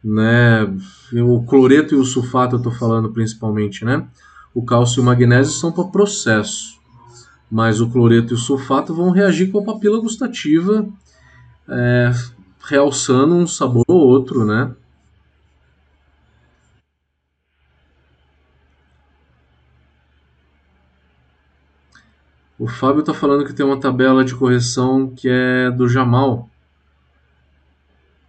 né? 0.03 0.67
O 1.13 1.43
cloreto 1.43 1.95
e 1.95 1.97
o 1.97 2.05
sulfato 2.05 2.55
eu 2.55 2.57
estou 2.57 2.71
falando 2.71 3.09
principalmente, 3.09 3.85
né? 3.85 4.05
O 4.53 4.63
cálcio 4.63 4.99
e 4.99 5.01
o 5.01 5.05
magnésio 5.05 5.53
são 5.53 5.71
para 5.71 5.85
processo 5.85 6.77
mas 7.49 7.79
o 7.79 7.89
cloreto 7.89 8.33
e 8.33 8.35
o 8.35 8.39
sulfato 8.39 8.93
vão 8.93 9.09
reagir 9.09 9.51
com 9.51 9.59
a 9.59 9.63
papila 9.63 9.99
gustativa, 9.99 10.85
é, 11.67 12.11
realçando 12.67 13.35
um 13.35 13.47
sabor 13.47 13.85
ou 13.87 14.05
outro, 14.05 14.45
né? 14.45 14.71
O 22.59 22.67
Fábio 22.67 23.01
está 23.01 23.13
falando 23.13 23.45
que 23.45 23.53
tem 23.53 23.65
uma 23.65 23.79
tabela 23.79 24.25
de 24.25 24.33
correção 24.33 25.13
que 25.15 25.29
é 25.29 25.69
do 25.69 25.87
Jamal. 25.87 26.49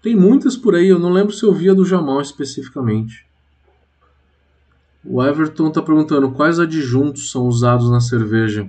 Tem 0.03 0.15
muitas 0.15 0.57
por 0.57 0.75
aí, 0.75 0.89
eu 0.89 0.99
não 0.99 1.11
lembro 1.11 1.33
se 1.33 1.45
eu 1.45 1.53
via 1.53 1.75
do 1.75 1.85
Jamal 1.85 2.21
especificamente. 2.21 3.27
O 5.05 5.25
Everton 5.25 5.69
está 5.69 5.81
perguntando 5.81 6.31
quais 6.33 6.61
adjuntos 6.61 7.31
são 7.31 7.47
usados 7.47 7.91
na 7.91 8.01
cerveja. 8.01 8.69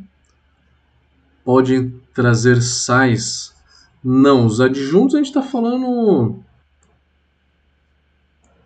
Podem 1.44 2.02
trazer 2.14 2.62
sais? 2.62 3.54
Não, 4.02 4.46
os 4.46 4.62
adjuntos 4.62 5.16
a 5.16 5.18
gente 5.18 5.28
está 5.28 5.42
falando 5.42 6.40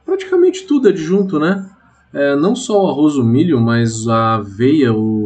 praticamente 0.06 0.68
tudo 0.68 0.90
adjunto, 0.90 1.40
né? 1.40 1.68
É, 2.14 2.36
não 2.36 2.56
só 2.56 2.86
o 2.86 2.90
arroz, 2.90 3.16
o 3.16 3.24
milho, 3.24 3.60
mas 3.60 4.08
a 4.08 4.36
aveia, 4.36 4.94
o 4.94 5.23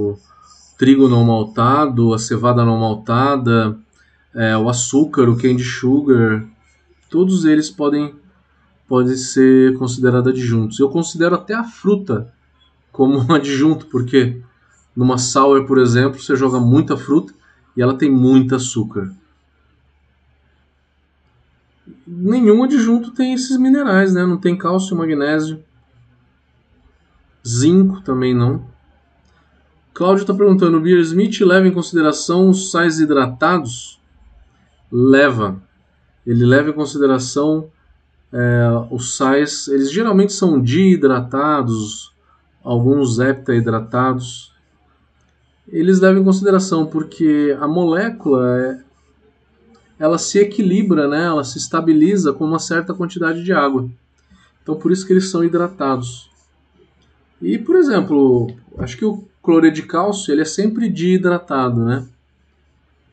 trigo 0.77 1.09
não 1.09 1.25
maltado, 1.25 2.13
a 2.13 2.19
cevada 2.19 2.63
não 2.63 2.77
maltada, 2.79 3.77
é, 4.33 4.55
o 4.55 4.69
açúcar, 4.69 5.27
o 5.27 5.37
candy 5.37 5.63
sugar, 5.63 6.45
todos 7.09 7.45
eles 7.45 7.69
podem, 7.69 8.13
podem 8.87 9.15
ser 9.15 9.73
considerados 9.77 10.31
adjuntos. 10.31 10.79
Eu 10.79 10.89
considero 10.89 11.35
até 11.35 11.55
a 11.55 11.63
fruta 11.63 12.31
como 12.91 13.17
um 13.17 13.31
adjunto, 13.33 13.87
porque 13.87 14.39
numa 14.95 15.17
sour, 15.17 15.65
por 15.65 15.79
exemplo, 15.79 16.19
você 16.19 16.35
joga 16.35 16.59
muita 16.59 16.95
fruta 16.95 17.33
e 17.75 17.81
ela 17.81 17.97
tem 17.97 18.11
muito 18.11 18.55
açúcar. 18.55 19.11
Nenhum 22.05 22.63
adjunto 22.63 23.11
tem 23.11 23.33
esses 23.33 23.57
minerais, 23.57 24.13
né? 24.13 24.25
Não 24.25 24.37
tem 24.37 24.57
cálcio, 24.57 24.95
magnésio, 24.95 25.63
zinco 27.47 28.01
também 28.01 28.33
não. 28.33 28.76
Cláudio 29.97 30.21
está 30.21 30.33
perguntando: 30.33 30.77
o 30.77 30.79
Beer 30.79 30.99
Smith 30.99 31.41
leva 31.41 31.67
em 31.67 31.73
consideração 31.73 32.51
os 32.51 32.69
sais 32.69 32.99
hidratados? 32.99 33.99
Leva. 34.91 35.59
Ele 36.23 36.45
leva 36.45 36.69
em 36.69 36.73
consideração 36.73 37.71
é, 38.31 38.67
os 38.91 39.17
sais, 39.17 39.67
eles 39.67 39.91
geralmente 39.91 40.33
são 40.33 40.61
dihidratados, 40.61 42.13
alguns 42.63 43.17
heptahidratados. 43.17 44.53
Eles 45.67 45.99
levam 45.99 46.21
em 46.21 46.25
consideração 46.25 46.85
porque 46.85 47.57
a 47.59 47.67
molécula 47.67 48.55
é, 48.55 48.79
ela 49.97 50.19
se 50.19 50.37
equilibra, 50.37 51.07
né? 51.07 51.23
ela 51.23 51.43
se 51.43 51.57
estabiliza 51.57 52.31
com 52.33 52.45
uma 52.45 52.59
certa 52.59 52.93
quantidade 52.93 53.43
de 53.43 53.51
água. 53.51 53.89
Então 54.61 54.75
por 54.75 54.91
isso 54.91 55.07
que 55.07 55.13
eles 55.13 55.31
são 55.31 55.43
hidratados. 55.43 56.29
E, 57.41 57.57
por 57.57 57.75
exemplo, 57.75 58.51
acho 58.77 58.95
que 58.95 59.05
o 59.05 59.26
cloreto 59.47 59.75
de 59.75 59.83
cálcio 59.83 60.33
ele 60.33 60.41
é 60.41 60.45
sempre 60.45 60.89
dihidratado, 60.89 61.85
né? 61.85 62.05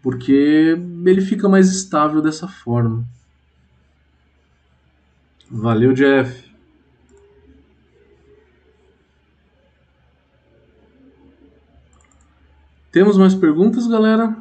Porque 0.03 0.77
ele 1.07 1.21
fica 1.21 1.49
mais 1.49 1.71
estável 1.71 2.21
dessa 2.21 2.49
forma. 2.49 3.07
Valeu, 5.49 5.93
Jeff. 5.93 6.53
Temos 12.91 13.17
mais 13.17 13.37
perguntas, 13.37 13.87
galera? 13.87 14.37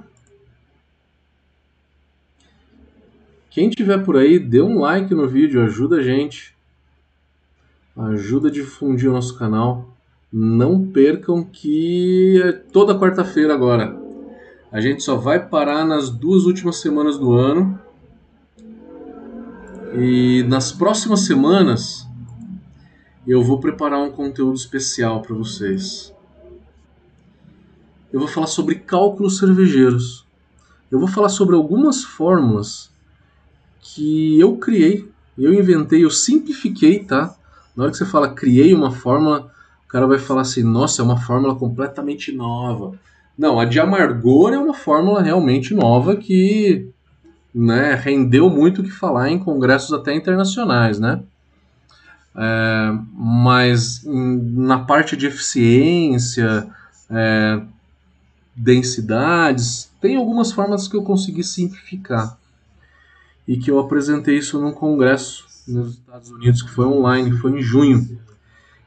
Quem 3.51 3.69
tiver 3.69 4.03
por 4.03 4.17
aí, 4.17 4.39
dê 4.39 4.63
um 4.63 4.79
like 4.79 5.13
no 5.13 5.29
vídeo, 5.29 5.63
ajuda 5.63 5.97
a 5.97 6.01
gente. 6.01 6.55
Ajuda 7.95 8.47
a 8.47 8.51
difundir 8.51 9.11
o 9.11 9.13
nosso 9.13 9.37
canal. 9.37 9.92
Não 10.35 10.83
percam 10.87 11.43
que 11.43 12.41
é 12.43 12.53
toda 12.53 12.97
quarta-feira 12.97 13.53
agora. 13.53 13.95
A 14.71 14.81
gente 14.81 15.03
só 15.03 15.15
vai 15.15 15.47
parar 15.47 15.85
nas 15.85 16.09
duas 16.09 16.45
últimas 16.45 16.77
semanas 16.77 17.19
do 17.19 17.33
ano. 17.33 17.79
E 19.93 20.41
nas 20.47 20.71
próximas 20.71 21.19
semanas 21.27 22.07
eu 23.27 23.43
vou 23.43 23.59
preparar 23.59 23.99
um 23.99 24.11
conteúdo 24.11 24.55
especial 24.55 25.21
para 25.21 25.35
vocês. 25.35 26.11
Eu 28.11 28.19
vou 28.19 28.27
falar 28.27 28.47
sobre 28.47 28.73
cálculos 28.73 29.37
cervejeiros. 29.37 30.25
Eu 30.89 30.97
vou 30.97 31.07
falar 31.07 31.29
sobre 31.29 31.55
algumas 31.55 32.03
fórmulas 32.03 32.91
que 33.79 34.39
eu 34.39 34.57
criei, 34.57 35.07
eu 35.37 35.53
inventei, 35.53 36.03
eu 36.03 36.09
simplifiquei, 36.09 37.03
tá? 37.03 37.35
Na 37.75 37.83
hora 37.83 37.91
que 37.91 37.97
você 37.97 38.05
fala 38.05 38.33
criei 38.33 38.73
uma 38.73 38.91
fórmula, 38.91 39.52
cara 39.93 40.07
vai 40.07 40.17
falar 40.17 40.41
assim: 40.41 40.63
nossa, 40.63 41.01
é 41.01 41.05
uma 41.05 41.19
fórmula 41.19 41.55
completamente 41.55 42.31
nova. 42.31 42.95
Não, 43.37 43.59
a 43.59 43.65
de 43.65 43.79
amargor 43.79 44.51
é 44.51 44.57
uma 44.57 44.73
fórmula 44.73 45.21
realmente 45.21 45.73
nova 45.73 46.15
que 46.15 46.89
né, 47.53 47.93
rendeu 47.93 48.49
muito 48.49 48.81
o 48.81 48.83
que 48.83 48.91
falar 48.91 49.29
em 49.29 49.37
congressos 49.37 49.93
até 49.93 50.13
internacionais, 50.15 50.99
né? 50.99 51.21
É, 52.35 52.91
mas 53.13 54.01
na 54.03 54.79
parte 54.79 55.15
de 55.15 55.27
eficiência, 55.27 56.67
é, 57.09 57.61
densidades, 58.55 59.91
tem 60.01 60.15
algumas 60.15 60.51
formas 60.51 60.87
que 60.87 60.95
eu 60.95 61.03
consegui 61.03 61.43
simplificar 61.43 62.37
e 63.47 63.57
que 63.57 63.69
eu 63.69 63.77
apresentei 63.77 64.37
isso 64.39 64.59
num 64.59 64.71
congresso 64.71 65.45
nos 65.67 65.93
Estados 65.93 66.31
Unidos 66.31 66.63
que 66.63 66.71
foi 66.71 66.85
online, 66.85 67.37
foi 67.37 67.51
em 67.51 67.61
junho. 67.61 68.19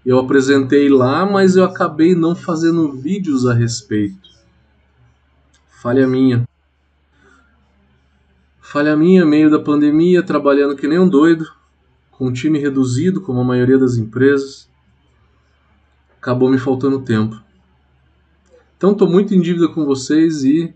Eu 0.06 0.20
apresentei 0.20 0.88
lá, 0.88 1.26
mas 1.26 1.56
eu 1.56 1.64
acabei 1.64 2.14
não 2.14 2.36
fazendo 2.36 2.92
vídeos 2.92 3.44
a 3.44 3.52
respeito. 3.52 4.30
Falha 5.82 6.06
minha. 6.06 6.48
Falha 8.60 8.96
minha, 8.96 9.26
meio 9.26 9.50
da 9.50 9.58
pandemia, 9.58 10.22
trabalhando 10.22 10.76
que 10.76 10.86
nem 10.86 11.00
um 11.00 11.08
doido, 11.08 11.52
com 12.12 12.28
um 12.28 12.32
time 12.32 12.56
reduzido, 12.56 13.20
como 13.20 13.40
a 13.40 13.44
maioria 13.44 13.76
das 13.76 13.96
empresas. 13.96 14.70
Acabou 16.20 16.48
me 16.48 16.58
faltando 16.58 17.02
tempo. 17.02 17.42
Então 18.76 18.92
estou 18.92 19.10
muito 19.10 19.34
em 19.34 19.40
dívida 19.40 19.66
com 19.66 19.84
vocês 19.84 20.44
e 20.44 20.72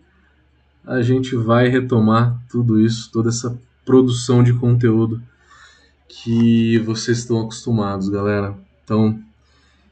a 0.84 1.02
gente 1.02 1.36
vai 1.36 1.68
retomar 1.68 2.36
tudo 2.50 2.80
isso, 2.80 3.08
toda 3.12 3.28
essa 3.28 3.56
produção 3.84 4.42
de 4.42 4.52
conteúdo 4.54 5.22
que 6.08 6.80
vocês 6.80 7.18
estão 7.18 7.42
acostumados, 7.42 8.08
galera. 8.08 8.58
Então, 8.84 9.18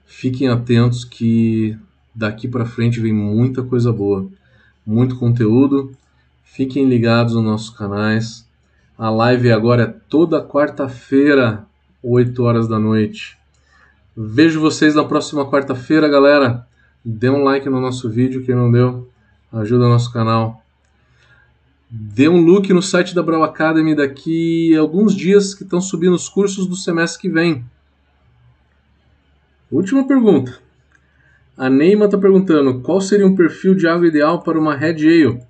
fiquem 0.07 0.49
atentos 0.49 1.05
que 1.05 1.76
daqui 2.14 2.49
para 2.49 2.66
frente 2.66 3.01
vem 3.01 3.12
muita 3.12 3.62
coisa 3.62 3.93
boa, 3.93 4.28
muito 4.86 5.16
conteúdo. 5.16 5.93
Fiquem 6.45 6.89
ligados 6.89 7.34
nos 7.34 7.45
nossos 7.45 7.70
canais. 7.70 8.47
A 8.97 9.11
live 9.11 9.53
agora 9.53 9.82
é 9.84 9.95
toda 10.09 10.45
quarta-feira, 10.45 11.64
8 12.03 12.43
horas 12.43 12.66
da 12.66 12.78
noite. 12.78 13.39
Vejo 14.16 14.61
vocês 14.61 14.97
na 14.97 15.05
próxima 15.05 15.49
quarta-feira, 15.49 16.09
galera. 16.09 16.66
Dê 17.05 17.30
um 17.30 17.45
like 17.45 17.68
no 17.68 17.80
nosso 17.80 18.11
vídeo, 18.11 18.45
quem 18.45 18.55
não 18.55 18.70
deu, 18.70 19.09
ajuda 19.53 19.86
o 19.86 19.89
nosso 19.89 20.12
canal. 20.12 20.61
Dê 21.89 22.28
um 22.28 22.41
look 22.45 22.72
no 22.72 22.82
site 22.82 23.14
da 23.14 23.22
Brau 23.22 23.43
Academy 23.43 23.95
daqui 23.95 24.76
a 24.76 24.80
alguns 24.80 25.14
dias 25.14 25.55
que 25.55 25.62
estão 25.62 25.80
subindo 25.80 26.14
os 26.14 26.28
cursos 26.28 26.66
do 26.66 26.74
semestre 26.74 27.22
que 27.22 27.28
vem. 27.28 27.64
Última 29.71 30.07
pergunta. 30.07 30.59
A 31.57 31.69
Neima 31.69 32.07
está 32.07 32.16
perguntando 32.16 32.81
qual 32.81 33.01
seria 33.01 33.27
um 33.27 33.35
perfil 33.35 33.75
de 33.75 33.87
água 33.87 34.07
ideal 34.07 34.43
para 34.43 34.59
uma 34.59 34.75
Red 34.75 35.07
Ale. 35.07 35.43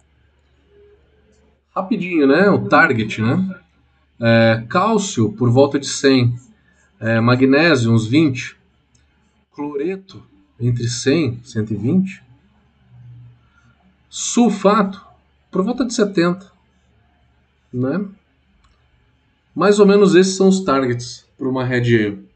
Rapidinho, 1.75 2.27
né? 2.27 2.51
O 2.51 2.67
target, 2.67 3.23
né? 3.23 3.61
É, 4.21 4.65
cálcio 4.69 5.33
por 5.33 5.51
volta 5.51 5.79
de 5.79 5.87
100. 5.87 6.35
É, 6.99 7.21
magnésio, 7.21 7.93
uns 7.93 8.07
20. 8.07 8.57
Cloreto, 9.53 10.21
entre 10.59 10.89
100 10.89 11.41
e 11.45 11.49
120. 11.49 12.23
Sulfato, 14.09 15.05
por 15.51 15.63
volta 15.63 15.85
de 15.85 15.95
70. 15.95 16.51
Né? 17.73 18.05
Mais 19.55 19.79
ou 19.79 19.87
menos 19.87 20.17
esses 20.17 20.35
são 20.35 20.49
os 20.49 20.61
targets 20.65 21.25
para 21.37 21.49
uma 21.49 21.65
Red 21.65 21.95
Ale. 21.95 22.28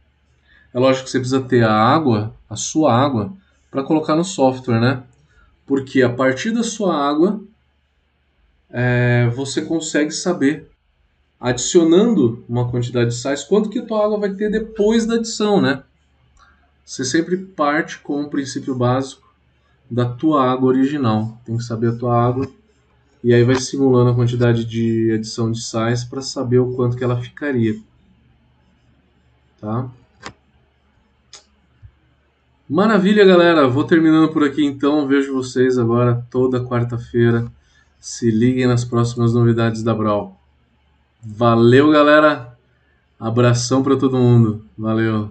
É 0.72 0.78
lógico 0.78 1.04
que 1.04 1.10
você 1.10 1.18
precisa 1.18 1.42
ter 1.42 1.64
a 1.64 1.72
água, 1.72 2.34
a 2.48 2.56
sua 2.56 2.94
água, 2.94 3.32
para 3.70 3.82
colocar 3.82 4.16
no 4.16 4.24
software, 4.24 4.80
né? 4.80 5.02
Porque 5.66 6.02
a 6.02 6.10
partir 6.10 6.50
da 6.50 6.62
sua 6.62 6.96
água, 6.96 7.40
é, 8.70 9.30
você 9.34 9.62
consegue 9.62 10.10
saber, 10.10 10.70
adicionando 11.38 12.44
uma 12.48 12.70
quantidade 12.70 13.10
de 13.10 13.16
sais, 13.16 13.44
quanto 13.44 13.68
que 13.68 13.78
a 13.78 13.84
tua 13.84 14.04
água 14.04 14.18
vai 14.18 14.32
ter 14.34 14.50
depois 14.50 15.04
da 15.06 15.14
adição, 15.14 15.60
né? 15.60 15.82
Você 16.84 17.04
sempre 17.04 17.36
parte 17.36 17.98
com 17.98 18.22
o 18.22 18.28
princípio 18.28 18.74
básico 18.74 19.32
da 19.90 20.06
tua 20.06 20.50
água 20.50 20.68
original. 20.68 21.38
Tem 21.44 21.56
que 21.56 21.62
saber 21.62 21.88
a 21.88 21.96
tua 21.96 22.14
água 22.14 22.50
e 23.22 23.32
aí 23.32 23.44
vai 23.44 23.54
simulando 23.56 24.10
a 24.10 24.14
quantidade 24.14 24.64
de 24.64 25.12
adição 25.12 25.52
de 25.52 25.62
sais 25.62 26.04
para 26.04 26.20
saber 26.22 26.58
o 26.58 26.74
quanto 26.74 26.96
que 26.96 27.04
ela 27.04 27.20
ficaria. 27.20 27.78
Tá? 29.60 29.88
Maravilha, 32.72 33.22
galera. 33.22 33.68
Vou 33.68 33.84
terminando 33.84 34.32
por 34.32 34.42
aqui 34.42 34.64
então. 34.64 35.06
Vejo 35.06 35.34
vocês 35.34 35.76
agora 35.76 36.26
toda 36.30 36.64
quarta-feira. 36.64 37.44
Se 38.00 38.30
liguem 38.30 38.66
nas 38.66 38.82
próximas 38.82 39.34
novidades 39.34 39.82
da 39.82 39.94
Brawl. 39.94 40.40
Valeu, 41.22 41.90
galera. 41.90 42.56
Abração 43.20 43.82
para 43.82 43.94
todo 43.94 44.16
mundo. 44.16 44.64
Valeu. 44.76 45.30